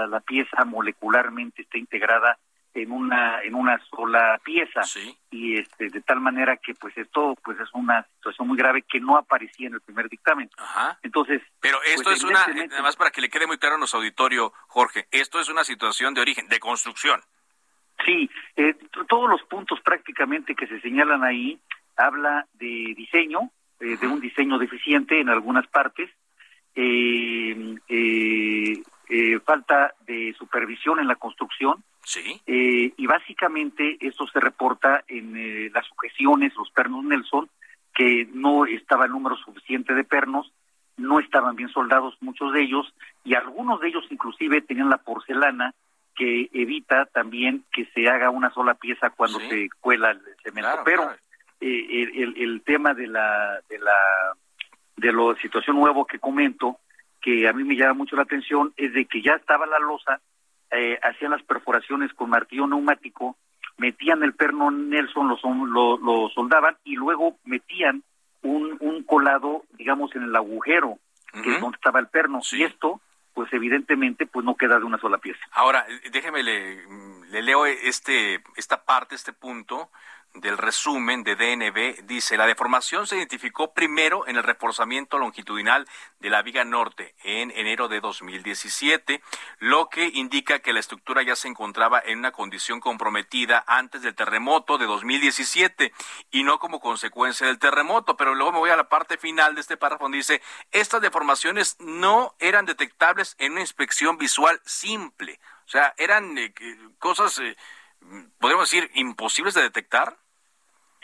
la 0.08 0.20
pieza 0.22 0.64
molecularmente 0.64 1.64
esté 1.64 1.78
integrada 1.78 2.38
en 2.84 2.92
una 2.92 3.42
en 3.44 3.56
una 3.56 3.80
sola 3.90 4.40
pieza. 4.44 4.82
Y 5.32 5.58
este 5.58 5.90
de 5.90 6.02
tal 6.02 6.20
manera 6.20 6.58
que 6.58 6.74
pues 6.74 6.98
esto 6.98 7.38
pues 7.44 7.60
es 7.60 7.70
una 7.74 8.06
situación 8.16 8.48
muy 8.48 8.58
grave 8.58 8.84
que 8.84 9.00
no 9.00 9.18
aparecía 9.18 9.68
en 9.68 9.76
el 9.76 9.82
primer 9.82 10.10
dictamen. 10.10 10.50
Entonces 11.02 11.42
pero 11.60 11.82
esto 11.84 12.04
pues, 12.04 12.18
es 12.18 12.24
una 12.24 12.44
además 12.44 12.96
para 12.96 13.12
que 13.12 13.22
le 13.22 13.30
quede 13.30 13.48
muy 13.48 13.58
claro 13.58 13.76
a 13.76 13.78
nuestro 13.78 14.00
auditorio 14.00 14.54
Jorge 14.68 15.08
esto 15.12 15.40
es 15.40 15.50
una 15.50 15.64
situación 15.64 16.14
de 16.14 16.22
origen 16.22 16.48
de 16.48 16.60
construcción. 16.60 17.22
Sí 18.06 18.30
eh, 18.56 18.76
todos 19.08 19.30
los 19.30 19.42
puntos 19.44 19.80
prácticamente 19.82 20.56
que 20.56 20.68
se 20.68 20.80
señalan 20.82 21.24
ahí 21.24 21.60
habla 21.98 22.48
de 22.54 22.94
diseño 22.96 23.52
eh, 23.80 23.98
de 23.98 24.08
un 24.08 24.20
diseño 24.20 24.58
deficiente 24.58 25.22
en 25.22 25.30
algunas 25.30 25.66
partes. 25.68 26.10
Eh, 26.76 27.78
falta 29.44 29.94
de 30.06 30.36
supervisión 30.38 31.00
en 31.00 31.08
la 31.08 31.16
construcción 31.16 31.84
Sí. 32.04 32.42
Eh, 32.48 32.94
y 32.98 33.06
básicamente 33.06 33.98
esto 34.00 34.26
se 34.28 34.40
reporta 34.40 35.04
en 35.08 35.38
eh, 35.38 35.70
las 35.72 35.86
sujeciones, 35.86 36.56
los 36.56 36.72
pernos 36.72 37.04
Nelson, 37.04 37.50
que 37.94 38.28
no 38.34 38.66
estaba 38.66 39.06
el 39.06 39.12
número 39.12 39.38
suficiente 39.38 39.94
de 39.94 40.04
pernos, 40.04 40.52
no 40.98 41.20
estaban 41.20 41.56
bien 41.56 41.70
soldados 41.70 42.18
muchos 42.22 42.52
de 42.54 42.62
ellos, 42.62 42.94
y 43.24 43.36
algunos 43.36 43.80
de 43.80 43.90
ellos 43.90 44.06
inclusive 44.10 44.62
tenían 44.62 44.90
la 44.90 44.98
porcelana 44.98 45.76
que 46.16 46.50
evita 46.52 47.06
también 47.06 47.64
que 47.72 47.86
se 47.94 48.10
haga 48.10 48.30
una 48.30 48.52
sola 48.52 48.74
pieza 48.74 49.12
cuando 49.12 49.40
se 49.40 49.70
cuela 49.80 50.12
el 50.12 50.22
cemento. 50.44 50.82
Pero 50.84 51.12
eh, 51.62 52.10
el, 52.16 52.38
el, 52.38 52.62
tema 52.64 52.94
de 52.94 53.08
la 53.08 53.62
de 53.70 53.78
la 53.78 53.94
de 54.98 55.14
la 55.14 55.36
situación 55.42 55.78
nuevo 55.78 56.06
que 56.06 56.20
comento, 56.20 56.80
que 57.22 57.48
a 57.48 57.54
mí 57.54 57.64
me 57.64 57.76
llama 57.76 57.94
mucho 57.94 58.16
la 58.16 58.24
atención, 58.24 58.74
es 58.78 58.94
de 58.94 59.06
que 59.06 59.22
ya 59.22 59.34
estaba 59.34 59.66
la 59.66 59.80
losa, 59.80 60.22
eh, 60.72 61.00
hacían 61.02 61.32
las 61.32 61.44
perforaciones 61.44 62.14
con 62.14 62.30
martillo 62.30 62.68
neumático, 62.68 63.38
metían 63.78 64.24
el 64.24 64.34
perno 64.34 64.72
Nelson, 64.72 65.38
lo, 65.74 65.98
lo, 65.98 66.30
soldaban 66.30 66.78
y 66.84 66.96
luego 66.96 67.38
metían 67.46 68.04
un, 68.42 68.78
un, 68.80 69.04
colado, 69.04 69.64
digamos, 69.78 70.16
en 70.16 70.24
el 70.24 70.36
agujero, 70.36 70.98
que 71.44 71.56
es 71.56 71.62
donde 71.62 71.76
estaba 71.76 72.00
el 72.00 72.08
perno. 72.08 72.42
Y 72.52 72.64
esto, 72.64 73.02
pues 73.34 73.52
evidentemente, 73.54 74.26
pues 74.26 74.46
no 74.46 74.56
queda 74.56 74.80
de 74.80 74.86
una 74.86 74.98
sola 75.00 75.18
pieza. 75.18 75.40
Ahora, 75.52 75.86
déjeme, 76.12 76.44
le, 76.44 76.84
le 77.30 77.42
leo 77.42 77.66
este, 77.66 78.42
esta 78.56 78.84
parte, 78.84 79.16
este 79.16 79.34
punto 79.34 79.90
del 80.40 80.58
resumen 80.58 81.24
de 81.24 81.36
DNB 81.36 82.06
dice, 82.06 82.38
la 82.38 82.46
deformación 82.46 83.08
se 83.08 83.18
identificó 83.18 83.74
primero 83.74 84.28
en 84.28 84.36
el 84.38 84.44
reforzamiento 84.44 85.18
longitudinal 85.18 85.88
de 86.20 86.30
la 86.30 86.42
viga 86.42 86.64
norte 86.64 87.16
en 87.24 87.52
enero 87.52 87.88
de 87.88 88.00
2017, 88.00 89.22
lo 89.60 89.90
que 89.90 90.06
indica 90.14 90.60
que 90.60 90.74
la 90.74 90.80
estructura 90.80 91.24
ya 91.24 91.36
se 91.36 91.48
encontraba 91.48 92.02
en 92.06 92.20
una 92.20 92.32
condición 92.32 92.80
comprometida 92.80 93.64
antes 93.68 94.02
del 94.02 94.16
terremoto 94.16 94.78
de 94.78 94.86
2017 94.86 95.94
y 96.32 96.44
no 96.44 96.60
como 96.60 96.80
consecuencia 96.80 97.48
del 97.48 97.60
terremoto. 97.60 98.18
Pero 98.18 98.36
luego 98.36 98.52
me 98.52 98.60
voy 98.60 98.70
a 98.70 98.76
la 98.76 98.90
parte 98.90 99.18
final 99.18 99.56
de 99.56 99.62
este 99.62 99.78
párrafo 99.78 100.06
donde 100.06 100.18
dice, 100.20 100.42
estas 100.72 101.02
deformaciones 101.02 101.78
no 101.80 102.36
eran 102.40 102.66
detectables 102.66 103.36
en 103.40 103.54
una 103.54 103.62
inspección 103.62 104.18
visual 104.18 104.62
simple. 104.66 105.40
O 105.66 105.70
sea, 105.70 105.94
eran 105.98 106.38
eh, 106.38 106.54
cosas... 106.98 107.40
Eh, 107.40 107.56
podemos 108.40 108.70
decir, 108.70 108.90
imposibles 108.96 109.54
de 109.54 109.62
detectar? 109.62 110.18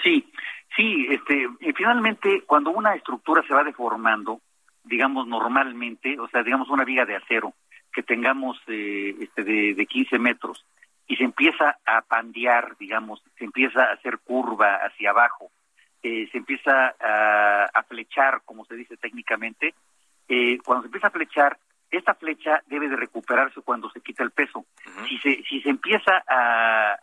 Sí, 0.04 0.32
sí, 0.76 1.08
este, 1.10 1.48
finalmente 1.76 2.44
cuando 2.46 2.72
una 2.72 2.96
estructura 2.96 3.44
se 3.48 3.54
va 3.54 3.64
deformando, 3.64 4.42
digamos 4.84 5.28
normalmente, 5.28 6.20
o 6.20 6.28
sea, 6.28 6.44
digamos 6.44 6.70
una 6.70 6.84
viga 6.84 7.06
de 7.06 7.16
acero 7.16 7.54
que 7.92 8.04
tengamos 8.04 8.58
eh, 8.68 9.16
este 9.20 9.44
de, 9.44 9.74
de 9.74 9.86
15 9.86 10.20
metros 10.20 10.66
y 11.08 11.16
se 11.16 11.24
empieza 11.24 11.78
a 11.86 12.02
pandear, 12.02 12.76
digamos, 12.78 13.22
se 13.38 13.46
empieza 13.46 13.84
a 13.84 13.94
hacer 13.94 14.20
curva 14.20 14.76
hacia 14.78 15.12
abajo, 15.12 15.52
eh, 16.02 16.28
se 16.32 16.38
empieza 16.38 16.96
a, 17.00 17.84
flechar, 17.88 18.42
como 18.46 18.66
se 18.66 18.76
dice 18.76 18.98
técnicamente, 18.98 19.74
eh, 20.28 20.58
cuando 20.64 20.84
se 20.84 20.88
empieza 20.88 21.08
a 21.08 21.12
flechar, 21.12 21.58
esta 21.92 22.14
flecha 22.16 22.62
debe 22.68 22.90
de 22.90 22.96
recuperarse 22.96 23.62
cuando 23.62 23.90
se 23.90 24.02
quita 24.02 24.24
el 24.24 24.32
peso. 24.32 24.66
Si 25.08 25.18
se 25.20 25.44
si 25.44 25.62
se 25.62 25.70
empieza 25.70 26.24
a, 26.28 26.94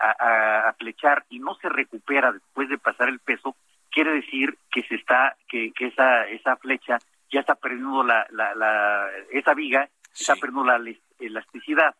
a, 0.68 0.72
flechar 0.74 1.24
y 1.30 1.38
no 1.38 1.54
se 1.56 1.68
recupera 1.68 2.32
después 2.32 2.68
de 2.68 2.78
pasar 2.78 3.08
el 3.08 3.18
peso, 3.20 3.56
quiere 3.90 4.12
decir 4.12 4.56
que 4.70 4.82
se 4.82 4.96
está 4.96 5.36
que, 5.48 5.72
que 5.72 5.88
esa 5.88 6.26
esa 6.28 6.56
flecha 6.56 6.98
ya 7.30 7.40
está 7.40 7.54
perdiendo 7.54 8.02
la, 8.02 8.26
la, 8.30 8.54
la 8.54 9.06
esa 9.30 9.54
viga 9.54 9.88
está 10.12 10.34
perdiendo 10.34 10.64
la 10.64 10.80
elasticidad. 11.18 11.94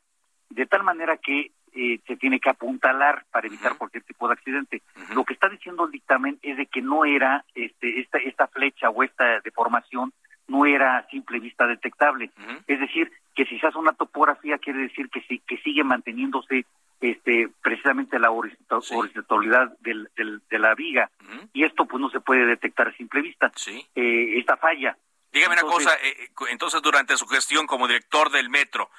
De 0.51 0.66
tal 0.66 0.83
manera 0.83 1.16
que 1.16 1.53
eh, 1.74 2.01
se 2.07 2.16
tiene 2.16 2.39
que 2.39 2.51
apuntalar 2.51 3.24
para 3.30 3.47
evitar 3.47 3.78
cualquier 3.78 4.05
tipo 4.05 4.28
de 4.28 4.35
accidente. 4.35 4.83
Lo 5.14 5.24
que 5.24 5.33
está 5.33 5.49
diciendo 5.49 5.87
el 5.87 5.91
dictamen 5.91 6.39
es 6.43 6.59
de 6.59 6.66
que 6.66 6.83
no 6.83 7.07
era 7.07 7.47
este, 7.55 8.01
esta, 8.01 8.18
esta 8.18 8.47
flecha 8.49 8.91
o 8.91 9.03
esta 9.03 9.41
deformación 9.41 10.12
no 10.49 10.66
era 10.66 10.99
a 10.99 11.09
simple 11.09 11.40
vista 11.40 11.66
detectable. 11.66 12.30
Es 12.66 12.80
decir, 12.80 13.11
que 13.34 13.47
si 13.47 13.59
se 13.59 13.66
hace 13.66 13.78
una 13.78 13.93
topografía 13.93 14.59
quiere 14.59 14.80
decir 14.80 15.09
que 15.09 15.22
sí, 15.22 15.43
que 15.47 15.57
sigue 15.59 15.84
manteniéndose 15.84 16.66
este, 17.01 17.49
precisamente 17.62 18.18
la 18.18 18.30
horizontalidad 18.30 19.76
del, 19.80 20.09
de 20.16 20.59
la 20.59 20.74
viga. 20.74 21.11
Y 21.53 21.64
esto 21.64 21.86
pues 21.86 22.01
no 22.01 22.11
se 22.11 22.20
puede 22.20 22.47
detectar 22.47 22.88
a 22.88 22.97
simple 22.97 23.22
vista. 23.22 23.51
Eh, 23.95 24.38
esta 24.38 24.57
falla. 24.57 24.97
Dígame 25.32 25.55
una 25.55 25.62
cosa, 25.62 25.95
eh, 25.95 26.28
entonces 26.51 26.82
durante 26.82 27.16
su 27.16 27.26
gestión 27.26 27.66
como 27.66 27.88
director 27.88 28.30
del 28.30 28.51
metro, 28.51 28.90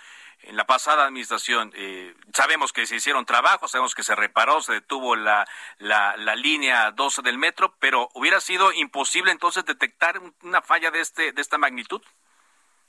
en 0.44 0.58
la 0.58 0.66
pasada 0.66 1.06
administración, 1.06 1.72
eh, 1.76 2.14
sabemos 2.34 2.74
que 2.74 2.86
se 2.86 2.96
hicieron 2.96 3.26
trabajos, 3.26 3.72
sabemos 3.72 3.96
que 3.96 4.04
se 4.04 4.16
reparó, 4.16 4.62
se 4.62 4.74
detuvo 4.74 5.16
la, 5.16 5.48
la, 5.78 6.16
la, 6.18 6.36
línea 6.36 6.91
12 6.91 7.22
del 7.22 7.38
metro, 7.38 7.76
pero 7.80 8.10
¿hubiera 8.14 8.39
sido 8.39 8.72
imposible 8.74 9.32
entonces 9.32 9.66
detectar 9.66 10.20
una 10.44 10.62
falla 10.62 10.91
de, 10.91 11.00
este, 11.00 11.32
de 11.32 11.41
esta 11.41 11.58
magnitud? 11.58 12.02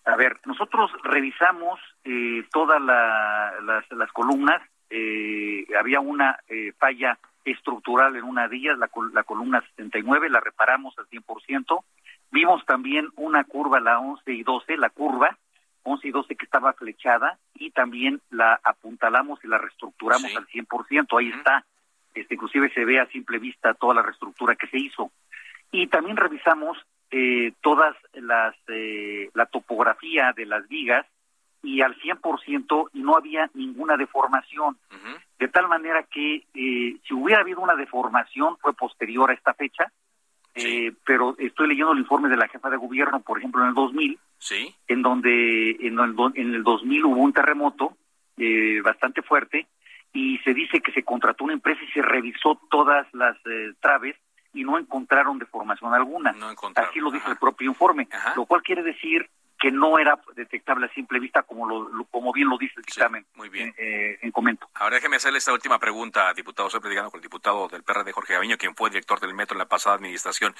A 0.05 0.17
ver, 0.17 0.39
nosotros 0.45 0.91
revisamos 1.03 1.81
eh, 2.05 2.47
todas 2.53 2.81
las, 2.81 3.91
las, 3.91 4.13
columnas, 4.13 4.61
eh, 4.91 5.65
había 5.79 6.01
una 6.01 6.39
eh, 6.49 6.73
falla 6.79 7.19
estructural 7.45 8.17
en 8.17 8.25
una 8.25 8.49
de 8.49 8.57
ellas, 8.57 8.79
la, 8.79 8.91
la 9.13 9.23
columna 9.23 9.63
79, 9.77 10.29
la 10.29 10.41
reparamos 10.41 10.95
al 10.99 11.09
100%, 11.09 11.85
vimos 12.31 12.65
también 12.67 13.09
una 13.17 13.45
curva, 13.45 13.81
la 13.81 13.99
11 13.99 14.31
y 14.33 14.43
12, 14.43 14.77
la 14.77 14.91
curva, 14.91 15.39
11 15.85 16.09
y 16.09 16.11
12 16.11 16.35
que 16.37 16.45
estaba 16.45 16.72
flechada 16.72 17.39
y 17.55 17.70
también 17.70 18.20
la 18.30 18.59
apuntalamos 18.62 19.39
y 19.45 19.49
la 19.49 19.59
reestructuramos 19.59 20.35
al 20.35 20.47
100%, 20.49 21.18
ahí 21.18 21.30
está, 21.30 21.64
este, 22.14 22.35
inclusive 22.35 22.70
se 22.72 22.85
ve 22.85 23.01
a 23.01 23.07
simple 23.07 23.39
vista 23.39 23.74
toda 23.74 23.95
la 23.95 24.03
reestructura 24.03 24.57
que 24.57 24.66
se 24.66 24.78
hizo. 24.78 25.11
Y 25.70 25.87
también 25.89 26.16
revisamos 26.16 26.78
eh, 27.11 27.53
todas 27.61 27.95
las, 28.14 28.55
eh, 28.68 29.30
la 29.35 29.47
topografía 29.47 30.32
de 30.35 30.47
las 30.47 30.66
vigas 30.68 31.07
y 31.62 31.80
al 31.80 31.97
100% 31.97 32.91
y 32.93 33.01
no 33.01 33.16
había 33.16 33.51
ninguna 33.55 33.97
deformación. 33.97 34.76
De 35.39 35.49
tal 35.49 35.68
manera 35.68 36.05
que 36.05 36.45
eh, 36.55 36.97
si 37.07 37.14
hubiera 37.14 37.41
habido 37.41 37.61
una 37.61 37.74
deformación 37.74 38.57
fue 38.59 38.72
posterior 38.74 39.30
a 39.30 39.35
esta 39.35 39.55
fecha, 39.55 39.91
eh, 40.55 40.93
pero 41.05 41.35
estoy 41.39 41.68
leyendo 41.68 41.93
el 41.93 41.99
informe 41.99 42.28
de 42.28 42.37
la 42.37 42.49
jefa 42.49 42.70
de 42.70 42.76
gobierno, 42.76 43.20
por 43.20 43.39
ejemplo, 43.39 43.62
en 43.62 43.68
el 43.68 43.74
2000, 43.74 44.18
¿Sí? 44.45 44.75
en 44.89 45.01
donde 45.01 45.71
en 45.71 45.99
el, 45.99 46.15
en 46.35 46.55
el 46.55 46.63
2000 46.63 47.05
hubo 47.07 47.23
un 47.23 47.33
terremoto 47.33 47.97
eh, 48.37 48.83
bastante 48.83 49.23
fuerte 49.23 49.67
y 50.13 50.37
se 50.41 50.53
dice 50.53 50.83
que 50.83 50.93
se 50.93 51.03
contrató 51.03 51.45
una 51.45 51.55
empresa 51.55 51.81
y 51.83 51.91
se 51.93 52.03
revisó 52.03 52.61
todas 52.71 53.07
las 53.15 53.39
eh, 53.47 53.73
traves 53.81 54.17
y 54.53 54.63
no 54.63 54.79
encontraron 54.79 55.39
deformación 55.39 55.95
alguna. 55.95 56.37
Así 56.75 57.01
lo 57.01 57.11
dice 57.11 57.31
el 57.31 57.39
propio 57.39 57.71
informe, 57.71 58.07
lo 58.37 58.45
cual 58.45 58.63
quiere 58.63 58.83
decir 58.83 59.31
que 59.59 59.73
no 59.73 59.99
era 59.99 60.21
detectable 60.37 60.85
a 60.85 60.93
simple 60.93 61.19
vista 61.19 61.43
como 61.43 61.67
lo, 61.67 62.05
como 62.11 62.31
bien 62.31 62.51
lo 62.51 62.59
dice 62.59 62.75
el 62.77 62.83
dictamen. 62.83 63.25
muy 63.37 63.49
bien. 63.49 63.75
Eh, 63.79 64.19
en 64.21 64.31
comento. 64.31 64.69
Ahora 64.75 64.97
déjeme 64.97 65.17
hacerle 65.17 65.39
esta 65.39 65.55
última 65.55 65.79
pregunta, 65.79 66.35
diputado. 66.35 66.69
Estoy 66.69 66.83
platicando 66.83 67.11
con 67.11 67.19
el 67.19 67.23
diputado 67.23 67.69
del 67.69 67.83
PRD, 67.83 68.13
Jorge 68.13 68.35
Gaviño, 68.35 68.59
quien 68.59 68.77
fue 68.77 68.91
director 68.91 69.19
del 69.21 69.33
metro 69.33 69.55
en 69.55 69.61
la 69.61 69.69
pasada 69.69 69.97
administración. 69.97 70.55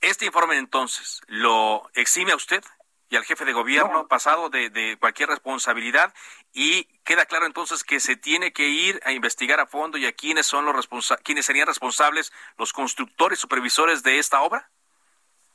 Este 0.00 0.26
informe 0.26 0.56
entonces, 0.56 1.22
¿lo 1.28 1.88
exime 1.94 2.32
a 2.32 2.36
usted 2.36 2.64
y 3.10 3.16
al 3.16 3.24
jefe 3.24 3.44
de 3.44 3.52
gobierno 3.52 4.06
pasado 4.06 4.50
de, 4.50 4.96
cualquier 5.00 5.30
responsabilidad 5.30 6.12
y 6.52 6.84
queda 7.04 7.24
claro 7.24 7.46
entonces 7.46 7.82
que 7.84 8.00
se 8.00 8.16
tiene 8.16 8.52
que 8.52 8.68
ir 8.68 9.00
a 9.04 9.12
investigar 9.12 9.60
a 9.60 9.66
fondo 9.66 9.98
y 9.98 10.06
a 10.06 10.12
quiénes 10.12 10.46
son 10.46 10.64
los 10.64 10.76
responsa 10.76 11.16
quiénes 11.16 11.46
serían 11.46 11.66
responsables 11.66 12.32
los 12.58 12.72
constructores 12.72 13.38
supervisores 13.38 14.02
de 14.02 14.18
esta 14.18 14.42
obra. 14.42 14.68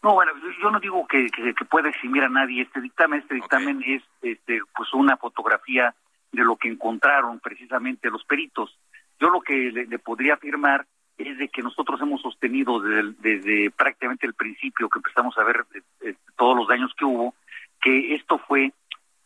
No 0.02 0.14
bueno 0.14 0.34
yo 0.62 0.72
no 0.72 0.80
digo 0.80 1.08
que, 1.08 1.28
que, 1.30 1.66
pueda 1.66 1.90
eximir 1.90 2.24
a 2.24 2.30
nadie 2.30 2.64
este 2.64 2.82
dictamen. 2.82 3.20
Este 3.20 3.36
dictamen 3.36 3.84
es 3.86 4.04
este 4.22 4.60
pues 4.76 4.94
una 4.94 5.18
fotografía 5.18 5.96
de 6.32 6.44
lo 6.44 6.58
que 6.58 6.68
encontraron 6.68 7.40
precisamente 7.40 8.10
los 8.10 8.24
peritos. 8.26 8.78
Yo 9.20 9.30
lo 9.30 9.42
que 9.42 9.54
le, 9.54 10.00
podría 10.00 10.34
afirmar 10.34 10.86
es 11.18 11.38
de 11.38 11.48
que 11.48 11.62
nosotros 11.62 12.02
hemos 12.02 12.22
sostenido 12.22 12.80
desde, 12.80 13.14
desde 13.20 13.72
prácticamente 13.72 14.26
el 14.26 14.34
principio 14.34 14.90
que 14.90 15.00
empezamos 15.00 15.38
a 15.38 15.44
ver 15.44 15.64
eh, 16.02 16.16
todos 16.36 16.58
los 16.58 16.68
daños 16.68 16.92
que 16.98 17.06
hubo 17.06 17.36
que 17.84 18.16
esto 18.16 18.40
fue 18.48 18.72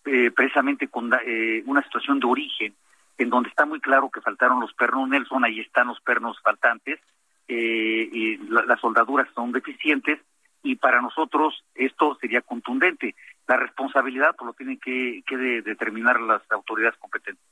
eh, 0.06 0.32
precisamente 0.32 0.88
con 0.88 1.12
eh, 1.26 1.64
una 1.66 1.84
situación 1.84 2.20
de 2.20 2.28
origen, 2.28 2.76
en 3.18 3.30
donde 3.30 3.50
está 3.50 3.66
muy 3.66 3.80
claro 3.80 4.10
que 4.10 4.22
faltaron 4.22 4.60
los 4.60 4.74
pernos 4.74 5.08
Nelson, 5.08 5.46
ahí 5.46 5.60
están 5.60 5.88
los 5.88 6.02
pernos 6.02 6.42
faltantes, 6.42 7.00
eh, 7.48 8.10
y 8.12 8.38
las 8.38 8.80
soldaduras 8.82 9.28
son 9.34 9.52
deficientes, 9.52 10.20
y 10.64 10.76
para 10.76 11.02
nosotros 11.02 11.64
esto 11.76 12.18
sería 12.20 12.42
contundente. 12.42 13.16
La 13.48 13.58
responsabilidad 13.58 14.36
pues, 14.38 14.48
lo 14.48 14.54
tienen 14.54 14.80
que, 14.80 15.24
determinar 15.64 16.20
las 16.20 16.42
autoridades 16.52 16.98
competentes. 17.00 17.44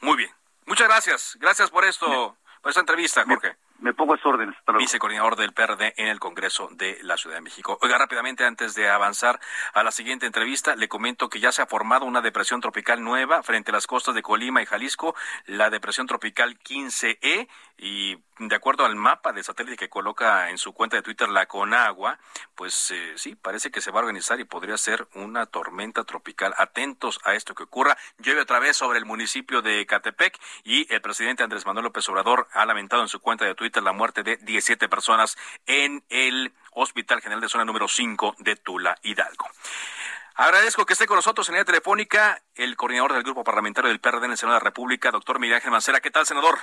Muy 0.00 0.16
bien. 0.16 0.30
Muchas 0.66 0.88
gracias. 0.88 1.36
Gracias 1.40 1.70
por 1.70 1.84
esto, 1.84 2.36
por 2.62 2.70
esta 2.70 2.80
entrevista, 2.80 3.24
Jorge. 3.24 3.56
Me 3.78 3.92
pongo 3.92 4.14
a 4.14 4.18
órdenes. 4.24 4.56
Vicecoordinador 4.78 5.36
del 5.36 5.52
PRD 5.52 5.94
en 5.96 6.08
el 6.08 6.18
Congreso 6.18 6.68
de 6.72 6.98
la 7.02 7.16
Ciudad 7.16 7.36
de 7.36 7.42
México. 7.42 7.78
Oiga, 7.82 7.98
rápidamente, 7.98 8.44
antes 8.44 8.74
de 8.74 8.88
avanzar 8.88 9.38
a 9.74 9.82
la 9.82 9.90
siguiente 9.90 10.24
entrevista, 10.24 10.76
le 10.76 10.88
comento 10.88 11.28
que 11.28 11.40
ya 11.40 11.52
se 11.52 11.62
ha 11.62 11.66
formado 11.66 12.06
una 12.06 12.22
depresión 12.22 12.60
tropical 12.60 13.04
nueva 13.04 13.42
frente 13.42 13.70
a 13.70 13.74
las 13.74 13.86
costas 13.86 14.14
de 14.14 14.22
Colima 14.22 14.62
y 14.62 14.66
Jalisco, 14.66 15.14
la 15.44 15.68
depresión 15.68 16.06
tropical 16.06 16.58
15E, 16.58 17.48
y 17.78 18.16
de 18.38 18.54
acuerdo 18.54 18.86
al 18.86 18.96
mapa 18.96 19.32
de 19.32 19.42
satélite 19.42 19.76
que 19.76 19.88
coloca 19.90 20.48
en 20.48 20.56
su 20.56 20.72
cuenta 20.72 20.96
de 20.96 21.02
Twitter 21.02 21.28
la 21.28 21.46
Conagua, 21.46 22.18
pues 22.54 22.90
eh, 22.90 23.12
sí, 23.16 23.34
parece 23.34 23.70
que 23.70 23.82
se 23.82 23.90
va 23.90 24.00
a 24.00 24.02
organizar 24.02 24.40
y 24.40 24.44
podría 24.44 24.78
ser 24.78 25.06
una 25.14 25.44
tormenta 25.44 26.04
tropical. 26.04 26.54
Atentos 26.56 27.20
a 27.24 27.34
esto 27.34 27.54
que 27.54 27.64
ocurra. 27.64 27.96
Llueve 28.18 28.42
otra 28.42 28.58
vez 28.58 28.76
sobre 28.76 28.98
el 28.98 29.04
municipio 29.04 29.60
de 29.60 29.84
Catepec 29.84 30.38
y 30.64 30.92
el 30.92 31.02
presidente 31.02 31.42
Andrés 31.42 31.66
Manuel 31.66 31.84
López 31.84 32.08
Obrador 32.08 32.48
ha 32.52 32.64
lamentado 32.64 33.02
en 33.02 33.08
su 33.08 33.20
cuenta 33.20 33.44
de 33.44 33.54
Twitter 33.54 33.65
la 33.82 33.92
muerte 33.92 34.22
de 34.22 34.36
17 34.36 34.88
personas 34.88 35.36
en 35.66 36.04
el 36.08 36.52
Hospital 36.72 37.20
General 37.20 37.40
de 37.40 37.48
Zona 37.48 37.64
número 37.64 37.88
5 37.88 38.36
de 38.38 38.56
Tula, 38.56 38.96
Hidalgo. 39.02 39.48
Agradezco 40.34 40.84
que 40.84 40.92
esté 40.92 41.06
con 41.06 41.16
nosotros 41.16 41.48
en 41.48 41.56
la 41.56 41.64
telefónica 41.64 42.42
el 42.54 42.76
coordinador 42.76 43.14
del 43.14 43.22
Grupo 43.22 43.42
Parlamentario 43.42 43.88
del 43.88 44.00
PRD 44.00 44.26
en 44.26 44.32
el 44.32 44.36
Senado 44.36 44.58
de 44.58 44.64
la 44.64 44.68
República, 44.68 45.10
doctor 45.10 45.38
Miguel 45.38 45.62
Ángel. 45.64 46.00
¿Qué 46.00 46.10
tal, 46.10 46.26
senador? 46.26 46.58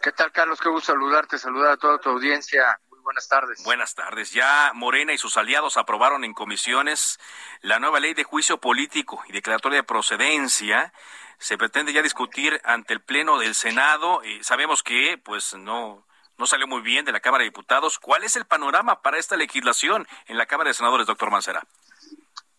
¿Qué 0.00 0.12
tal, 0.12 0.32
Carlos? 0.32 0.58
Qué 0.60 0.68
gusto 0.68 0.92
saludarte, 0.92 1.38
saludar 1.38 1.72
a 1.72 1.76
toda 1.76 1.98
tu 1.98 2.08
audiencia. 2.08 2.80
Buenas 3.02 3.28
tardes. 3.28 3.62
Buenas 3.64 3.94
tardes. 3.94 4.32
Ya 4.32 4.70
Morena 4.74 5.12
y 5.12 5.18
sus 5.18 5.36
aliados 5.36 5.76
aprobaron 5.76 6.24
en 6.24 6.34
comisiones 6.34 7.18
la 7.60 7.78
nueva 7.78 7.98
ley 7.98 8.14
de 8.14 8.24
juicio 8.24 8.58
político 8.58 9.22
y 9.28 9.32
declaratoria 9.32 9.78
de 9.78 9.82
procedencia. 9.82 10.92
Se 11.38 11.58
pretende 11.58 11.92
ya 11.92 12.02
discutir 12.02 12.60
ante 12.64 12.94
el 12.94 13.00
Pleno 13.00 13.38
del 13.38 13.54
Senado. 13.56 14.22
Y 14.24 14.44
sabemos 14.44 14.84
que, 14.84 15.18
pues, 15.18 15.54
no, 15.54 16.06
no 16.38 16.46
salió 16.46 16.68
muy 16.68 16.80
bien 16.80 17.04
de 17.04 17.12
la 17.12 17.20
Cámara 17.20 17.42
de 17.42 17.50
Diputados. 17.50 17.98
¿Cuál 17.98 18.22
es 18.22 18.36
el 18.36 18.44
panorama 18.44 19.02
para 19.02 19.18
esta 19.18 19.36
legislación 19.36 20.06
en 20.26 20.38
la 20.38 20.46
Cámara 20.46 20.68
de 20.68 20.74
Senadores, 20.74 21.06
doctor 21.06 21.30
Mancera? 21.30 21.66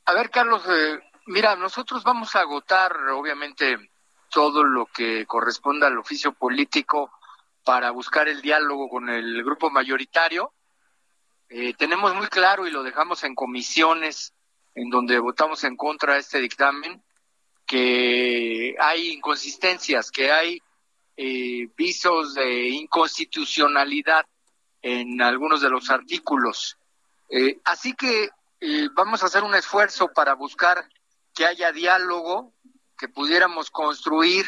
A 0.06 0.14
ver, 0.14 0.30
Carlos, 0.30 0.64
eh, 0.68 1.00
mira, 1.28 1.56
nosotros 1.56 2.04
vamos 2.04 2.36
a 2.36 2.42
agotar, 2.42 2.94
obviamente, 3.12 3.78
todo 4.30 4.66
lo 4.66 4.88
que 4.88 5.26
corresponda 5.26 5.88
al 5.88 5.98
oficio 5.98 6.34
político 6.34 7.12
para 7.64 7.92
buscar 7.92 8.28
el 8.28 8.42
diálogo 8.42 8.90
con 8.90 9.10
el 9.10 9.44
grupo 9.44 9.70
mayoritario. 9.70 10.54
Eh, 11.50 11.74
tenemos 11.76 12.14
muy 12.16 12.28
claro 12.28 12.68
y 12.68 12.72
lo 12.72 12.84
dejamos 12.84 13.24
en 13.24 13.36
comisiones 13.36 14.34
en 14.76 14.90
donde 14.90 15.20
votamos 15.20 15.64
en 15.64 15.78
contra 15.78 16.16
de 16.16 16.20
este 16.20 16.40
dictamen, 16.40 17.02
que 17.66 18.76
hay 18.80 19.12
inconsistencias, 19.12 20.12
que 20.12 20.32
hay 20.32 20.60
eh, 21.16 21.70
visos 21.78 22.34
de 22.34 22.70
inconstitucionalidad 22.70 24.26
en 24.82 25.22
algunos 25.22 25.62
de 25.62 25.70
los 25.70 25.90
artículos. 25.90 26.78
Eh, 27.30 27.60
así 27.64 27.94
que 27.94 28.30
vamos 28.96 29.22
a 29.22 29.26
hacer 29.26 29.44
un 29.44 29.56
esfuerzo 29.56 30.08
para 30.08 30.34
buscar 30.36 30.88
que 31.36 31.46
haya 31.46 31.72
diálogo, 31.72 32.54
que 32.98 33.10
pudiéramos 33.10 33.70
construir 33.70 34.46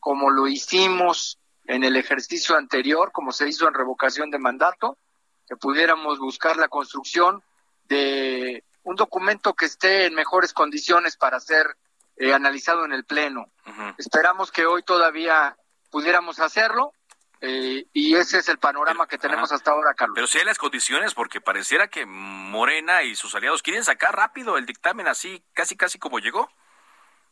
como 0.00 0.30
lo 0.30 0.48
hicimos 0.48 1.39
en 1.70 1.84
el 1.84 1.96
ejercicio 1.96 2.56
anterior, 2.56 3.12
como 3.12 3.30
se 3.30 3.48
hizo 3.48 3.68
en 3.68 3.74
revocación 3.74 4.28
de 4.32 4.40
mandato, 4.40 4.98
que 5.46 5.54
pudiéramos 5.54 6.18
buscar 6.18 6.56
la 6.56 6.66
construcción 6.66 7.44
de 7.84 8.64
un 8.82 8.96
documento 8.96 9.54
que 9.54 9.66
esté 9.66 10.06
en 10.06 10.14
mejores 10.14 10.52
condiciones 10.52 11.16
para 11.16 11.38
ser 11.38 11.76
eh, 12.16 12.34
analizado 12.34 12.84
en 12.84 12.92
el 12.92 13.04
Pleno. 13.04 13.52
Esperamos 13.98 14.50
que 14.50 14.66
hoy 14.66 14.82
todavía 14.82 15.56
pudiéramos 15.90 16.40
hacerlo. 16.40 16.92
Eh, 17.40 17.86
y 17.92 18.16
ese 18.16 18.38
es 18.38 18.48
el 18.48 18.58
panorama 18.58 19.06
que 19.06 19.16
tenemos 19.16 19.50
hasta 19.52 19.70
ahora, 19.70 19.94
Carlos. 19.94 20.14
Pero 20.16 20.26
si 20.26 20.38
hay 20.38 20.44
las 20.44 20.58
condiciones, 20.58 21.14
porque 21.14 21.40
pareciera 21.40 21.88
que 21.88 22.04
Morena 22.04 23.02
y 23.04 23.14
sus 23.14 23.34
aliados 23.34 23.62
quieren 23.62 23.84
sacar 23.84 24.14
rápido 24.14 24.58
el 24.58 24.66
dictamen 24.66 25.06
así, 25.06 25.42
casi 25.54 25.76
casi 25.76 25.98
como 25.98 26.18
llegó. 26.18 26.50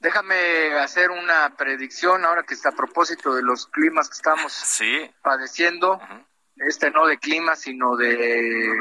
Déjame 0.01 0.78
hacer 0.78 1.11
una 1.11 1.55
predicción 1.57 2.24
ahora 2.24 2.44
que 2.44 2.55
está 2.55 2.68
a 2.68 2.76
propósito 2.76 3.34
de 3.34 3.42
los 3.42 3.66
climas 3.66 4.09
que 4.09 4.14
estamos 4.14 4.80
padeciendo, 5.22 6.01
este 6.57 6.90
no 6.90 7.07
de 7.07 7.18
clima, 7.18 7.57
sino 7.57 7.96
de 7.96 8.76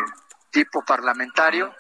tipo 0.52 0.84
parlamentario. 0.86 1.74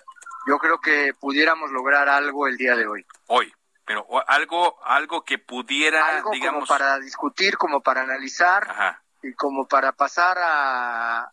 Yo 0.48 0.58
creo 0.58 0.80
que 0.80 1.14
pudiéramos 1.20 1.72
lograr 1.72 2.10
algo 2.10 2.48
el 2.48 2.58
día 2.58 2.76
de 2.76 2.88
hoy. 2.88 3.06
Hoy. 3.28 3.54
Pero 3.86 4.06
algo, 4.28 4.84
algo 4.84 5.24
que 5.24 5.38
pudiera, 5.38 6.22
digamos... 6.32 6.68
Como 6.68 6.80
para 6.80 7.00
discutir, 7.00 7.58
como 7.58 7.82
para 7.82 8.02
analizar 8.02 9.00
y 9.24 9.34
como 9.34 9.66
para 9.66 9.94
pasar 9.94 10.38
a, 10.42 11.32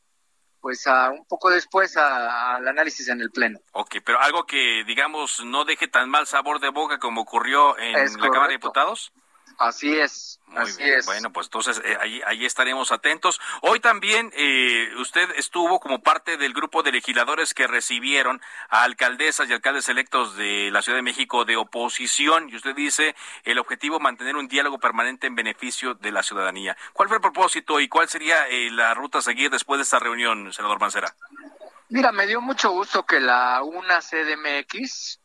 pues 0.64 0.86
a 0.86 1.10
un 1.10 1.26
poco 1.26 1.50
después 1.50 1.94
al 1.98 2.66
análisis 2.66 3.06
en 3.10 3.20
el 3.20 3.30
pleno. 3.30 3.58
Ok, 3.72 3.96
pero 4.02 4.18
algo 4.18 4.46
que 4.46 4.82
digamos 4.86 5.44
no 5.44 5.66
deje 5.66 5.88
tan 5.88 6.08
mal 6.08 6.26
sabor 6.26 6.58
de 6.58 6.70
boca 6.70 6.98
como 6.98 7.20
ocurrió 7.20 7.78
en 7.78 7.92
la 7.92 8.30
Cámara 8.30 8.46
de 8.46 8.54
Diputados. 8.54 9.12
Así 9.58 9.94
es. 9.94 10.40
Muy 10.46 10.70
bien. 10.78 11.00
Bueno, 11.06 11.32
pues 11.32 11.46
entonces 11.48 11.80
eh, 11.84 11.98
ahí, 12.26 12.44
estaremos 12.44 12.92
atentos. 12.92 13.40
Hoy 13.62 13.80
también 13.80 14.30
eh, 14.34 14.88
usted 14.98 15.28
estuvo 15.36 15.80
como 15.80 16.02
parte 16.02 16.36
del 16.36 16.52
grupo 16.52 16.82
de 16.82 16.92
legisladores 16.92 17.54
que 17.54 17.66
recibieron 17.66 18.40
a 18.68 18.84
alcaldesas 18.84 19.48
y 19.48 19.52
alcaldes 19.52 19.88
electos 19.88 20.36
de 20.36 20.70
la 20.70 20.82
Ciudad 20.82 20.98
de 20.98 21.02
México 21.02 21.44
de 21.44 21.56
oposición 21.56 22.48
y 22.50 22.56
usted 22.56 22.74
dice 22.74 23.16
el 23.44 23.58
objetivo 23.58 23.98
mantener 23.98 24.36
un 24.36 24.46
diálogo 24.46 24.78
permanente 24.78 25.26
en 25.26 25.34
beneficio 25.34 25.94
de 25.94 26.12
la 26.12 26.22
ciudadanía. 26.22 26.76
¿Cuál 26.92 27.08
fue 27.08 27.16
el 27.16 27.22
propósito 27.22 27.80
y 27.80 27.88
cuál 27.88 28.08
sería 28.08 28.46
eh, 28.48 28.70
la 28.70 28.94
ruta 28.94 29.18
a 29.18 29.22
seguir 29.22 29.50
después 29.50 29.78
de 29.78 29.82
esta 29.82 29.98
reunión, 29.98 30.52
senador 30.52 30.80
Mancera? 30.80 31.14
Mira, 31.88 32.12
me 32.12 32.26
dio 32.26 32.40
mucho 32.40 32.70
gusto 32.70 33.04
que 33.04 33.20
la 33.20 33.62
UNA 33.62 34.00
CDMX 34.00 35.20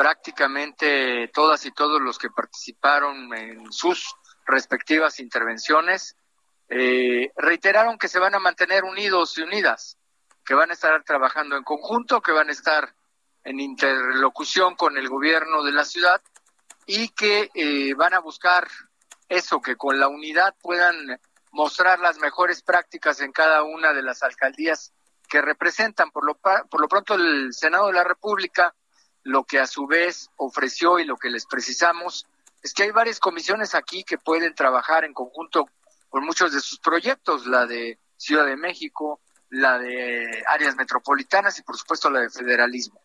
prácticamente 0.00 1.28
todas 1.28 1.66
y 1.66 1.72
todos 1.72 2.00
los 2.00 2.18
que 2.18 2.30
participaron 2.30 3.34
en 3.34 3.70
sus 3.70 4.16
respectivas 4.46 5.20
intervenciones 5.20 6.16
eh, 6.70 7.30
reiteraron 7.36 7.98
que 7.98 8.08
se 8.08 8.18
van 8.18 8.34
a 8.34 8.38
mantener 8.38 8.84
unidos 8.84 9.36
y 9.36 9.42
unidas, 9.42 9.98
que 10.42 10.54
van 10.54 10.70
a 10.70 10.72
estar 10.72 11.04
trabajando 11.04 11.54
en 11.54 11.64
conjunto, 11.64 12.22
que 12.22 12.32
van 12.32 12.48
a 12.48 12.52
estar 12.52 12.94
en 13.44 13.60
interlocución 13.60 14.74
con 14.74 14.96
el 14.96 15.06
gobierno 15.06 15.62
de 15.62 15.72
la 15.72 15.84
ciudad 15.84 16.22
y 16.86 17.10
que 17.10 17.50
eh, 17.52 17.92
van 17.92 18.14
a 18.14 18.20
buscar 18.20 18.68
eso, 19.28 19.60
que 19.60 19.76
con 19.76 20.00
la 20.00 20.08
unidad 20.08 20.54
puedan 20.62 21.20
mostrar 21.52 22.00
las 22.00 22.16
mejores 22.20 22.62
prácticas 22.62 23.20
en 23.20 23.32
cada 23.32 23.64
una 23.64 23.92
de 23.92 24.02
las 24.02 24.22
alcaldías 24.22 24.94
que 25.28 25.42
representan. 25.42 26.10
Por 26.10 26.24
lo, 26.24 26.36
por 26.36 26.80
lo 26.80 26.88
pronto, 26.88 27.16
el 27.16 27.52
Senado 27.52 27.88
de 27.88 27.92
la 27.92 28.04
República 28.04 28.74
lo 29.22 29.44
que 29.44 29.58
a 29.58 29.66
su 29.66 29.86
vez 29.86 30.30
ofreció 30.36 30.98
y 30.98 31.04
lo 31.04 31.16
que 31.16 31.30
les 31.30 31.46
precisamos 31.46 32.26
es 32.62 32.74
que 32.74 32.84
hay 32.84 32.90
varias 32.90 33.20
comisiones 33.20 33.74
aquí 33.74 34.04
que 34.04 34.18
pueden 34.18 34.54
trabajar 34.54 35.04
en 35.04 35.14
conjunto 35.14 35.68
con 36.08 36.24
muchos 36.24 36.52
de 36.52 36.60
sus 36.60 36.78
proyectos, 36.78 37.46
la 37.46 37.66
de 37.66 37.98
Ciudad 38.16 38.46
de 38.46 38.56
México, 38.56 39.20
la 39.48 39.78
de 39.78 40.44
áreas 40.46 40.76
metropolitanas 40.76 41.58
y 41.58 41.62
por 41.62 41.76
supuesto 41.76 42.10
la 42.10 42.20
de 42.20 42.30
federalismo. 42.30 43.00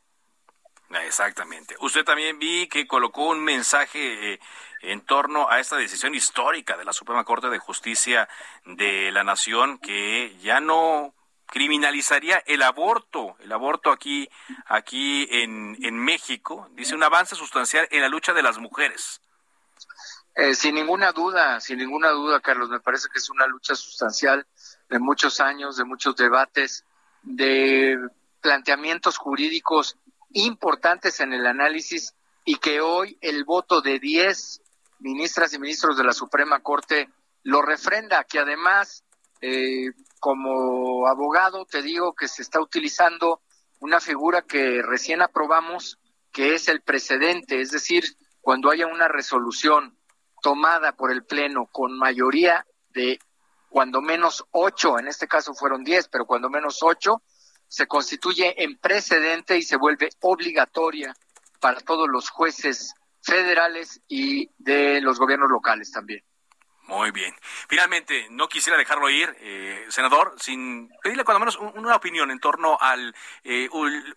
Exactamente. 0.90 1.76
Usted 1.80 2.04
también 2.04 2.38
vi 2.38 2.68
que 2.68 2.88
colocó 2.88 3.30
un 3.30 3.44
mensaje 3.44 4.34
eh, 4.34 4.40
en 4.82 5.02
torno 5.02 5.50
a 5.50 5.60
esta 5.60 5.78
decisión 5.78 6.14
histórica 6.14 6.78
de 6.78 6.86
la 6.86 6.94
Suprema 6.94 7.24
Corte 7.24 7.50
de 7.50 7.58
Justicia 7.58 8.30
de 8.66 9.12
la 9.12 9.24
Nación 9.24 9.80
que 9.80 10.38
ya 10.42 10.60
no 10.60 11.15
criminalizaría 11.48 12.38
el 12.46 12.62
aborto, 12.62 13.36
el 13.40 13.52
aborto 13.52 13.92
aquí, 13.92 14.30
aquí 14.66 15.28
en, 15.32 15.78
en 15.82 15.98
México, 15.98 16.70
dice 16.74 16.96
un 16.96 17.04
avance 17.04 17.36
sustancial 17.36 17.88
en 17.92 18.02
la 18.02 18.10
lucha 18.10 18.34
de 18.34 18.44
las 18.44 18.58
mujeres. 18.58 19.22
Eh, 20.36 20.54
sin 20.54 20.76
ninguna 20.76 21.14
duda, 21.14 21.62
sin 21.62 21.78
ninguna 21.78 22.10
duda, 22.10 22.42
Carlos, 22.42 22.70
me 22.70 22.82
parece 22.82 23.08
que 23.08 23.20
es 23.20 23.30
una 23.30 23.48
lucha 23.48 23.74
sustancial 23.74 24.46
de 24.90 25.00
muchos 25.00 25.40
años, 25.40 25.78
de 25.78 25.86
muchos 25.86 26.14
debates, 26.18 26.84
de 27.24 27.98
planteamientos 28.42 29.18
jurídicos 29.18 29.98
importantes 30.34 31.22
en 31.22 31.32
el 31.32 31.46
análisis 31.46 32.16
y 32.44 32.58
que 32.58 32.82
hoy 32.82 33.18
el 33.22 33.46
voto 33.46 33.82
de 33.82 33.98
10 33.98 34.62
ministras 35.00 35.54
y 35.54 35.60
ministros 35.60 35.98
de 35.98 36.04
la 36.04 36.12
Suprema 36.12 36.60
Corte 36.60 37.10
lo 37.44 37.62
refrenda, 37.62 38.26
que 38.26 38.40
además 38.40 39.05
eh, 39.42 39.92
como 40.20 41.08
abogado 41.08 41.66
te 41.66 41.82
digo 41.82 42.14
que 42.14 42.28
se 42.28 42.42
está 42.42 42.60
utilizando 42.60 43.42
una 43.80 44.00
figura 44.00 44.42
que 44.42 44.82
recién 44.82 45.22
aprobamos, 45.22 46.00
que 46.32 46.56
es 46.56 46.68
el 46.68 46.82
precedente, 46.82 47.62
es 47.62 47.72
decir, 47.72 48.04
cuando 48.42 48.72
haya 48.72 48.88
una 48.88 49.08
resolución 49.08 49.98
tomada 50.42 50.94
por 50.94 51.12
el 51.12 51.24
Pleno 51.24 51.68
con 51.72 51.98
mayoría 51.98 52.66
de 52.90 53.20
cuando 53.70 54.02
menos 54.02 54.46
ocho, 54.52 54.98
en 55.00 55.08
este 55.08 55.28
caso 55.28 55.54
fueron 55.54 55.84
diez, 55.84 56.08
pero 56.08 56.26
cuando 56.26 56.50
menos 56.50 56.82
ocho, 56.82 57.24
se 57.68 57.88
constituye 57.88 58.64
en 58.64 58.78
precedente 58.78 59.58
y 59.58 59.64
se 59.64 59.76
vuelve 59.76 60.10
obligatoria 60.22 61.14
para 61.60 61.82
todos 61.82 62.08
los 62.08 62.30
jueces 62.30 62.94
federales 63.22 64.02
y 64.08 64.50
de 64.58 65.02
los 65.02 65.20
gobiernos 65.20 65.50
locales 65.50 65.92
también. 65.92 66.24
Muy 66.88 67.10
bien. 67.10 67.34
Finalmente, 67.68 68.28
no 68.30 68.48
quisiera 68.48 68.78
dejarlo 68.78 69.10
ir, 69.10 69.36
eh, 69.40 69.86
senador, 69.90 70.36
sin 70.38 70.90
pedirle 71.02 71.24
cuando 71.24 71.40
menos 71.40 71.58
una 71.58 71.96
opinión 71.96 72.30
en 72.30 72.40
torno 72.40 72.78
al 72.80 73.16
eh, 73.44 73.68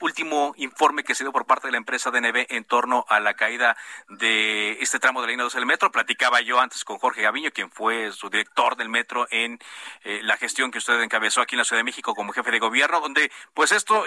último 0.00 0.52
informe 0.58 1.02
que 1.02 1.14
se 1.14 1.24
dio 1.24 1.32
por 1.32 1.46
parte 1.46 1.68
de 1.68 1.72
la 1.72 1.78
empresa 1.78 2.10
DNB 2.10 2.46
en 2.50 2.64
torno 2.64 3.06
a 3.08 3.20
la 3.20 3.34
caída 3.34 3.74
de 4.08 4.72
este 4.82 4.98
tramo 4.98 5.22
de 5.22 5.28
la 5.28 5.30
línea 5.30 5.44
12 5.44 5.56
del 5.56 5.66
metro. 5.66 5.90
Platicaba 5.90 6.42
yo 6.42 6.60
antes 6.60 6.84
con 6.84 6.98
Jorge 6.98 7.22
Gaviño, 7.22 7.52
quien 7.52 7.70
fue 7.70 8.12
su 8.12 8.28
director 8.28 8.76
del 8.76 8.90
metro 8.90 9.26
en 9.30 9.58
eh, 10.04 10.20
la 10.22 10.36
gestión 10.36 10.70
que 10.70 10.78
usted 10.78 11.00
encabezó 11.00 11.40
aquí 11.40 11.54
en 11.54 11.60
la 11.60 11.64
Ciudad 11.64 11.80
de 11.80 11.84
México 11.84 12.14
como 12.14 12.34
jefe 12.34 12.50
de 12.50 12.58
gobierno, 12.58 13.00
donde 13.00 13.32
pues 13.54 13.72
esto 13.72 14.04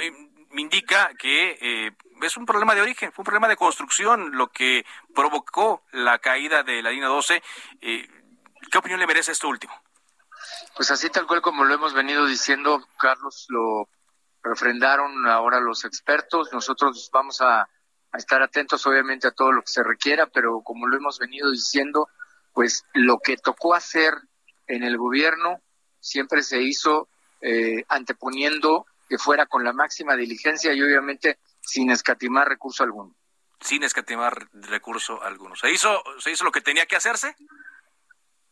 me 0.52 0.62
indica 0.62 1.12
que 1.18 1.96
es 2.22 2.38
un 2.38 2.46
problema 2.46 2.76
de 2.76 2.82
origen, 2.82 3.12
fue 3.12 3.24
un 3.24 3.26
problema 3.26 3.48
de 3.48 3.56
construcción 3.56 4.38
lo 4.38 4.48
que 4.48 4.86
provocó 5.16 5.84
la 5.92 6.20
caída 6.20 6.62
de 6.62 6.84
la 6.84 6.92
línea 6.92 7.08
12. 7.08 7.42
¿Qué 8.70 8.78
opinión 8.78 9.00
le 9.00 9.08
merece 9.08 9.32
esto 9.32 9.48
último? 9.48 9.74
Pues 10.76 10.92
así 10.92 11.10
tal 11.10 11.28
cual 11.28 11.42
como 11.42 11.66
lo 11.66 11.74
hemos 11.74 11.94
venido 11.94 12.26
diciendo, 12.26 12.88
Carlos, 12.98 13.46
lo 13.50 13.90
refrendaron 14.44 15.28
ahora 15.28 15.60
los 15.60 15.86
expertos. 15.86 16.52
Nosotros 16.52 17.10
vamos 17.14 17.42
a, 17.42 17.68
estar 18.14 18.42
atentos 18.42 18.86
obviamente 18.86 19.28
a 19.28 19.32
todo 19.32 19.54
lo 19.54 19.62
que 19.62 19.72
se 19.72 19.84
requiera, 19.84 20.28
pero 20.28 20.62
como 20.64 20.86
lo 20.86 20.98
hemos 20.98 21.18
venido 21.18 21.50
diciendo, 21.50 22.10
pues 22.54 22.84
lo 22.94 23.20
que 23.20 23.38
tocó 23.38 23.74
hacer 23.74 24.14
en 24.68 24.84
el 24.84 24.98
gobierno 24.98 25.62
siempre 26.02 26.44
se 26.44 26.62
hizo 26.62 27.08
eh, 27.40 27.86
anteponiendo 27.88 28.86
que 29.08 29.18
fuera 29.18 29.46
con 29.46 29.64
la 29.64 29.72
máxima 29.72 30.18
diligencia 30.18 30.74
y 30.74 30.82
obviamente 30.82 31.40
sin 31.62 31.90
escatimar 31.90 32.50
recurso 32.50 32.84
alguno. 32.84 33.16
Sin 33.62 33.84
escatimar 33.84 34.50
recurso 34.52 35.24
alguno. 35.24 35.56
¿Se 35.56 35.72
hizo, 35.72 36.04
se 36.20 36.32
hizo 36.32 36.44
lo 36.44 36.52
que 36.52 36.62
tenía 36.62 36.86
que 36.86 36.98
hacerse? 36.98 37.36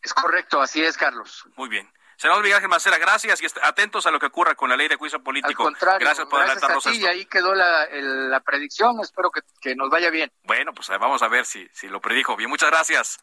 Es 0.02 0.14
correcto, 0.14 0.62
así 0.62 0.84
es, 0.84 0.97
Carlos. 0.97 1.45
Muy 1.56 1.70
bien. 1.70 1.91
Senador 2.20 2.43
Miguel 2.43 2.68
Macera, 2.68 2.97
gracias 2.97 3.41
y 3.41 3.47
atentos 3.64 4.06
a 4.06 4.12
lo 4.12 4.20
que 4.20 4.26
ocurra 4.26 4.54
con 4.54 4.70
la 4.70 4.76
ley 4.76 4.89
de 4.89 4.97
juicio 4.97 5.24
político. 5.24 5.64
Al 5.64 5.70
contrario, 5.70 6.00
gracias 6.06 6.28
por 6.28 6.41
adelantarnos 6.41 6.86
a 6.86 6.91
ti, 6.91 6.97
Y 6.97 7.06
ahí 7.06 7.26
quedó 7.26 7.56
la, 7.56 8.41
predicción, 8.45 9.00
espero 9.02 9.32
que, 9.32 9.76
nos 9.76 9.89
vaya 9.89 10.10
bien. 10.10 10.30
Bueno, 10.43 10.74
pues 10.74 10.89
vamos 10.89 11.24
a 11.24 11.30
ver 11.30 11.45
si, 11.45 11.66
si 11.72 11.88
lo 11.88 12.02
predijo 12.02 12.36
bien. 12.36 12.50
Muchas 12.50 12.70
gracias. 12.72 13.20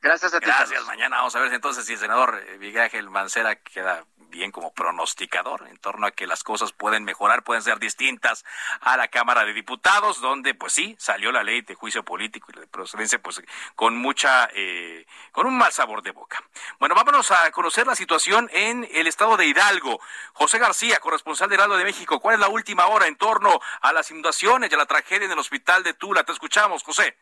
Gracias 0.00 0.34
a 0.34 0.40
ti. 0.40 0.46
Gracias. 0.46 0.84
Mañana 0.86 1.16
vamos 1.18 1.34
a 1.34 1.40
ver 1.40 1.52
entonces 1.52 1.84
si 1.84 1.94
el 1.94 1.98
senador 1.98 2.42
eh, 2.46 2.58
Miguel 2.58 2.82
Ángel 2.82 3.10
Mancera 3.10 3.56
queda 3.56 4.04
bien 4.30 4.52
como 4.52 4.72
pronosticador 4.72 5.66
en 5.68 5.78
torno 5.78 6.06
a 6.06 6.10
que 6.10 6.26
las 6.26 6.44
cosas 6.44 6.72
pueden 6.72 7.04
mejorar, 7.04 7.42
pueden 7.42 7.62
ser 7.62 7.78
distintas 7.78 8.44
a 8.80 8.96
la 8.96 9.08
Cámara 9.08 9.44
de 9.44 9.52
Diputados, 9.52 10.20
donde 10.20 10.54
pues 10.54 10.72
sí 10.72 10.96
salió 10.98 11.32
la 11.32 11.42
ley 11.42 11.62
de 11.62 11.74
juicio 11.74 12.04
político 12.04 12.48
y 12.54 12.60
de 12.60 12.66
procedencia 12.66 13.18
pues 13.20 13.42
con 13.74 13.96
mucha, 13.96 14.48
eh, 14.52 15.06
con 15.32 15.46
un 15.46 15.56
mal 15.56 15.72
sabor 15.72 16.02
de 16.02 16.12
boca. 16.12 16.42
Bueno, 16.78 16.94
vámonos 16.94 17.30
a 17.30 17.50
conocer 17.50 17.86
la 17.86 17.94
situación 17.94 18.48
en 18.52 18.88
el 18.92 19.06
estado 19.06 19.36
de 19.36 19.46
Hidalgo. 19.46 20.00
José 20.32 20.58
García, 20.58 20.98
corresponsal 21.00 21.48
de 21.48 21.56
Heraldo 21.56 21.76
de 21.76 21.84
México, 21.84 22.20
¿cuál 22.20 22.34
es 22.34 22.40
la 22.40 22.48
última 22.48 22.86
hora 22.86 23.06
en 23.06 23.16
torno 23.16 23.58
a 23.80 23.92
las 23.92 24.10
inundaciones 24.10 24.70
y 24.70 24.74
a 24.74 24.78
la 24.78 24.86
tragedia 24.86 25.26
en 25.26 25.32
el 25.32 25.38
hospital 25.38 25.82
de 25.82 25.94
Tula? 25.94 26.24
Te 26.24 26.32
escuchamos, 26.32 26.82
José. 26.82 27.16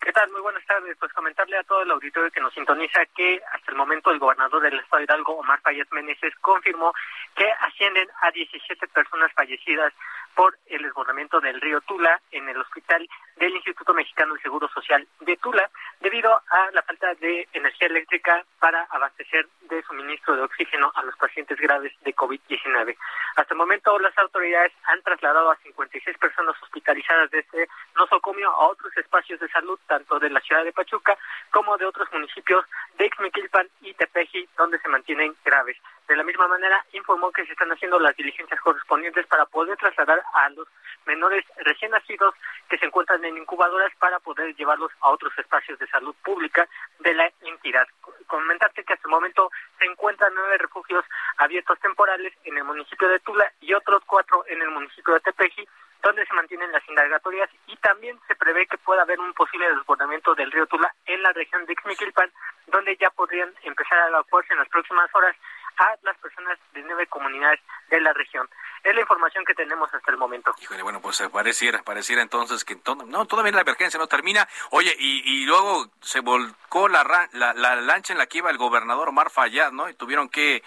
¿Qué 0.00 0.12
tal? 0.12 0.30
Muy 0.32 0.40
buenas 0.40 0.64
tardes. 0.64 0.96
Pues 0.98 1.12
comentarle 1.12 1.58
a 1.58 1.62
todo 1.64 1.82
el 1.82 1.90
auditorio 1.90 2.30
que 2.30 2.40
nos 2.40 2.54
sintoniza 2.54 3.04
que 3.14 3.38
hasta 3.52 3.70
el 3.70 3.76
momento 3.76 4.10
el 4.10 4.18
gobernador 4.18 4.62
del 4.62 4.78
estado 4.78 4.96
de 4.96 5.04
Hidalgo, 5.04 5.34
Omar 5.34 5.60
Fayez 5.60 5.86
Meneses, 5.92 6.34
confirmó 6.40 6.94
que 7.36 7.44
ascienden 7.60 8.08
a 8.22 8.30
17 8.30 8.88
personas 8.88 9.30
fallecidas 9.34 9.92
por 10.34 10.56
el 10.66 10.82
desbordamiento 10.82 11.40
del 11.40 11.60
río 11.60 11.80
Tula 11.82 12.20
en 12.30 12.48
el 12.48 12.56
hospital 12.56 13.08
del 13.36 13.54
Instituto 13.54 13.94
Mexicano 13.94 14.34
del 14.34 14.42
Seguro 14.42 14.68
Social 14.68 15.06
de 15.20 15.36
Tula, 15.36 15.70
debido 16.00 16.30
a 16.32 16.70
la 16.72 16.82
falta 16.82 17.14
de 17.14 17.48
energía 17.52 17.88
eléctrica 17.88 18.44
para 18.58 18.84
abastecer 18.90 19.48
de 19.62 19.82
suministro 19.82 20.36
de 20.36 20.42
oxígeno 20.42 20.92
a 20.94 21.02
los 21.02 21.16
pacientes 21.16 21.58
graves 21.58 21.92
de 22.02 22.14
COVID-19. 22.14 22.96
Hasta 23.36 23.54
el 23.54 23.58
momento, 23.58 23.98
las 23.98 24.16
autoridades 24.18 24.72
han 24.84 25.02
trasladado 25.02 25.50
a 25.50 25.56
56 25.56 26.18
personas 26.18 26.54
hospitalizadas 26.62 27.30
desde 27.30 27.68
nosocomio 27.96 28.50
a 28.50 28.68
otros 28.68 28.96
espacios 28.96 29.40
de 29.40 29.48
salud, 29.48 29.78
tanto 29.86 30.18
de 30.18 30.30
la 30.30 30.40
ciudad 30.40 30.64
de 30.64 30.72
Pachuca 30.72 31.16
como 31.50 31.76
de 31.78 31.86
otros 31.86 32.08
municipios 32.12 32.64
de 32.98 33.06
Ixmiquilpan 33.06 33.68
y 33.80 33.94
Tepeji, 33.94 34.48
donde 34.56 34.78
se 34.80 34.88
mantienen 34.88 35.34
graves. 35.44 35.76
De 36.10 36.16
la 36.16 36.24
misma 36.24 36.48
manera, 36.48 36.84
informó 36.92 37.30
que 37.30 37.46
se 37.46 37.52
están 37.52 37.70
haciendo 37.70 37.96
las 38.00 38.16
diligencias 38.16 38.60
correspondientes 38.62 39.28
para 39.28 39.46
poder 39.46 39.76
trasladar 39.76 40.20
a 40.34 40.48
los 40.48 40.66
menores 41.06 41.44
recién 41.58 41.92
nacidos 41.92 42.34
que 42.68 42.78
se 42.78 42.86
encuentran 42.86 43.24
en 43.24 43.36
incubadoras 43.36 43.94
para 43.94 44.18
poder 44.18 44.52
llevarlos 44.56 44.90
a 45.02 45.10
otros 45.10 45.32
espacios 45.38 45.78
de 45.78 45.86
salud 45.86 46.12
pública 46.24 46.68
de 46.98 47.14
la 47.14 47.30
entidad. 47.42 47.86
Comentarte 48.26 48.82
que 48.82 48.94
hasta 48.94 49.06
el 49.06 49.12
momento 49.12 49.52
se 49.78 49.84
encuentran 49.84 50.34
nueve 50.34 50.58
refugios 50.58 51.04
abiertos 51.36 51.78
temporales 51.78 52.34
en 52.42 52.58
el 52.58 52.64
municipio 52.64 53.06
de 53.06 53.20
Tula 53.20 53.52
y 53.60 53.72
otros 53.72 54.02
cuatro 54.04 54.44
en 54.48 54.60
el 54.62 54.70
municipio 54.70 55.14
de 55.14 55.20
Tepeji, 55.20 55.64
donde 56.02 56.26
se 56.26 56.34
mantienen 56.34 56.72
las 56.72 56.82
indagatorias 56.88 57.50
y 57.68 57.76
también 57.76 58.18
se 58.26 58.34
prevé 58.34 58.66
que 58.66 58.78
pueda 58.78 59.02
haber 59.02 59.20
un 59.20 59.32
posible 59.34 59.68
desbordamiento 59.68 60.34
del 60.34 60.50
río 60.50 60.66
Tula 60.66 60.92
en 61.06 61.22
la 61.22 61.32
región 61.32 61.64
de 61.66 61.72
Ixmiquilpan, 61.74 62.32
donde 62.66 62.96
ya 62.96 63.10
podrían 63.10 63.54
empezar 63.62 63.98
a 64.00 64.08
evacuarse 64.08 64.52
en 64.52 64.58
las 64.58 64.68
próximas 64.68 65.08
horas 65.14 65.36
a 65.80 65.96
las 66.02 66.16
personas 66.18 66.58
de 66.74 66.82
nueve 66.82 67.06
comunidades 67.06 67.60
de 67.88 68.00
la 68.00 68.12
región. 68.12 68.48
Es 68.84 68.94
la 68.94 69.00
información 69.00 69.44
que 69.44 69.54
tenemos 69.54 69.92
hasta 69.92 70.10
el 70.10 70.18
momento. 70.18 70.54
Híjole, 70.60 70.82
bueno, 70.82 71.00
pues 71.00 71.20
eh, 71.20 71.28
pareciera, 71.30 71.82
pareciera 71.82 72.22
entonces 72.22 72.64
que 72.64 72.78
no, 73.06 73.26
todavía 73.26 73.52
la 73.52 73.62
emergencia 73.62 73.98
no 73.98 74.06
termina. 74.06 74.46
Oye, 74.70 74.94
y, 74.98 75.44
luego 75.46 75.90
se 76.00 76.20
volcó 76.20 76.88
la, 76.88 77.28
la, 77.32 77.76
lancha 77.76 78.12
en 78.12 78.18
la 78.18 78.26
que 78.26 78.38
iba 78.38 78.50
el 78.50 78.58
gobernador 78.58 79.08
Omar 79.08 79.30
Fayad, 79.30 79.72
¿no? 79.72 79.88
Y 79.88 79.94
tuvieron 79.94 80.28
que, 80.28 80.62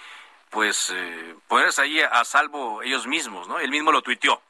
pues, 0.50 0.92
eh, 0.94 1.36
ponerse 1.48 1.84
ahí 1.84 2.02
a 2.02 2.24
salvo 2.26 2.82
ellos 2.82 3.08
mismos, 3.08 3.48
¿no? 3.48 3.60
Él 3.60 3.72
mismo 3.72 3.92
lo 3.92 4.02
tuiteó. 4.02 4.42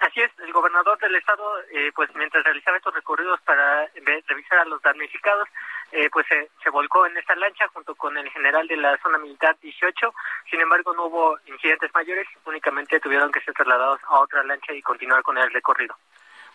Así 0.00 0.20
es, 0.20 0.30
el 0.38 0.52
gobernador 0.52 0.96
del 0.98 1.16
estado, 1.16 1.42
eh, 1.72 1.90
pues 1.94 2.08
mientras 2.14 2.44
realizaba 2.44 2.76
estos 2.76 2.94
recorridos 2.94 3.40
para 3.40 3.90
revisar 4.28 4.58
a 4.58 4.64
los 4.64 4.80
damnificados, 4.80 5.48
eh, 5.92 6.08
pues 6.10 6.26
se, 6.28 6.70
volcó 6.70 7.06
en 7.06 7.16
esta 7.16 7.34
lancha 7.34 7.66
junto 7.68 7.94
con 7.94 8.16
el 8.16 8.30
general 8.30 8.68
de 8.68 8.76
la 8.76 8.96
zona 8.98 9.18
militar 9.18 9.56
18. 9.60 10.14
Sin 10.50 10.60
embargo, 10.60 10.92
no 10.94 11.06
hubo 11.06 11.38
incidentes 11.46 11.90
mayores, 11.94 12.26
únicamente 12.44 13.00
tuvieron 13.00 13.32
que 13.32 13.40
ser 13.40 13.54
trasladados 13.54 14.00
a 14.04 14.20
otra 14.20 14.44
lancha 14.44 14.72
y 14.72 14.82
continuar 14.82 15.22
con 15.22 15.38
el 15.38 15.50
recorrido. 15.50 15.96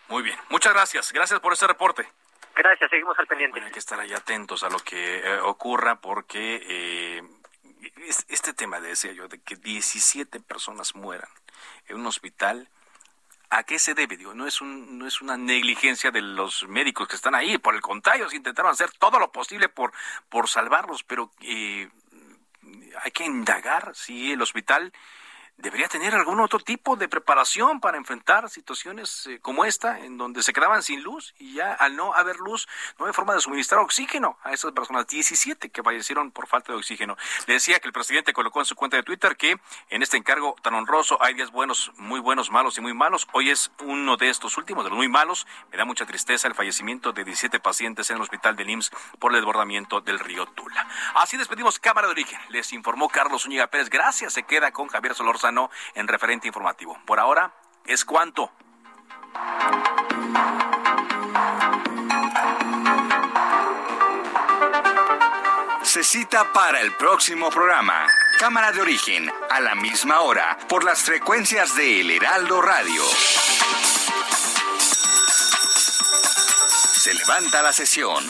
Muy 0.08 0.22
bien, 0.22 0.38
muchas 0.50 0.72
gracias. 0.72 1.12
Gracias 1.12 1.40
por 1.40 1.52
ese 1.52 1.66
reporte. 1.66 2.08
Gracias, 2.54 2.88
seguimos 2.88 3.18
al 3.18 3.26
pendiente. 3.26 3.60
hay 3.60 3.72
que 3.72 3.78
estar 3.80 3.98
ahí 3.98 4.12
atentos 4.12 4.62
a 4.62 4.70
lo 4.70 4.78
que 4.78 5.18
eh, 5.18 5.40
ocurra 5.40 5.96
porque 5.96 7.22
este 8.28 8.52
tema, 8.52 8.80
decía 8.80 9.12
yo, 9.12 9.28
de 9.28 9.40
que 9.40 9.56
17 9.56 10.40
personas 10.40 10.94
mueran 10.94 11.28
en 11.88 11.96
un 11.96 12.06
hospital 12.06 12.68
¿A 13.50 13.62
qué 13.62 13.78
se 13.78 13.94
debe? 13.94 14.16
Digo, 14.16 14.34
no 14.34 14.46
es, 14.46 14.60
un, 14.60 14.98
no 14.98 15.06
es 15.06 15.20
una 15.20 15.36
negligencia 15.36 16.10
de 16.10 16.22
los 16.22 16.66
médicos 16.68 17.06
que 17.06 17.16
están 17.16 17.34
ahí, 17.34 17.58
por 17.58 17.74
el 17.74 17.80
contrario, 17.80 18.28
se 18.28 18.36
intentaron 18.36 18.72
hacer 18.72 18.90
todo 18.92 19.18
lo 19.18 19.30
posible 19.30 19.68
por, 19.68 19.92
por 20.28 20.48
salvarlos, 20.48 21.04
pero 21.04 21.30
eh, 21.40 21.88
hay 23.02 23.10
que 23.12 23.24
indagar 23.24 23.94
si 23.94 24.32
el 24.32 24.42
hospital 24.42 24.92
debería 25.56 25.88
tener 25.88 26.14
algún 26.14 26.40
otro 26.40 26.58
tipo 26.58 26.96
de 26.96 27.08
preparación 27.08 27.80
para 27.80 27.96
enfrentar 27.96 28.50
situaciones 28.50 29.26
eh, 29.26 29.38
como 29.40 29.64
esta, 29.64 30.00
en 30.00 30.18
donde 30.18 30.42
se 30.42 30.52
quedaban 30.52 30.82
sin 30.82 31.02
luz 31.02 31.34
y 31.38 31.54
ya 31.54 31.72
al 31.72 31.96
no 31.96 32.14
haber 32.14 32.36
luz 32.36 32.68
no 32.98 33.06
hay 33.06 33.12
forma 33.12 33.34
de 33.34 33.40
suministrar 33.40 33.80
oxígeno 33.80 34.36
a 34.42 34.52
esas 34.52 34.72
personas, 34.72 35.06
17 35.06 35.70
que 35.70 35.82
fallecieron 35.82 36.32
por 36.32 36.46
falta 36.46 36.72
de 36.72 36.78
oxígeno. 36.78 37.16
Le 37.46 37.54
decía 37.54 37.78
que 37.78 37.86
el 37.86 37.92
presidente 37.92 38.32
colocó 38.32 38.60
en 38.60 38.66
su 38.66 38.74
cuenta 38.74 38.96
de 38.96 39.02
Twitter 39.02 39.36
que 39.36 39.58
en 39.90 40.02
este 40.02 40.16
encargo 40.16 40.56
tan 40.62 40.74
honroso 40.74 41.22
hay 41.22 41.34
días 41.34 41.50
buenos, 41.50 41.92
muy 41.96 42.20
buenos, 42.20 42.50
malos 42.50 42.76
y 42.78 42.80
muy 42.80 42.94
malos. 42.94 43.28
Hoy 43.32 43.50
es 43.50 43.70
uno 43.80 44.16
de 44.16 44.30
estos 44.30 44.58
últimos, 44.58 44.84
de 44.84 44.90
los 44.90 44.96
muy 44.96 45.08
malos. 45.08 45.46
Me 45.70 45.78
da 45.78 45.84
mucha 45.84 46.04
tristeza 46.04 46.48
el 46.48 46.54
fallecimiento 46.54 47.12
de 47.12 47.24
17 47.24 47.60
pacientes 47.60 48.10
en 48.10 48.16
el 48.16 48.22
hospital 48.22 48.56
de 48.56 48.64
IMSS 48.64 48.90
por 49.18 49.32
el 49.32 49.36
desbordamiento 49.36 50.00
del 50.00 50.18
río 50.18 50.46
Tula. 50.46 50.86
Así 51.14 51.36
despedimos 51.36 51.78
Cámara 51.78 52.08
de 52.08 52.12
Origen. 52.12 52.40
Les 52.48 52.72
informó 52.72 53.08
Carlos 53.08 53.46
Uñiga 53.46 53.68
Pérez. 53.68 53.88
Gracias. 53.88 54.32
Se 54.32 54.42
queda 54.42 54.72
con 54.72 54.88
Javier 54.88 55.14
Solorza 55.14 55.43
en 55.94 56.08
referente 56.08 56.46
informativo. 56.46 56.98
Por 57.04 57.20
ahora 57.20 57.52
es 57.84 58.04
cuanto. 58.04 58.50
Se 65.82 66.02
cita 66.02 66.52
para 66.52 66.80
el 66.80 66.92
próximo 66.94 67.50
programa. 67.50 68.06
Cámara 68.38 68.72
de 68.72 68.80
origen, 68.80 69.30
a 69.50 69.60
la 69.60 69.74
misma 69.74 70.20
hora, 70.20 70.58
por 70.68 70.82
las 70.82 71.02
frecuencias 71.02 71.76
de 71.76 72.00
El 72.00 72.10
Heraldo 72.10 72.60
Radio. 72.62 73.02
Se 76.94 77.14
levanta 77.14 77.62
la 77.62 77.72
sesión. 77.72 78.24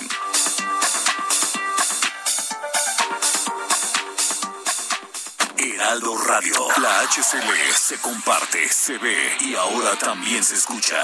Heraldo 5.84 6.16
Radio. 6.16 6.54
La 6.80 7.02
HCL 7.02 7.72
se 7.74 7.98
comparte, 7.98 8.68
se 8.70 8.96
ve 8.96 9.14
y 9.42 9.54
ahora 9.54 9.94
también 10.00 10.42
se 10.42 10.54
escucha. 10.54 10.96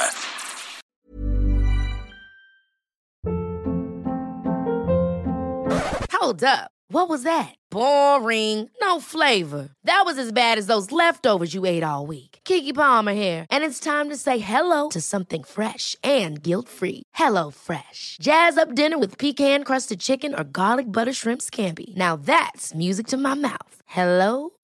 Hold 6.12 6.42
up. 6.42 6.70
What 6.88 7.10
was 7.10 7.24
that? 7.24 7.54
Boring. 7.70 8.70
No 8.80 9.00
flavor. 9.00 9.68
That 9.84 10.04
was 10.06 10.18
as 10.18 10.32
bad 10.32 10.56
as 10.56 10.66
those 10.66 10.90
leftovers 10.90 11.52
you 11.52 11.66
ate 11.66 11.84
all 11.84 12.06
week. 12.06 12.38
Kiki 12.44 12.72
Palmer 12.72 13.12
here, 13.12 13.46
and 13.50 13.62
it's 13.62 13.80
time 13.80 14.08
to 14.08 14.16
say 14.16 14.38
hello 14.38 14.88
to 14.88 15.00
something 15.00 15.44
fresh 15.44 15.94
and 16.02 16.42
guilt-free. 16.42 17.02
Hello 17.14 17.50
Fresh. 17.50 18.16
Jazz 18.20 18.56
up 18.56 18.74
dinner 18.74 18.98
with 18.98 19.18
pecan-crusted 19.18 20.00
chicken 20.00 20.34
or 20.34 20.42
garlic 20.42 20.86
butter 20.90 21.12
shrimp 21.12 21.42
scampi. 21.42 21.94
Now 21.96 22.16
that's 22.16 22.74
music 22.74 23.06
to 23.08 23.16
my 23.16 23.34
mouth. 23.34 23.82
Hello 23.86 24.52